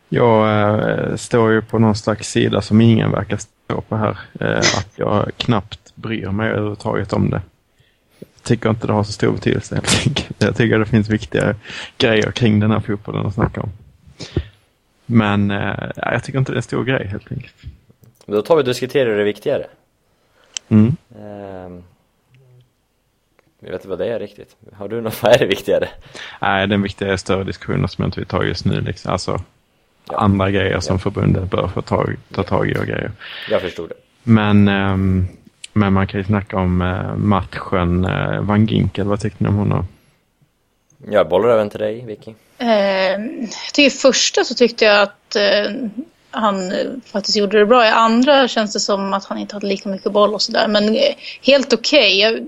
Jag 0.08 0.60
eh, 0.60 1.16
står 1.16 1.52
ju 1.52 1.62
på 1.62 1.78
någon 1.78 1.94
slags 1.96 2.30
sida 2.30 2.62
som 2.62 2.80
ingen 2.80 3.10
verkar 3.12 3.36
stå 3.36 3.80
på 3.80 3.96
här. 3.96 4.18
Eh, 4.40 4.58
att 4.58 4.88
jag 4.96 5.30
knappt 5.36 5.92
bryr 5.94 6.26
mig 6.26 6.50
överhuvudtaget 6.50 7.12
om 7.12 7.30
det. 7.30 7.42
Tycker 8.42 8.70
inte 8.70 8.86
det 8.86 8.92
har 8.92 9.04
så 9.04 9.12
stor 9.12 9.32
betydelse 9.32 9.74
helt 9.74 10.06
enkelt. 10.06 10.34
Jag 10.42 10.56
tycker 10.56 10.78
det 10.78 10.86
finns 10.86 11.08
viktiga 11.08 11.54
grejer 11.98 12.30
kring 12.30 12.60
den 12.60 12.70
här 12.70 12.80
fotbollen 12.80 13.26
att 13.26 13.34
snacka 13.34 13.60
om. 13.60 13.70
Men 15.06 15.50
eh, 15.50 15.74
ja, 15.96 16.12
jag 16.12 16.24
tycker 16.24 16.38
inte 16.38 16.52
det 16.52 16.54
är 16.54 16.56
en 16.56 16.62
stor 16.62 16.84
grej 16.84 17.06
helt 17.06 17.32
enkelt. 17.32 17.54
Men 18.26 18.36
då 18.36 18.42
tar 18.42 18.56
vi 18.56 18.60
och 18.62 18.66
diskuterar 18.66 19.18
det 19.18 19.24
viktigare. 19.24 19.66
Mm. 20.68 20.96
Ehm, 21.20 21.82
Jag 23.60 23.70
vet 23.70 23.74
inte 23.80 23.88
vad 23.88 23.98
det 23.98 24.06
är 24.06 24.18
riktigt. 24.18 24.56
Har 24.72 24.88
du 24.88 25.00
något, 25.00 25.14
vad 25.22 25.32
är 25.34 25.38
det 25.38 25.46
viktigare? 25.46 25.88
Nej, 26.40 26.66
den 26.66 26.82
viktiga 26.82 27.12
är 27.12 27.16
större 27.16 27.44
diskussioner 27.44 27.86
som 27.86 28.02
jag 28.02 28.08
inte 28.08 28.20
vill 28.20 28.28
ta 28.28 28.44
just 28.44 28.64
nu. 28.64 28.80
Liksom. 28.80 29.12
Alltså 29.12 29.40
Ja. 30.10 30.16
andra 30.18 30.50
grejer 30.50 30.80
som 30.80 30.94
Ja. 30.94 30.98
förbundet 30.98 31.50
bör 31.50 31.68
få 31.68 31.82
tag, 31.82 32.16
ta 32.32 32.42
tag 32.42 32.70
i 32.70 32.74
och 32.78 32.86
grejer. 32.86 33.10
Jag 33.50 33.60
förstod 33.60 33.88
det. 33.88 33.94
Men, 34.22 34.68
ehm, 34.68 35.28
men 35.72 35.92
man 35.92 36.06
kan 36.06 36.20
ju 36.20 36.24
snacka 36.24 36.56
om 36.56 36.82
eh, 36.82 37.16
matchen. 37.16 38.04
Eh, 38.04 38.40
Van 38.40 38.66
Ginkel, 38.66 39.06
vad 39.06 39.20
tyckte 39.20 39.44
ni 39.44 39.48
om 39.48 39.56
honom? 39.56 39.86
Jag 41.10 41.28
bollar 41.28 41.48
över 41.48 41.68
till 41.68 41.80
dig, 41.80 42.04
Vicky. 42.04 42.34
Eh, 42.58 43.48
till 43.72 43.92
första 43.92 44.44
så 44.44 44.54
tyckte 44.54 44.84
jag 44.84 45.02
att 45.02 45.36
eh, 45.36 45.72
han 46.30 46.72
eh, 46.72 46.86
faktiskt 47.04 47.36
gjorde 47.36 47.58
det 47.58 47.66
bra. 47.66 47.86
I 47.86 47.90
andra 47.90 48.48
känns 48.48 48.72
det 48.72 48.80
som 48.80 49.12
att 49.12 49.24
han 49.24 49.38
inte 49.38 49.56
hade 49.56 49.66
lika 49.66 49.88
mycket 49.88 50.12
boll 50.12 50.34
och 50.34 50.42
sådär. 50.42 50.68
Men 50.68 50.88
eh, 50.88 51.14
helt 51.42 51.72
okej. 51.72 52.20
Jag 52.20 52.46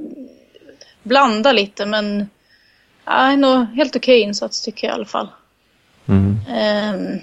blandar 1.02 1.52
lite 1.52 1.87
men 1.87 2.28
ja, 3.04 3.37
nog 3.37 3.66
helt 3.66 3.96
okej 3.96 4.20
insats 4.20 4.62
tycker 4.62 4.87
jag 4.87 4.94
i 4.94 4.94
alla 4.94 5.04
fall. 5.04 5.29
Mm. 6.06 6.38
Ehm, 6.48 7.20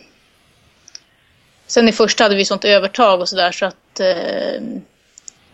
sen 1.68 1.90
i 1.90 1.92
första 1.92 2.24
hade 2.24 2.36
vi 2.36 2.46
sånt 2.46 2.66
övertag 2.66 3.20
och 3.22 3.30
sådär 3.30 3.52
så 3.52 3.66
att 3.66 4.00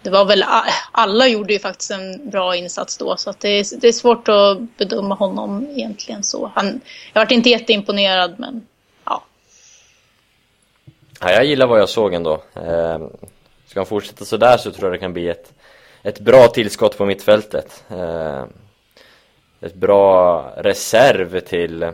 det 0.07 0.11
var 0.11 0.25
väl 0.25 0.43
alla 0.91 1.27
gjorde 1.27 1.53
ju 1.53 1.59
faktiskt 1.59 1.91
en 1.91 2.29
bra 2.29 2.55
insats 2.55 2.97
då 2.97 3.17
så 3.17 3.33
det 3.39 3.49
är, 3.49 3.79
det 3.79 3.87
är 3.87 3.91
svårt 3.91 4.27
att 4.27 4.57
bedöma 4.77 5.15
honom 5.15 5.67
egentligen 5.69 6.23
så. 6.23 6.51
Han, 6.55 6.81
jag 7.13 7.21
varit 7.21 7.31
inte 7.31 7.49
jätteimponerad 7.49 8.35
men 8.37 8.67
ja. 9.05 9.23
Ja, 11.19 11.31
jag 11.31 11.45
gillar 11.45 11.67
vad 11.67 11.79
jag 11.79 11.89
såg 11.89 12.13
ändå. 12.13 12.41
Ehm, 12.55 13.09
Ska 13.67 13.79
han 13.79 13.85
fortsätta 13.85 14.25
sådär 14.25 14.57
så 14.57 14.71
tror 14.71 14.85
jag 14.85 14.93
det 14.93 14.97
kan 15.01 15.13
bli 15.13 15.29
ett, 15.29 15.53
ett 16.03 16.19
bra 16.19 16.47
tillskott 16.47 16.97
på 16.97 17.05
mittfältet. 17.05 17.83
Ehm, 17.89 18.47
Ett 19.61 19.75
bra 19.75 20.41
reserv 20.57 21.39
till 21.39 21.91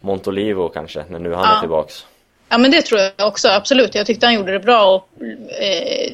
Montolivo 0.00 0.68
kanske, 0.68 1.04
när 1.08 1.18
nu 1.18 1.34
han 1.34 1.44
är 1.44 1.54
Ja. 1.54 1.60
tillbaks. 1.60 2.06
Ja 2.48 2.58
men 2.58 2.70
det 2.70 2.82
tror 2.82 3.00
jag 3.00 3.28
också, 3.28 3.48
absolut. 3.48 3.94
Jag 3.94 4.06
tyckte 4.06 4.26
han 4.26 4.34
gjorde 4.34 4.52
det 4.52 4.60
bra 4.60 4.94
och 4.94 5.08
eh, 5.62 6.12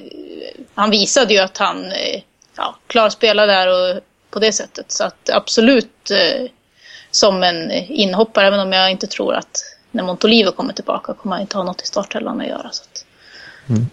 han 0.74 0.90
visade 0.90 1.34
ju 1.34 1.40
att 1.40 1.58
han 1.58 1.84
eh, 1.84 2.22
ja, 2.56 2.76
klarar 2.86 3.06
att 3.06 3.12
spela 3.12 3.46
där 3.46 3.68
och 3.68 4.00
på 4.30 4.38
det 4.38 4.52
sättet. 4.52 4.92
Så 4.92 5.04
att 5.04 5.30
absolut 5.30 6.10
eh, 6.10 6.50
som 7.10 7.42
en 7.42 7.70
inhoppare, 7.70 8.46
även 8.46 8.60
om 8.60 8.72
jag 8.72 8.90
inte 8.90 9.06
tror 9.06 9.34
att 9.34 9.64
när 9.90 10.04
Montolivo 10.04 10.52
kommer 10.52 10.72
tillbaka 10.72 11.14
kommer 11.14 11.34
han 11.34 11.40
inte 11.40 11.56
ha 11.56 11.64
något 11.64 11.82
i 11.82 11.86
startelvan 11.86 12.40
att 12.40 12.46
göra. 12.46 12.70
Så 12.70 12.82
att, 12.82 13.04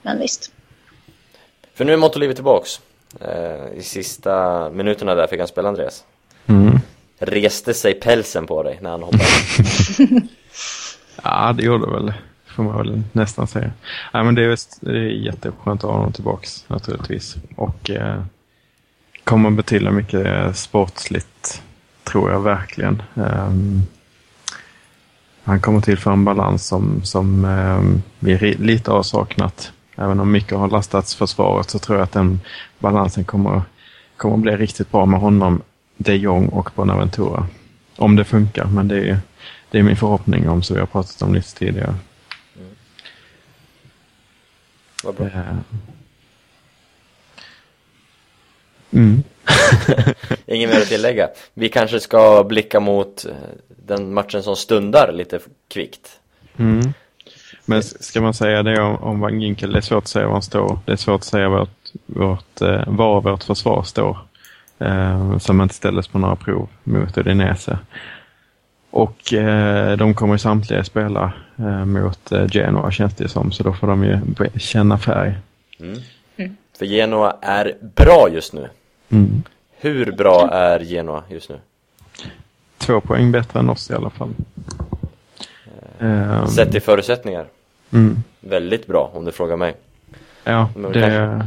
Men 0.01 0.19
visst. 0.19 0.51
För 1.73 1.85
nu 1.85 1.93
är 1.93 1.97
Montolivo 1.97 2.33
tillbaks. 2.33 2.79
Eh, 3.21 3.77
I 3.77 3.83
sista 3.83 4.69
minuterna 4.69 5.15
där 5.15 5.27
fick 5.27 5.39
han 5.39 5.47
spela 5.47 5.67
Andreas. 5.67 6.03
Mm. 6.45 6.79
Reste 7.19 7.73
sig 7.73 7.93
pälsen 7.93 8.47
på 8.47 8.63
dig 8.63 8.79
när 8.81 8.89
han 8.89 9.03
hoppade. 9.03 9.23
Ja, 11.23 11.53
det 11.57 11.63
gjorde 11.63 11.91
väl. 11.91 12.13
Får 12.57 12.63
man 12.63 12.77
väl 12.77 13.03
nästan 13.11 13.47
säga. 13.47 13.71
Nej, 14.13 14.23
men 14.23 14.35
det 14.35 14.41
är, 14.41 14.49
just- 14.49 14.77
det 14.81 14.91
är 14.91 15.03
jätteskönt 15.03 15.83
att 15.83 15.89
ha 15.89 15.97
honom 15.97 16.13
tillbaks 16.13 16.65
naturligtvis. 16.67 17.35
Och 17.55 17.89
eh, 17.89 18.21
kommer 19.23 19.49
betyda 19.49 19.91
mycket 19.91 20.57
sportsligt, 20.57 21.63
tror 22.03 22.31
jag 22.31 22.39
verkligen. 22.39 23.03
Um, 23.13 23.81
han 25.43 25.61
kommer 25.61 25.81
till 25.81 25.97
för 25.97 26.11
en 26.11 26.25
balans 26.25 26.67
som, 26.67 27.01
som 27.03 27.45
um, 27.45 28.01
vi 28.19 28.53
lite 28.53 28.91
har 28.91 29.03
saknat. 29.03 29.71
Även 29.95 30.19
om 30.19 30.31
mycket 30.31 30.57
har 30.57 30.67
lastats 30.67 31.15
försvaret 31.15 31.69
så 31.69 31.79
tror 31.79 31.97
jag 31.97 32.03
att 32.03 32.11
den 32.11 32.39
balansen 32.79 33.25
kommer, 33.25 33.61
kommer 34.17 34.37
bli 34.37 34.55
riktigt 34.57 34.91
bra 34.91 35.05
med 35.05 35.19
honom, 35.19 35.61
de 35.97 36.15
Jong 36.15 36.47
och 36.47 36.69
Bonaventura. 36.75 37.47
Om 37.97 38.15
det 38.15 38.23
funkar, 38.25 38.65
men 38.65 38.87
det 38.87 39.09
är, 39.09 39.19
det 39.71 39.79
är 39.79 39.83
min 39.83 39.95
förhoppning 39.95 40.49
om, 40.49 40.61
så 40.63 40.73
vi 40.73 40.79
har 40.79 40.87
pratat 40.87 41.21
om 41.21 41.33
lite 41.33 41.55
tidigare. 41.55 41.95
Vad 45.03 45.15
bra. 45.15 45.25
Eh. 45.25 45.57
Mm. 48.91 49.23
Inget 50.45 50.69
mer 50.69 50.77
att 50.77 50.87
tillägga. 50.87 51.29
Vi 51.53 51.69
kanske 51.69 51.99
ska 51.99 52.43
blicka 52.43 52.79
mot 52.79 53.25
eh, 53.25 53.31
den 53.67 54.13
matchen 54.13 54.43
som 54.43 54.55
stundar 54.55 55.11
lite 55.11 55.39
kvickt. 55.67 56.19
Mm. 56.57 56.93
Men 57.65 57.83
ska 57.83 58.21
man 58.21 58.33
säga 58.33 58.63
det 58.63 58.81
om, 58.81 58.95
om 58.95 59.19
Van 59.19 59.41
Ginkel, 59.41 59.71
det 59.71 59.79
är 59.79 59.81
svårt 59.81 60.03
att 60.03 60.07
säga 60.07 60.25
var 60.25 60.33
han 60.33 60.41
står. 60.41 60.79
Det 60.85 60.91
är 60.91 60.95
svårt 60.95 61.19
att 61.19 61.23
säga 61.23 61.49
vart, 61.49 61.69
vart, 62.05 62.61
eh, 62.61 62.83
var 62.87 63.21
vårt 63.21 63.43
försvar 63.43 63.83
står. 63.83 64.17
Eh, 64.79 65.37
som 65.37 65.61
inte 65.61 65.75
ställdes 65.75 66.07
på 66.07 66.19
några 66.19 66.35
prov 66.35 66.69
mot 66.83 67.17
Udinese. 67.17 67.79
Och 68.89 69.33
eh, 69.33 69.97
de 69.97 70.13
kommer 70.13 70.37
samtliga 70.37 70.83
spela 70.83 71.33
eh, 71.57 71.85
mot 71.85 72.31
eh, 72.31 72.47
Genoa 72.51 72.91
känns 72.91 73.15
det 73.15 73.27
som, 73.29 73.51
så 73.51 73.63
då 73.63 73.73
får 73.73 73.87
de 73.87 74.03
ju 74.03 74.19
känna 74.59 74.97
färg. 74.97 75.33
För 76.77 76.85
Genoa 76.85 77.35
är 77.41 77.75
bra 77.95 78.27
just 78.31 78.53
nu. 78.53 78.69
Mm. 79.09 79.43
Hur 79.79 80.11
bra 80.11 80.49
är 80.51 80.79
Genoa 80.79 81.23
just 81.29 81.49
nu? 81.49 81.59
Två 82.77 83.01
poäng 83.01 83.31
bättre 83.31 83.59
än 83.59 83.69
oss 83.69 83.89
i 83.91 83.93
alla 83.93 84.09
fall. 84.09 84.29
Eh, 85.99 86.45
Sett 86.45 86.71
till 86.71 86.81
förutsättningar. 86.81 87.45
mm. 87.91 88.17
Väldigt 88.39 88.87
bra 88.87 89.11
om 89.13 89.25
du 89.25 89.31
frågar 89.31 89.57
mig. 89.57 89.75
Ja, 90.43 90.69
Men 90.75 90.91
det... 90.91 91.01
kanske- 91.01 91.45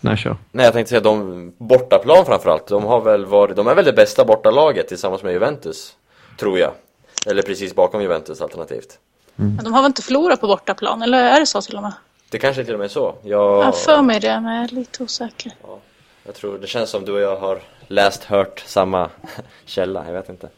Nej, 0.00 0.16
kör. 0.16 0.36
Nej 0.52 0.64
jag 0.64 0.72
tänkte 0.72 0.88
säga 0.90 1.00
de 1.00 1.52
bortaplan 1.58 2.24
framförallt. 2.26 2.66
De 2.66 2.84
har 2.84 3.00
väl 3.00 3.24
varit, 3.26 3.56
de 3.56 3.66
är 3.66 3.74
väl 3.74 3.84
det 3.84 3.92
bästa 3.92 4.24
bortalaget 4.24 4.88
tillsammans 4.88 5.22
med 5.22 5.32
Juventus. 5.32 5.96
Tror 6.36 6.58
jag. 6.58 6.72
Eller 7.26 7.42
precis 7.42 7.74
bakom 7.74 8.02
Juventus 8.02 8.40
alternativt. 8.40 8.98
Men 9.36 9.56
de 9.64 9.72
har 9.72 9.82
väl 9.82 9.86
inte 9.90 10.02
förlorat 10.02 10.40
på 10.40 10.46
bortaplan? 10.46 11.02
Eller 11.02 11.24
är 11.24 11.40
det 11.40 11.46
så 11.46 11.62
till 11.62 11.76
och 11.76 11.82
med? 11.82 11.92
Det 12.30 12.38
kanske 12.38 12.62
är 12.62 12.64
till 12.64 12.74
och 12.74 12.78
med 12.80 12.84
är 12.84 12.88
så. 12.88 13.14
Jag 13.22 13.64
Jag, 13.64 13.76
för 13.78 14.02
mig 14.02 14.20
det, 14.20 14.40
men 14.40 14.54
jag 14.56 14.64
är 14.64 14.68
lite 14.68 15.02
osäker. 15.02 15.52
jag 16.24 16.34
tror 16.34 16.58
det 16.58 16.66
känns 16.66 16.90
som 16.90 17.04
du 17.04 17.12
och 17.12 17.20
jag 17.20 17.36
har 17.36 17.60
läst, 17.88 18.24
hört 18.24 18.62
samma 18.66 19.10
källa. 19.64 20.04
Jag 20.06 20.12
vet 20.12 20.28
inte. 20.28 20.46
Eh, 20.46 20.50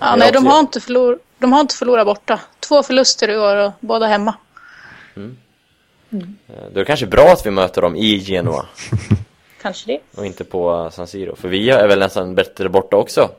Ja, 0.00 0.10
jag 0.10 0.18
nej, 0.18 0.32
de 0.32 0.38
också- 0.38 0.50
har, 0.50 0.60
inte 0.60 0.80
förlor- 0.80 1.18
de 1.38 1.52
har 1.52 1.60
inte 1.60 1.74
förlorat 1.74 2.06
borta. 2.06 2.40
Två 2.60 2.82
förluster 2.82 3.30
i 3.30 3.38
år 3.38 3.56
och 3.56 3.72
båda 3.80 4.06
hemma. 4.06 4.34
Eh, 5.16 6.18
Då 6.50 6.56
är 6.56 6.70
det 6.74 6.84
kanske 6.84 7.06
bra 7.06 7.24
att 7.32 7.46
vi 7.46 7.50
möter 7.50 7.82
dem 7.82 7.96
i 7.96 8.16
Genoa. 8.18 8.66
Kanske 9.62 9.86
det. 9.92 10.18
Och 10.20 10.26
inte 10.26 10.44
på 10.44 10.90
San 10.92 11.06
Siro. 11.06 11.36
För 11.36 11.48
vi 11.48 11.70
är 11.70 11.88
väl 11.88 11.98
nästan 11.98 12.34
bättre 12.34 12.68
borta 12.68 12.96
också. 12.96 13.30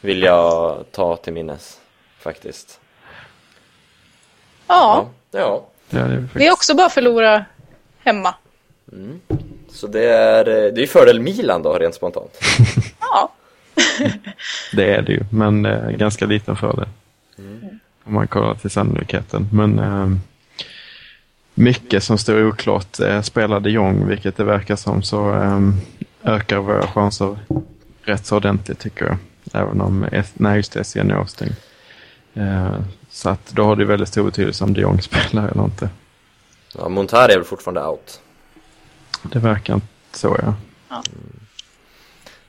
Vill 0.00 0.22
jag 0.22 0.84
ta 0.92 1.16
till 1.16 1.32
minnes. 1.32 1.80
Faktiskt. 2.18 2.80
Ja, 4.66 5.08
Ja. 5.30 5.38
ja. 5.38 5.66
Ja, 5.90 5.98
det 5.98 6.04
är 6.04 6.16
vi 6.16 6.22
faktiskt... 6.28 6.46
är 6.46 6.52
också 6.52 6.74
bara 6.74 6.90
förlora 6.90 7.44
hemma. 7.98 8.34
Så 9.70 9.86
det 9.86 10.04
är, 10.04 10.48
eh, 10.48 10.72
det 10.74 10.82
är 10.82 10.86
fördel 10.86 11.20
Milan 11.20 11.62
då, 11.62 11.78
rent 11.78 11.94
spontant. 11.94 12.38
Ja, 13.00 13.32
Det 14.72 14.94
är 14.94 15.02
det 15.02 15.12
ju, 15.12 15.24
men 15.30 15.66
eh, 15.66 15.90
ganska 15.90 16.26
liten 16.26 16.56
fördel. 16.56 16.88
Om 18.04 18.14
man 18.14 18.28
kollar 18.28 18.54
till 18.54 18.70
sannolikheten. 18.70 19.48
Men 19.52 19.78
eh, 19.78 20.08
mycket 21.54 22.04
som 22.04 22.18
står 22.18 22.46
oklart. 22.46 23.00
Eh, 23.00 23.22
spelar 23.22 23.60
de 23.60 23.70
Jong, 23.70 24.06
vilket 24.08 24.36
det 24.36 24.44
verkar 24.44 24.76
som, 24.76 25.02
så 25.02 25.34
eh, 25.34 25.60
ökar 26.22 26.58
våra 26.58 26.86
chanser 26.86 27.38
rätt 28.02 28.26
så 28.26 28.36
ordentligt 28.36 28.78
tycker 28.78 29.04
jag. 29.04 29.16
Även 29.52 29.80
om, 29.80 30.06
nej 30.34 30.56
just 30.56 30.72
det, 30.72 30.84
SCN 30.84 31.10
är 31.10 31.14
avstängd. 31.14 31.54
Eh, 32.34 32.76
så 33.10 33.28
att 33.28 33.50
då 33.50 33.64
har 33.64 33.76
det 33.76 33.84
väldigt 33.84 34.08
stor 34.08 34.24
betydelse 34.24 34.64
om 34.64 34.74
de 34.74 34.80
Jong 34.80 35.02
spelar 35.02 35.48
eller 35.48 35.64
inte. 35.64 35.88
Ja, 36.78 36.88
Montari 36.88 37.32
är 37.32 37.36
väl 37.36 37.44
fortfarande 37.44 37.84
out. 37.86 38.20
Det 39.22 39.38
verkar 39.38 39.74
inte 39.74 39.86
så 40.12 40.36
ja. 40.42 40.54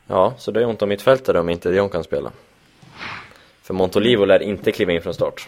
Ja, 0.08 0.34
så 0.38 0.52
det 0.52 0.62
är 0.62 0.66
ont 0.66 0.82
om 0.82 0.90
mittfältare 0.90 1.40
om 1.40 1.50
inte 1.50 1.70
Dion 1.72 1.90
kan 1.90 2.04
spela. 2.04 2.32
För 3.62 3.74
Montolivo 3.74 4.26
lär 4.26 4.40
inte 4.44 4.72
kliva 4.72 4.92
in 4.92 5.02
från 5.02 5.14
start. 5.14 5.48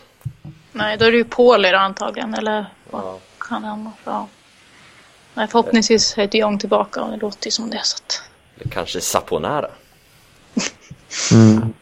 nej, 0.72 0.98
då 0.98 1.06
är 1.06 1.12
det 1.12 1.18
ju 1.18 1.24
Paul 1.24 1.62
då 1.62 1.78
antagligen. 1.78 2.34
Eller 2.34 2.66
vad 2.90 3.04
Ja. 3.04 3.20
kan 3.40 3.64
han 3.64 3.92
ja. 4.04 4.28
Nej, 5.34 5.48
förhoppningsvis 5.48 6.18
är 6.18 6.28
de 6.28 6.38
Jong 6.38 6.60
tillbaka 6.60 7.02
och 7.02 7.12
det 7.12 7.18
låter 7.18 7.48
ju 7.48 7.52
som 7.52 7.70
det. 7.70 7.82
Så 7.84 7.98
att... 7.98 8.24
Kanske 8.72 9.02
Saponara. 9.02 9.70
Mm. 11.32 11.74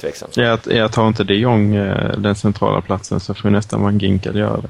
Tveksamt. 0.00 0.36
Jag, 0.36 0.58
jag 0.66 0.92
tar 0.92 1.08
inte 1.08 1.24
de 1.24 1.34
Jong 1.34 1.74
eh, 1.74 2.18
den 2.18 2.34
centrala 2.34 2.80
platsen 2.80 3.20
så 3.20 3.34
får 3.34 3.50
nästan 3.50 3.82
Van 3.82 3.98
Ginkel 3.98 4.36
göra 4.36 4.60
det. 4.60 4.68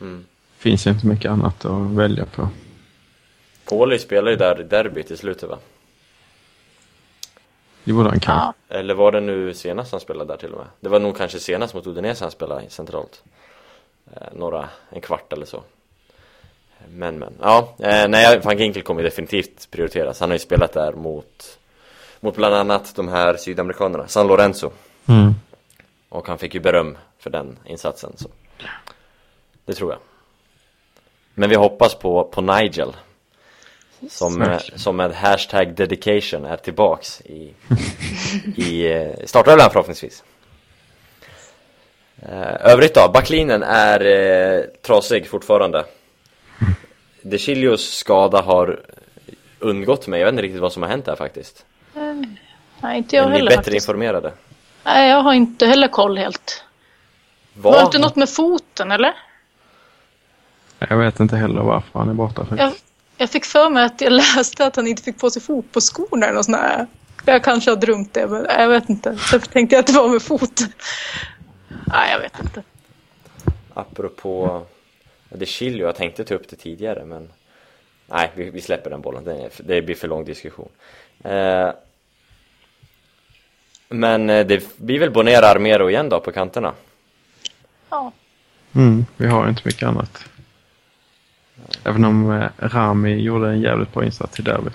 Mm. 0.00 0.24
Finns 0.58 0.86
ju 0.86 0.90
inte 0.90 1.06
mycket 1.06 1.30
annat 1.30 1.64
att 1.64 1.90
välja 1.90 2.24
på. 2.24 2.48
Pauli 3.68 3.98
spelar 3.98 4.30
ju 4.30 4.36
där 4.36 4.60
i 4.60 4.64
derbyt 4.64 5.10
i 5.10 5.16
slutet 5.16 5.48
va? 5.48 5.58
Det 7.84 7.92
borde 7.92 8.08
han 8.08 8.20
kan. 8.20 8.36
Ja, 8.36 8.76
Eller 8.76 8.94
var 8.94 9.12
det 9.12 9.20
nu 9.20 9.54
senast 9.54 9.92
han 9.92 10.00
spelade 10.00 10.32
där 10.32 10.36
till 10.36 10.52
och 10.52 10.58
med? 10.58 10.66
Det 10.80 10.88
var 10.88 11.00
nog 11.00 11.16
kanske 11.16 11.38
senast 11.38 11.74
mot 11.74 11.86
Udinese 11.86 12.24
han 12.24 12.30
spelade 12.30 12.70
centralt. 12.70 13.22
Eh, 14.12 14.26
några, 14.32 14.68
en 14.90 15.00
kvart 15.00 15.32
eller 15.32 15.46
så. 15.46 15.62
Men 16.88 17.18
men, 17.18 17.34
ja, 17.40 17.74
eh, 17.78 18.08
nej 18.08 18.40
Van 18.44 18.58
Ginkel 18.58 18.82
kommer 18.82 19.02
definitivt 19.02 19.68
prioriteras. 19.70 20.20
Han 20.20 20.30
har 20.30 20.34
ju 20.34 20.38
spelat 20.38 20.72
där 20.72 20.92
mot, 20.92 21.58
mot 22.24 22.36
bland 22.36 22.54
annat 22.54 22.94
de 22.94 23.08
här 23.08 23.36
sydamerikanerna, 23.36 24.08
San 24.08 24.26
Lorenzo. 24.26 24.70
Mm. 25.06 25.34
Och 26.08 26.28
han 26.28 26.38
fick 26.38 26.54
ju 26.54 26.60
beröm 26.60 26.98
för 27.18 27.30
den 27.30 27.58
insatsen 27.64 28.12
så. 28.16 28.28
Det 29.64 29.72
tror 29.72 29.90
jag. 29.92 30.00
Men 31.34 31.50
vi 31.50 31.56
hoppas 31.56 31.94
på, 31.94 32.24
på 32.24 32.40
Nigel. 32.40 32.96
Som, 34.10 34.42
eh, 34.42 34.58
som 34.76 34.96
med 34.96 35.12
hashtag 35.12 35.74
dedication 35.74 36.44
är 36.44 36.56
tillbaks 36.56 37.20
i, 37.20 37.54
i 38.56 38.92
eh, 38.92 39.12
startelvan 39.24 39.70
förhoppningsvis. 39.70 40.24
Eh, 42.22 42.72
övrigt 42.72 42.94
då, 42.94 43.10
backlinjen 43.14 43.62
är 43.62 44.00
eh, 44.04 44.64
trasig 44.82 45.28
fortfarande. 45.28 45.84
De 47.22 47.38
Chilios 47.38 47.90
skada 47.90 48.40
har 48.40 48.80
undgått 49.58 50.06
mig, 50.06 50.20
jag 50.20 50.26
vet 50.26 50.32
inte 50.32 50.42
riktigt 50.42 50.60
vad 50.60 50.72
som 50.72 50.82
har 50.82 50.90
hänt 50.90 51.04
där 51.04 51.16
faktiskt. 51.16 51.66
Nej, 52.80 52.98
inte 52.98 53.16
jag 53.16 53.24
är 53.24 53.28
ni 53.28 53.36
heller 53.36 53.50
bättre 53.50 53.56
faktiskt. 53.56 53.74
informerade? 53.88 54.32
Nej, 54.84 55.10
jag 55.10 55.22
har 55.22 55.34
inte 55.34 55.66
heller 55.66 55.88
koll 55.88 56.18
helt. 56.18 56.64
Var 57.54 57.72
det 57.72 57.82
inte 57.82 57.98
något 57.98 58.16
med 58.16 58.28
foten, 58.28 58.90
eller? 58.90 59.14
Jag 60.78 60.98
vet 60.98 61.20
inte 61.20 61.36
heller 61.36 61.62
varför 61.62 61.98
han 61.98 62.08
är 62.08 62.14
borta. 62.14 62.46
Jag, 62.58 62.72
jag 63.16 63.30
fick 63.30 63.44
för 63.44 63.70
mig 63.70 63.84
att 63.84 64.00
jag 64.00 64.12
läste 64.12 64.66
att 64.66 64.76
han 64.76 64.86
inte 64.86 65.02
fick 65.02 65.18
på 65.20 65.30
sig 65.30 65.42
fotbollsskor 65.42 66.08
eller 66.24 66.32
något 66.32 66.44
sånt 66.44 66.56
där. 66.56 66.86
Jag 67.24 67.44
kanske 67.44 67.70
har 67.70 67.76
drömt 67.76 68.14
det, 68.14 68.26
men 68.26 68.46
jag 68.48 68.68
vet 68.68 68.88
inte. 68.88 69.16
Så 69.16 69.38
tänkte 69.40 69.76
jag 69.76 69.80
att 69.80 69.86
det 69.86 69.92
var 69.92 70.08
med 70.08 70.22
foten. 70.22 70.72
Nej, 71.86 72.10
jag 72.12 72.18
vet 72.18 72.40
inte. 72.40 72.62
Apropå 73.74 74.62
De 75.28 75.46
Chilio, 75.46 75.86
jag 75.86 75.96
tänkte 75.96 76.24
ta 76.24 76.34
upp 76.34 76.48
det 76.48 76.56
tidigare 76.56 77.04
men 77.04 77.30
Nej, 78.06 78.30
vi, 78.34 78.50
vi 78.50 78.60
släpper 78.60 78.90
den 78.90 79.00
bollen, 79.00 79.24
det, 79.24 79.32
är, 79.32 79.50
det 79.58 79.82
blir 79.82 79.94
för 79.94 80.08
lång 80.08 80.24
diskussion 80.24 80.68
eh, 81.24 81.70
Men 83.94 84.30
eh, 84.30 84.46
det 84.46 84.76
blir 84.78 84.98
väl 84.98 85.10
Bonera 85.10 85.46
Armero 85.48 85.90
igen 85.90 86.08
då 86.08 86.20
på 86.20 86.32
kanterna? 86.32 86.72
Ja, 87.90 88.12
Mm, 88.76 89.06
vi 89.16 89.26
har 89.26 89.48
inte 89.48 89.62
mycket 89.64 89.88
annat. 89.88 90.24
Även 91.84 92.04
om 92.04 92.30
eh, 92.32 92.48
Rami 92.68 93.14
gjorde 93.14 93.48
en 93.48 93.60
jävligt 93.60 93.92
bra 93.94 94.04
insats 94.04 94.38
i 94.38 94.42
derbyt. 94.42 94.72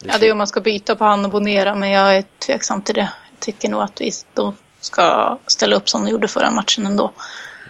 Det 0.00 0.08
ja 0.08 0.18
det 0.18 0.28
är 0.28 0.32
om 0.32 0.38
man 0.38 0.46
ska 0.46 0.60
byta 0.60 0.96
på 0.96 1.04
han 1.04 1.24
och 1.24 1.30
Bonera, 1.30 1.74
men 1.74 1.90
jag 1.90 2.16
är 2.16 2.24
tveksam 2.38 2.82
till 2.82 2.94
det. 2.94 3.12
Jag 3.30 3.40
tycker 3.40 3.68
nog 3.68 3.82
att 3.82 4.00
vi, 4.00 4.10
de 4.34 4.56
ska 4.80 5.38
ställa 5.46 5.76
upp 5.76 5.88
som 5.88 6.04
de 6.04 6.10
gjorde 6.10 6.28
förra 6.28 6.50
matchen 6.50 6.86
ändå. 6.86 7.12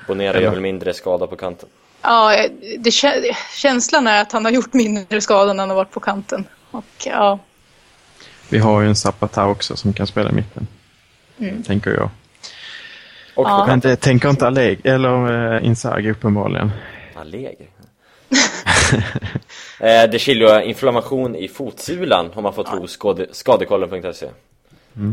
Bonera 0.07 0.41
gör 0.41 0.51
väl 0.51 0.61
mindre 0.61 0.95
skada 0.95 1.27
på 1.27 1.37
kanten. 1.37 1.69
Ja, 2.03 2.47
det, 2.79 2.91
kä- 2.91 3.33
känslan 3.57 4.07
är 4.07 4.23
att 4.23 4.33
han 4.33 4.45
har 4.45 4.53
gjort 4.53 4.73
mindre 4.73 5.21
skada 5.21 5.53
när 5.53 5.63
han 5.63 5.69
har 5.71 5.77
varit 5.77 5.91
på 5.91 6.01
kanten. 6.01 6.45
Och 6.71 6.85
ja, 7.07 7.39
Vi 8.49 8.59
har 8.59 8.81
ju 8.81 8.89
en 8.89 8.97
Zapata 8.97 9.47
också 9.47 9.77
som 9.77 9.93
kan 9.93 10.07
spela 10.07 10.31
i 10.31 10.33
mitten. 10.33 10.67
Tänker 11.67 11.91
jag. 11.91 12.11
Och 13.35 13.47
Ja. 13.49 13.65
Men 13.67 13.81
det 13.81 13.97
tänker 13.97 14.31
inte 14.31 14.47
Alleg 14.47 14.81
eller 14.85 15.55
eh, 15.57 15.67
Inzaghi 15.67 16.11
uppenbarligen. 16.11 16.71
Allegri. 17.15 17.69
eh, 19.81 20.11
det 20.11 20.19
skiljer 20.19 20.61
inflammation 20.61 21.37
i 21.37 21.49
fotsulan 21.49 22.31
om 22.35 22.43
man 22.43 22.55
får 22.55 22.65
tro 22.65 22.87
skade, 22.87 23.27
skadekollen.se 23.33 24.29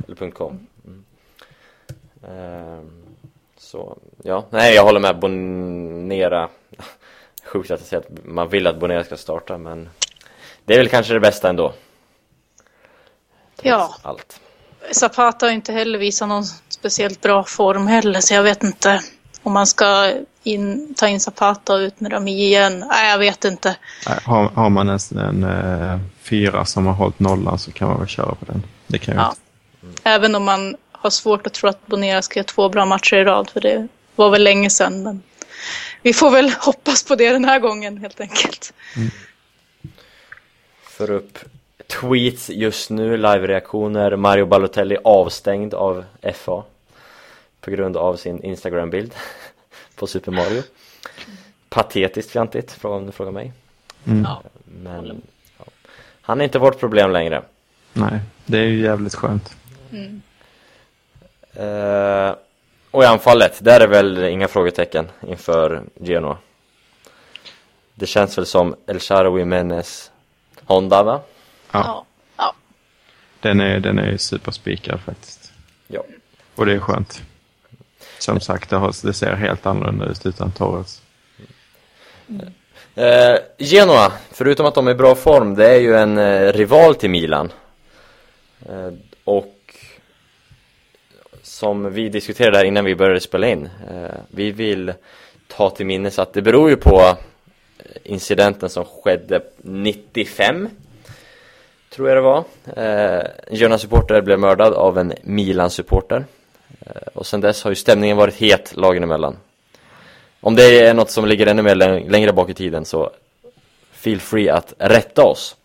eller 0.08 0.32
.com. 0.32 0.68
Mm. 0.86 1.04
Ehm, 2.28 2.92
så, 3.58 3.98
ja, 4.24 4.46
nej 4.50 4.76
jag 4.76 4.84
håller 4.84 5.00
med 5.00 5.20
Bonera. 5.20 6.50
Sjukt 7.46 7.72
att 7.72 7.80
jag 7.80 7.88
säger 7.88 8.04
att 8.04 8.26
man 8.26 8.50
vill 8.50 8.68
att 8.68 8.80
Bonera 8.80 9.04
ska 9.04 9.18
starta 9.18 9.58
men 9.58 9.90
det 10.66 10.74
är 10.74 10.78
väl 10.78 10.90
kanske 10.90 11.14
det 11.14 11.20
bästa 11.20 11.50
ändå. 11.50 11.74
Ja. 13.62 13.96
allt. 14.02 14.40
Zapata 14.92 15.46
har 15.46 15.52
inte 15.54 15.72
heller 15.74 16.00
visat 16.00 16.28
någon 16.28 16.44
speciellt 16.70 17.22
bra 17.22 17.44
form 17.44 17.88
heller, 17.88 18.22
så 18.22 18.34
jag 18.34 18.44
vet 18.44 18.64
inte 18.64 19.02
om 19.44 19.54
man 19.54 19.68
ska 19.68 20.12
in, 20.44 20.94
ta 20.98 21.08
in 21.08 21.20
Zapata 21.20 21.74
och 21.74 21.78
ut 21.80 22.00
med 22.00 22.12
dem 22.12 22.28
igen. 22.28 22.80
Nej, 22.90 23.12
jag 23.12 23.18
vet 23.18 23.46
inte. 23.46 23.76
Har, 24.26 24.50
har 24.50 24.70
man 24.70 24.90
en, 24.90 25.00
en 25.18 25.44
eh, 25.44 26.00
fyra 26.24 26.66
som 26.66 26.86
har 26.86 26.94
hållit 26.94 27.20
nollan 27.20 27.60
så 27.60 27.72
kan 27.72 27.88
man 27.88 28.00
väl 28.00 28.08
köra 28.08 28.36
på 28.36 28.46
den. 28.46 28.64
Det 28.88 28.98
kan 28.98 29.16
jag 29.16 29.24
Ja. 29.24 29.36
inte. 29.88 30.02
Även 30.10 30.36
om 30.36 30.44
man 30.44 30.78
har 30.92 31.10
svårt 31.10 31.48
att 31.48 31.54
tro 31.54 31.70
att 31.70 31.88
Bonera 31.88 32.22
ska 32.22 32.40
göra 32.40 32.48
två 32.48 32.70
bra 32.70 32.86
matcher 32.86 33.16
i 33.16 33.24
rad, 33.24 33.50
för 33.50 33.62
det 33.62 33.88
var 34.16 34.30
väl 34.30 34.44
länge 34.44 34.70
sedan. 34.70 35.04
Men 35.04 35.24
vi 36.02 36.14
får 36.14 36.32
väl 36.32 36.50
hoppas 36.60 37.04
på 37.04 37.16
det 37.16 37.30
den 37.30 37.46
här 37.46 37.60
gången 37.60 37.98
helt 37.98 38.22
enkelt. 38.22 38.74
För 40.90 41.12
upp 41.12 41.40
tweets 41.88 42.50
just 42.50 42.90
nu, 42.90 43.18
live-reaktioner. 43.18 44.16
Mario 44.16 44.46
Balotelli 44.46 44.98
avstängd 45.04 45.74
av 45.74 46.06
FA 46.34 46.64
på 47.62 47.72
grund 47.72 47.98
av 47.98 48.16
sin 48.16 48.44
Instagram-bild 48.44 49.14
på 49.96 50.08
Super 50.08 50.32
Mario. 50.32 50.64
Patetiskt 51.70 52.32
fjantigt, 52.32 52.72
fråga 52.72 52.96
om 52.96 53.06
du 53.06 53.12
frågar 53.12 53.32
mig. 53.32 53.54
Mm. 54.06 54.28
Men 54.66 55.22
ja. 55.58 55.66
han 56.22 56.42
är 56.42 56.46
inte 56.46 56.60
vårt 56.60 56.80
problem 56.80 57.12
längre. 57.12 57.42
Nej, 57.94 58.20
det 58.46 58.58
är 58.58 58.64
ju 58.64 58.82
jävligt 58.82 59.16
skönt. 59.16 59.56
Eh, 61.54 62.36
och 62.92 63.04
i 63.04 63.06
anfallet, 63.06 63.60
där 63.64 63.80
är 63.80 63.88
väl 63.88 64.24
inga 64.24 64.48
frågetecken 64.48 65.08
inför 65.28 65.84
Genoa. 65.96 66.38
Det 67.94 68.06
känns 68.06 68.38
väl 68.38 68.46
som 68.46 68.76
El 68.88 69.00
Shaarawy 69.00 69.46
Menes 69.46 70.12
Honda 70.64 71.04
va? 71.04 71.22
Ja, 71.86 72.06
Ja. 72.38 72.56
Den 73.40 73.60
är, 73.60 73.80
den 73.80 74.00
är 74.00 74.18
superspikad 74.18 75.00
faktiskt. 75.00 75.52
Ja. 75.88 76.04
Och 76.56 76.66
det 76.66 76.74
är 76.74 76.80
skönt. 76.80 77.22
Som 78.20 78.40
sagt, 78.40 78.70
det, 78.70 78.76
har, 78.76 79.08
det 79.08 79.14
ser 79.14 79.36
helt 79.36 79.66
annorlunda 79.66 80.06
ut 80.06 80.26
utan 80.26 80.52
Torres. 80.52 81.02
Eh, 82.96 83.36
Genoa, 83.58 84.12
förutom 84.32 84.66
att 84.66 84.76
de 84.76 84.88
är 84.88 84.92
i 84.92 84.96
bra 84.96 85.16
form, 85.16 85.56
det 85.56 85.70
är 85.70 85.80
ju 85.80 85.96
en 85.96 86.18
eh, 86.18 86.54
rival 86.54 86.96
till 86.96 87.10
Milan. 87.10 87.52
Eh, 88.70 88.94
och 89.24 89.52
som 91.42 91.94
vi 91.94 92.10
diskuterade 92.10 92.58
här 92.58 92.66
innan 92.66 92.86
vi 92.86 92.96
började 92.96 93.20
spela 93.20 93.48
in, 93.48 93.70
eh, 93.90 94.20
vi 94.28 94.52
vill 94.52 94.94
ta 95.48 95.70
till 95.70 95.86
minnes 95.86 96.20
att 96.20 96.34
det 96.34 96.42
beror 96.42 96.70
ju 96.70 96.76
på 96.76 97.18
incidenten 98.04 98.70
som 98.70 98.86
skedde 98.86 99.42
95 99.62 100.70
tror 101.96 102.10
jag 102.10 102.18
det 102.18 102.22
var. 102.22 102.44
Eh, 102.76 103.24
en 103.48 103.56
Girona-supporter 103.58 104.22
blev 104.22 104.40
mördad 104.40 104.74
av 104.74 104.98
en 104.98 105.14
Milan-supporter. 105.24 106.26
Eh, 106.86 107.02
och 107.14 107.26
sen 107.26 107.42
dess 107.42 107.64
har 107.64 107.72
ju 107.72 107.76
stämningen 107.76 108.18
varit 108.18 108.36
het 108.36 108.76
lagen 108.76 109.04
emellan. 109.04 109.38
Om 110.42 110.56
det 110.56 110.80
är 110.80 110.94
något 110.94 111.10
som 111.10 111.26
ligger 111.26 111.48
ännu 111.48 111.62
mer 111.62 111.76
längre 112.10 112.34
bak 112.34 112.50
i 112.50 112.54
tiden 112.54 112.86
så 112.86 113.10
feel 113.92 114.20
free 114.20 114.50
att 114.50 114.74
rätta 114.78 115.24
oss. 115.24 115.56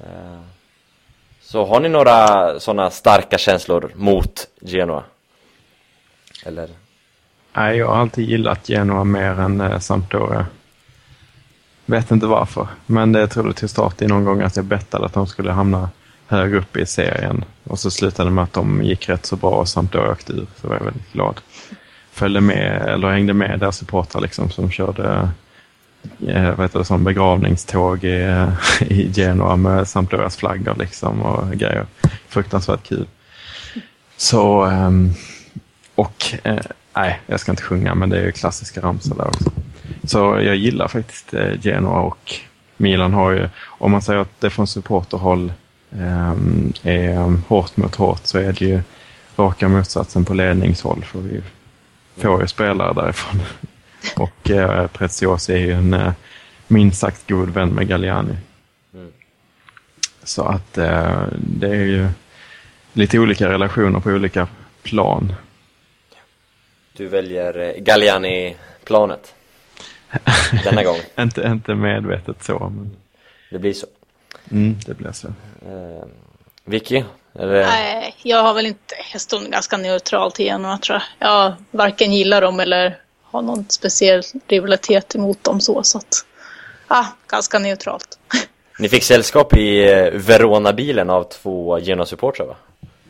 Eh, 0.00 0.40
Så 1.42 1.64
har 1.64 1.80
ni 1.80 1.88
några 1.88 2.60
sådana 2.60 2.90
starka 2.90 3.38
känslor 3.38 3.90
mot 3.94 4.48
Genoa? 4.60 5.02
Eller? 6.46 6.68
Nej, 7.52 7.76
jag 7.78 7.86
har 7.86 7.96
alltid 7.96 8.28
gillat 8.28 8.68
Genoa 8.68 9.04
mer 9.04 9.30
än 9.40 9.60
eh, 9.60 9.78
Sampdoria. 9.78 10.46
Vet 11.90 12.10
inte 12.10 12.26
varför, 12.26 12.68
men 12.86 13.12
det 13.12 13.26
trodde 13.26 13.52
till 13.52 13.68
start 13.68 14.02
i 14.02 14.06
någon 14.06 14.24
gång 14.24 14.42
att 14.42 14.56
jag 14.56 14.64
bettade 14.64 15.06
att 15.06 15.12
de 15.12 15.26
skulle 15.26 15.52
hamna 15.52 15.88
högre 16.26 16.58
upp 16.58 16.76
i 16.76 16.86
serien. 16.86 17.44
Och 17.64 17.78
så 17.78 17.90
slutade 17.90 18.28
det 18.28 18.34
med 18.34 18.44
att 18.44 18.52
de 18.52 18.82
gick 18.82 19.08
rätt 19.08 19.26
så 19.26 19.36
bra 19.36 19.50
och 19.50 19.68
Sampdoria 19.68 20.12
åkte 20.12 20.32
ur, 20.32 20.46
så 20.60 20.68
var 20.68 20.76
jag 20.76 20.84
väldigt 20.84 21.12
glad. 21.12 21.40
Följde 22.12 22.40
med, 22.40 22.82
eller 22.82 23.10
hängde 23.10 23.32
med 23.32 23.60
deras 23.60 23.76
supportrar 23.76 24.22
liksom 24.22 24.50
som 24.50 24.70
körde 24.70 25.30
eh, 26.26 26.54
vad 26.54 26.60
heter 26.60 26.78
det, 26.78 26.84
som 26.84 27.04
begravningståg 27.04 28.04
i, 28.04 28.46
i 28.80 29.12
Genoa 29.12 29.56
med 29.56 29.88
Sampdorias 29.88 30.36
flaggor 30.36 30.74
liksom 30.78 31.22
och 31.22 31.50
grejer. 31.50 31.86
Fruktansvärt 32.28 32.82
kul. 32.82 33.06
Så, 34.16 34.62
ehm, 34.62 35.10
och 35.94 36.34
eh, 36.42 36.60
nej, 36.96 37.20
jag 37.26 37.40
ska 37.40 37.52
inte 37.52 37.62
sjunga 37.62 37.94
men 37.94 38.10
det 38.10 38.18
är 38.18 38.24
ju 38.24 38.32
klassiska 38.32 38.80
ramsor 38.80 39.14
där 39.14 39.26
också. 39.26 39.50
Så 40.04 40.18
jag 40.18 40.56
gillar 40.56 40.88
faktiskt 40.88 41.34
eh, 41.34 41.60
Genoa 41.60 42.00
och 42.00 42.34
Milan 42.76 43.12
har 43.12 43.30
ju, 43.30 43.48
om 43.66 43.90
man 43.90 44.02
säger 44.02 44.20
att 44.20 44.40
det 44.40 44.50
från 44.50 44.66
supporterhåll 44.66 45.52
ehm, 45.92 46.72
är 46.82 47.36
hårt 47.48 47.76
mot 47.76 47.94
hårt 47.94 48.20
så 48.26 48.38
är 48.38 48.52
det 48.52 48.60
ju 48.64 48.80
raka 49.36 49.68
motsatsen 49.68 50.24
på 50.24 50.34
ledningshåll 50.34 51.04
för 51.04 51.18
vi 51.18 51.42
får 52.16 52.40
ju 52.40 52.46
spelare 52.46 52.92
därifrån. 52.92 53.40
Och 54.16 54.50
eh, 54.50 54.86
Preziosi 54.86 55.52
är 55.52 55.58
ju 55.58 55.72
en 55.72 55.94
eh, 55.94 56.12
minst 56.66 57.00
sagt 57.00 57.28
god 57.28 57.50
vän 57.50 57.68
med 57.68 57.88
Galliani. 57.88 58.36
Mm. 58.94 59.12
Så 60.22 60.42
att 60.42 60.78
eh, 60.78 61.22
det 61.36 61.68
är 61.68 61.84
ju 61.84 62.08
lite 62.92 63.18
olika 63.18 63.48
relationer 63.48 64.00
på 64.00 64.10
olika 64.10 64.48
plan. 64.82 65.32
Du 66.92 67.06
väljer 67.06 67.58
eh, 67.58 67.82
Galliani-planet 67.82 69.34
denna 70.64 70.84
gång. 70.84 70.96
Inte, 71.18 71.42
inte 71.42 71.74
medvetet 71.74 72.44
så, 72.44 72.58
men 72.58 72.96
Det 73.50 73.58
blir 73.58 73.72
så. 73.72 73.86
mm, 74.50 74.76
det 74.86 74.94
blir 74.94 75.12
så. 75.12 75.28
Eh, 75.66 76.04
Vicky? 76.64 77.04
Eller? 77.34 77.66
Nej, 77.66 78.14
jag 78.22 78.42
har 78.42 78.54
väl 78.54 78.66
inte, 78.66 78.94
jag 79.12 79.20
står 79.20 79.40
ganska 79.40 79.76
neutral 79.76 80.32
till 80.32 80.44
Genoa 80.44 80.78
tror 80.78 81.02
jag. 81.18 81.28
Jag 81.28 81.54
varken 81.70 82.12
gillar 82.12 82.40
dem 82.40 82.60
eller 82.60 82.98
har 83.22 83.42
någon 83.42 83.64
speciell 83.68 84.22
rivalitet 84.48 85.14
emot 85.14 85.44
dem 85.44 85.60
så. 85.60 85.82
så 85.82 85.98
att, 85.98 86.24
ah, 86.88 87.04
ganska 87.26 87.58
neutralt. 87.58 88.18
Ni 88.78 88.88
fick 88.88 89.02
sällskap 89.04 89.56
i 89.56 89.92
eh, 89.92 90.10
Verona-bilen 90.12 91.10
av 91.10 91.22
två 91.24 91.78
Genoa-supportrar 91.80 92.46
va? 92.46 92.56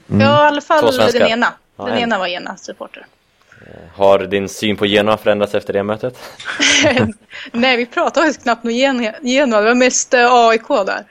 Ja, 0.07 0.45
i 0.45 0.47
alla 0.49 0.61
fall 0.61 0.97
den 0.97 1.23
ena. 1.29 1.53
Ja, 1.77 1.85
Den 1.85 1.95
en. 1.95 1.99
ena 2.03 2.19
var 2.19 2.27
Genoa-supporter. 2.29 3.07
Har 3.95 4.19
din 4.19 4.49
syn 4.49 4.77
på 4.77 4.87
Genoa 4.87 5.17
förändrats 5.17 5.55
efter 5.55 5.73
det 5.73 5.83
mötet? 5.83 6.19
Nej, 7.53 7.77
vi 7.77 7.87
pratade 7.87 8.27
faktiskt 8.27 8.43
knappt 8.43 8.65
om 8.65 8.71
Gen- 8.71 9.15
Genoa. 9.23 9.61
Det 9.61 9.67
var 9.67 9.75
mest 9.75 10.15
eh, 10.15 10.33
AIK 10.33 10.69
där. 10.69 11.05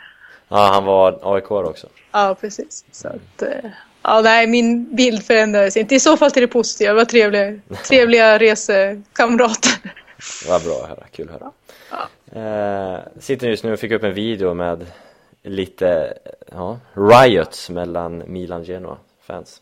Ja, 0.48 0.70
han 0.74 0.86
var 0.86 1.20
AIK 1.36 1.52
också. 1.52 1.88
Ja, 2.12 2.36
precis. 2.42 2.86
Så 2.92 3.08
att, 3.08 3.42
eh, 3.42 3.70
ja, 4.04 4.22
nej, 4.22 4.48
min 4.48 4.96
bild 4.96 5.24
förändrades 5.24 5.78
inte. 5.78 5.96
I 5.96 6.00
så 6.00 6.18
fall 6.18 6.32
till 6.32 6.42
det 6.42 6.48
positiva. 6.48 6.92
Det 6.94 6.98
var 6.98 7.06
trevliga, 7.06 7.60
trevliga 7.88 8.38
resekamrater. 8.38 9.72
Vad 10.48 10.64
bra 10.64 10.74
att 10.84 10.90
höra, 10.90 11.04
kul 11.12 11.30
att 11.30 11.42
höra. 11.42 11.52
Eh, 12.96 13.00
sitter 13.20 13.48
just 13.48 13.64
nu 13.64 13.74
och 13.74 13.80
fick 13.80 13.92
upp 13.92 14.04
en 14.04 14.14
video 14.14 14.54
med 14.54 14.86
lite 15.44 16.14
ja, 16.52 16.80
riots 16.94 17.70
mellan 17.70 18.24
Milan 18.28 18.60
och 18.62 18.66
Genoa 18.68 18.98
fans. 19.28 19.62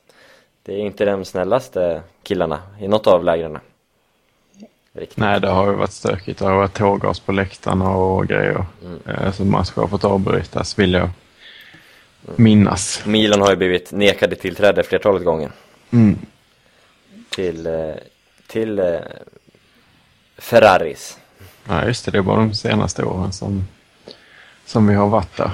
Det 0.68 0.74
är 0.74 0.78
inte 0.78 1.05
de 1.05 1.26
snällaste 1.26 2.01
killarna 2.24 2.59
i 2.80 2.88
något 2.88 3.07
av 3.07 3.24
lägren. 3.24 3.59
Riktigt. 4.93 5.18
Nej, 5.18 5.41
det 5.41 5.47
har 5.49 5.68
ju 5.70 5.74
varit 5.76 5.91
stökigt. 5.91 6.39
Det 6.39 6.45
har 6.45 6.55
varit 6.55 6.74
tårgas 6.74 7.20
på 7.20 7.32
läktarna 7.32 7.89
och 7.95 8.28
grejer. 8.28 8.65
Eh, 9.05 9.32
Så 9.32 9.45
matcher 9.45 9.76
har 9.82 9.88
fått 9.88 10.03
avbrytas, 10.03 10.80
vill 10.80 10.93
jag 10.93 11.09
minnas. 12.36 13.01
Milan 13.05 13.41
har 13.41 13.49
ju 13.49 13.55
blivit 13.55 13.91
nekade 13.91 14.36
tillträde 14.36 14.84
flertalet 14.84 15.24
gånger 15.24 15.51
Mm. 15.91 16.18
till, 17.30 17.68
eh, 17.68 17.93
till 18.47 18.80
eh, 18.80 18.99
Ferraris. 20.38 21.18
Ja, 21.68 21.86
just 21.86 22.05
det. 22.05 22.11
Det 22.11 22.18
är 22.18 22.22
bara 22.22 22.39
de 22.39 22.53
senaste 22.53 23.03
åren 23.03 23.34
som, 23.34 23.68
som 24.65 24.88
vi 24.88 24.95
har 24.95 25.07
varit 25.07 25.38
där. 25.38 25.51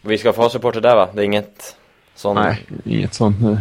Vi 0.00 0.18
ska 0.18 0.32
få 0.32 0.42
ha 0.42 0.50
supporter 0.50 0.80
där 0.80 0.94
va? 0.96 1.08
Det 1.14 1.22
är 1.22 1.24
inget 1.24 1.76
sån... 2.16 2.34
Nej, 2.34 2.66
inget 2.84 3.14
sånt 3.14 3.40
nu. 3.40 3.58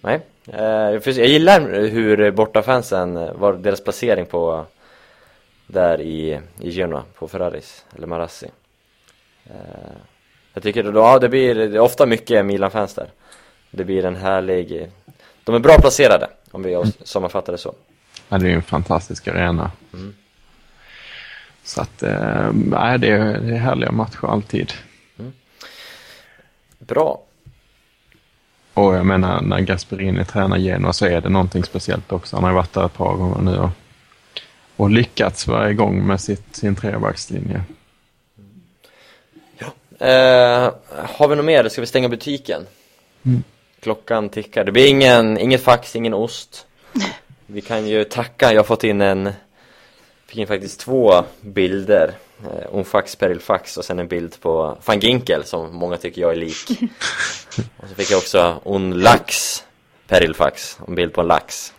Nej, 0.00 0.20
eh, 0.46 1.00
för 1.00 1.18
jag 1.18 1.26
gillar 1.26 1.88
hur 1.88 2.30
bortafansen, 2.30 3.16
eh, 3.16 3.32
var 3.32 3.52
deras 3.52 3.84
placering 3.84 4.26
på 4.26 4.66
där 5.66 6.00
i, 6.00 6.40
i 6.60 6.70
Genoa, 6.70 7.02
på 7.14 7.28
Ferraris, 7.28 7.84
eller 7.96 8.06
Marassi. 8.06 8.46
Eh, 9.44 9.52
jag 10.54 10.62
tycker 10.62 10.82
då, 10.82 11.00
ja, 11.00 11.18
det 11.18 11.28
blir 11.28 11.54
det 11.54 11.64
är 11.64 11.78
ofta 11.78 12.06
mycket 12.06 12.46
Milan-fans 12.46 12.94
där. 12.94 13.08
Det 13.70 13.84
blir 13.84 14.04
en 14.04 14.16
härlig, 14.16 14.90
de 15.44 15.54
är 15.54 15.58
bra 15.58 15.78
placerade, 15.78 16.28
om 16.50 16.62
vi 16.62 16.92
sammanfattar 17.04 17.52
det 17.52 17.58
så. 17.58 17.74
Ja, 18.28 18.38
det 18.38 18.46
är 18.46 18.50
ju 18.50 18.54
en 18.54 18.62
fantastisk 18.62 19.28
arena. 19.28 19.70
Mm. 19.92 20.14
Så 21.62 21.80
att, 21.80 22.02
eh, 22.02 22.50
nej, 22.52 22.98
det, 22.98 23.08
är, 23.08 23.40
det 23.40 23.54
är 23.54 23.58
härliga 23.58 23.92
matcher 23.92 24.26
alltid. 24.26 24.72
Bra. 26.88 27.20
Och 28.74 28.94
jag 28.94 29.06
menar, 29.06 29.40
när 29.40 29.60
Gasperini 29.60 30.24
tränar 30.24 30.56
Genoa 30.56 30.92
så 30.92 31.06
är 31.06 31.20
det 31.20 31.28
någonting 31.28 31.64
speciellt 31.64 32.12
också. 32.12 32.36
Han 32.36 32.44
har 32.44 32.52
varit 32.52 32.72
där 32.72 32.86
ett 32.86 32.94
par 32.94 33.14
gånger 33.14 33.40
nu 33.40 33.58
och, 33.58 33.70
och 34.76 34.90
lyckats 34.90 35.46
varje 35.46 35.74
gång 35.74 36.06
med 36.06 36.20
sitt, 36.20 36.56
sin 36.56 36.76
trebackslinje. 36.76 37.62
Eh, 40.00 40.72
har 40.92 41.28
vi 41.28 41.36
något 41.36 41.44
mer? 41.44 41.68
Ska 41.68 41.80
vi 41.80 41.86
stänga 41.86 42.08
butiken? 42.08 42.66
Mm. 43.22 43.42
Klockan 43.80 44.28
tickar. 44.28 44.64
Det 44.64 44.72
blir 44.72 44.88
ingen, 44.88 45.38
inget 45.38 45.62
fax, 45.62 45.96
ingen 45.96 46.14
ost. 46.14 46.66
Vi 47.46 47.60
kan 47.60 47.86
ju 47.86 48.04
tacka, 48.04 48.52
jag 48.52 48.58
har 48.58 48.64
fått 48.64 48.84
in 48.84 49.00
en 49.00 49.32
Fick 50.28 50.38
in 50.38 50.46
faktiskt 50.46 50.80
två 50.80 51.24
bilder 51.40 52.14
eh, 52.44 52.74
Om 52.74 52.84
fax, 52.84 53.16
Peril 53.16 53.40
fax 53.40 53.76
och 53.76 53.84
sen 53.84 53.98
en 53.98 54.08
bild 54.08 54.40
på 54.40 54.78
Van 54.84 55.00
Ginkel 55.00 55.44
som 55.44 55.76
många 55.76 55.96
tycker 55.96 56.20
jag 56.20 56.32
är 56.32 56.36
lik. 56.36 56.70
Och 57.76 57.88
så 57.88 57.94
fick 57.94 58.10
jag 58.10 58.18
också 58.18 58.60
On 58.64 58.90
lax 58.90 59.64
Peril 60.06 60.34
fax, 60.34 60.78
en 60.88 60.94
bild 60.94 61.12
på 61.12 61.20
en 61.20 61.26
lax. 61.26 61.72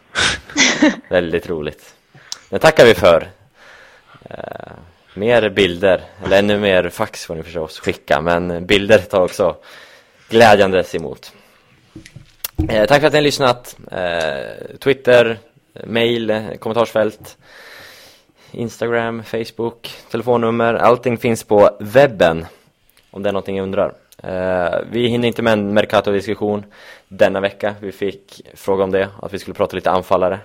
Väldigt 1.09 1.49
roligt. 1.49 1.93
Det 2.49 2.59
tackar 2.59 2.85
vi 2.85 2.93
för. 2.93 3.29
Eh, 4.29 4.71
Mer 5.13 5.49
bilder, 5.49 6.01
eller 6.25 6.39
ännu 6.39 6.59
mer 6.59 6.89
fax 6.89 7.25
får 7.25 7.35
ni 7.35 7.43
förstås 7.43 7.79
skicka 7.79 8.21
Men 8.21 8.65
bilder 8.65 8.97
tar 8.97 9.21
också 9.21 9.55
glädjandes 10.29 10.95
emot. 10.95 11.31
Eh, 12.69 12.85
Tack 12.87 12.99
för 12.99 13.07
att 13.07 13.13
ni 13.13 13.17
har 13.17 13.23
lyssnat. 13.23 13.77
Eh, 13.91 14.77
Twitter, 14.79 15.39
mail, 15.83 16.47
kommentarsfält 16.59 17.37
Instagram, 18.51 19.23
Facebook, 19.23 19.91
telefonnummer, 20.11 20.73
allting 20.73 21.17
finns 21.17 21.43
på 21.43 21.77
webben 21.79 22.45
om 23.11 23.23
det 23.23 23.29
är 23.29 23.33
någonting 23.33 23.57
jag 23.57 23.63
undrar. 23.63 23.93
Eh, 24.23 24.79
vi 24.91 25.07
hinner 25.07 25.27
inte 25.27 25.41
med 25.41 25.53
en 25.53 25.73
Mercato-diskussion 25.73 26.65
denna 27.07 27.39
vecka. 27.39 27.75
Vi 27.81 27.91
fick 27.91 28.41
fråga 28.53 28.83
om 28.83 28.91
det, 28.91 29.09
att 29.21 29.33
vi 29.33 29.39
skulle 29.39 29.53
prata 29.53 29.75
lite 29.75 29.91
anfallare. 29.91 30.39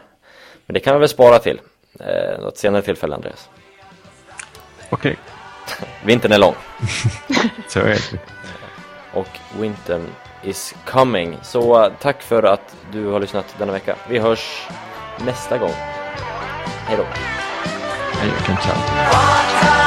Men 0.66 0.74
det 0.74 0.80
kan 0.80 0.94
vi 0.94 1.00
väl 1.00 1.08
spara 1.08 1.38
till 1.38 1.60
eh, 2.00 2.40
något 2.40 2.58
senare 2.58 2.82
tillfälle, 2.82 3.14
Andreas. 3.14 3.48
Okej, 4.90 5.16
Vintern 6.04 6.32
är 6.32 6.38
lång 6.38 6.54
så 7.68 7.80
är 7.80 7.84
det. 7.84 8.18
och 9.12 9.28
wintern 9.60 10.06
is 10.42 10.74
coming. 10.86 11.38
Så 11.42 11.84
eh, 11.84 11.92
tack 12.00 12.22
för 12.22 12.42
att 12.42 12.76
du 12.92 13.06
har 13.06 13.20
lyssnat 13.20 13.54
denna 13.58 13.72
vecka. 13.72 13.96
Vi 14.08 14.18
hörs 14.18 14.68
nästa 15.26 15.58
gång. 15.58 15.74
Hej 16.86 16.96
då! 16.96 17.04
Hej, 18.20 18.30
kan 18.46 18.56
ciao. 18.62 18.78
Forza 19.10 19.83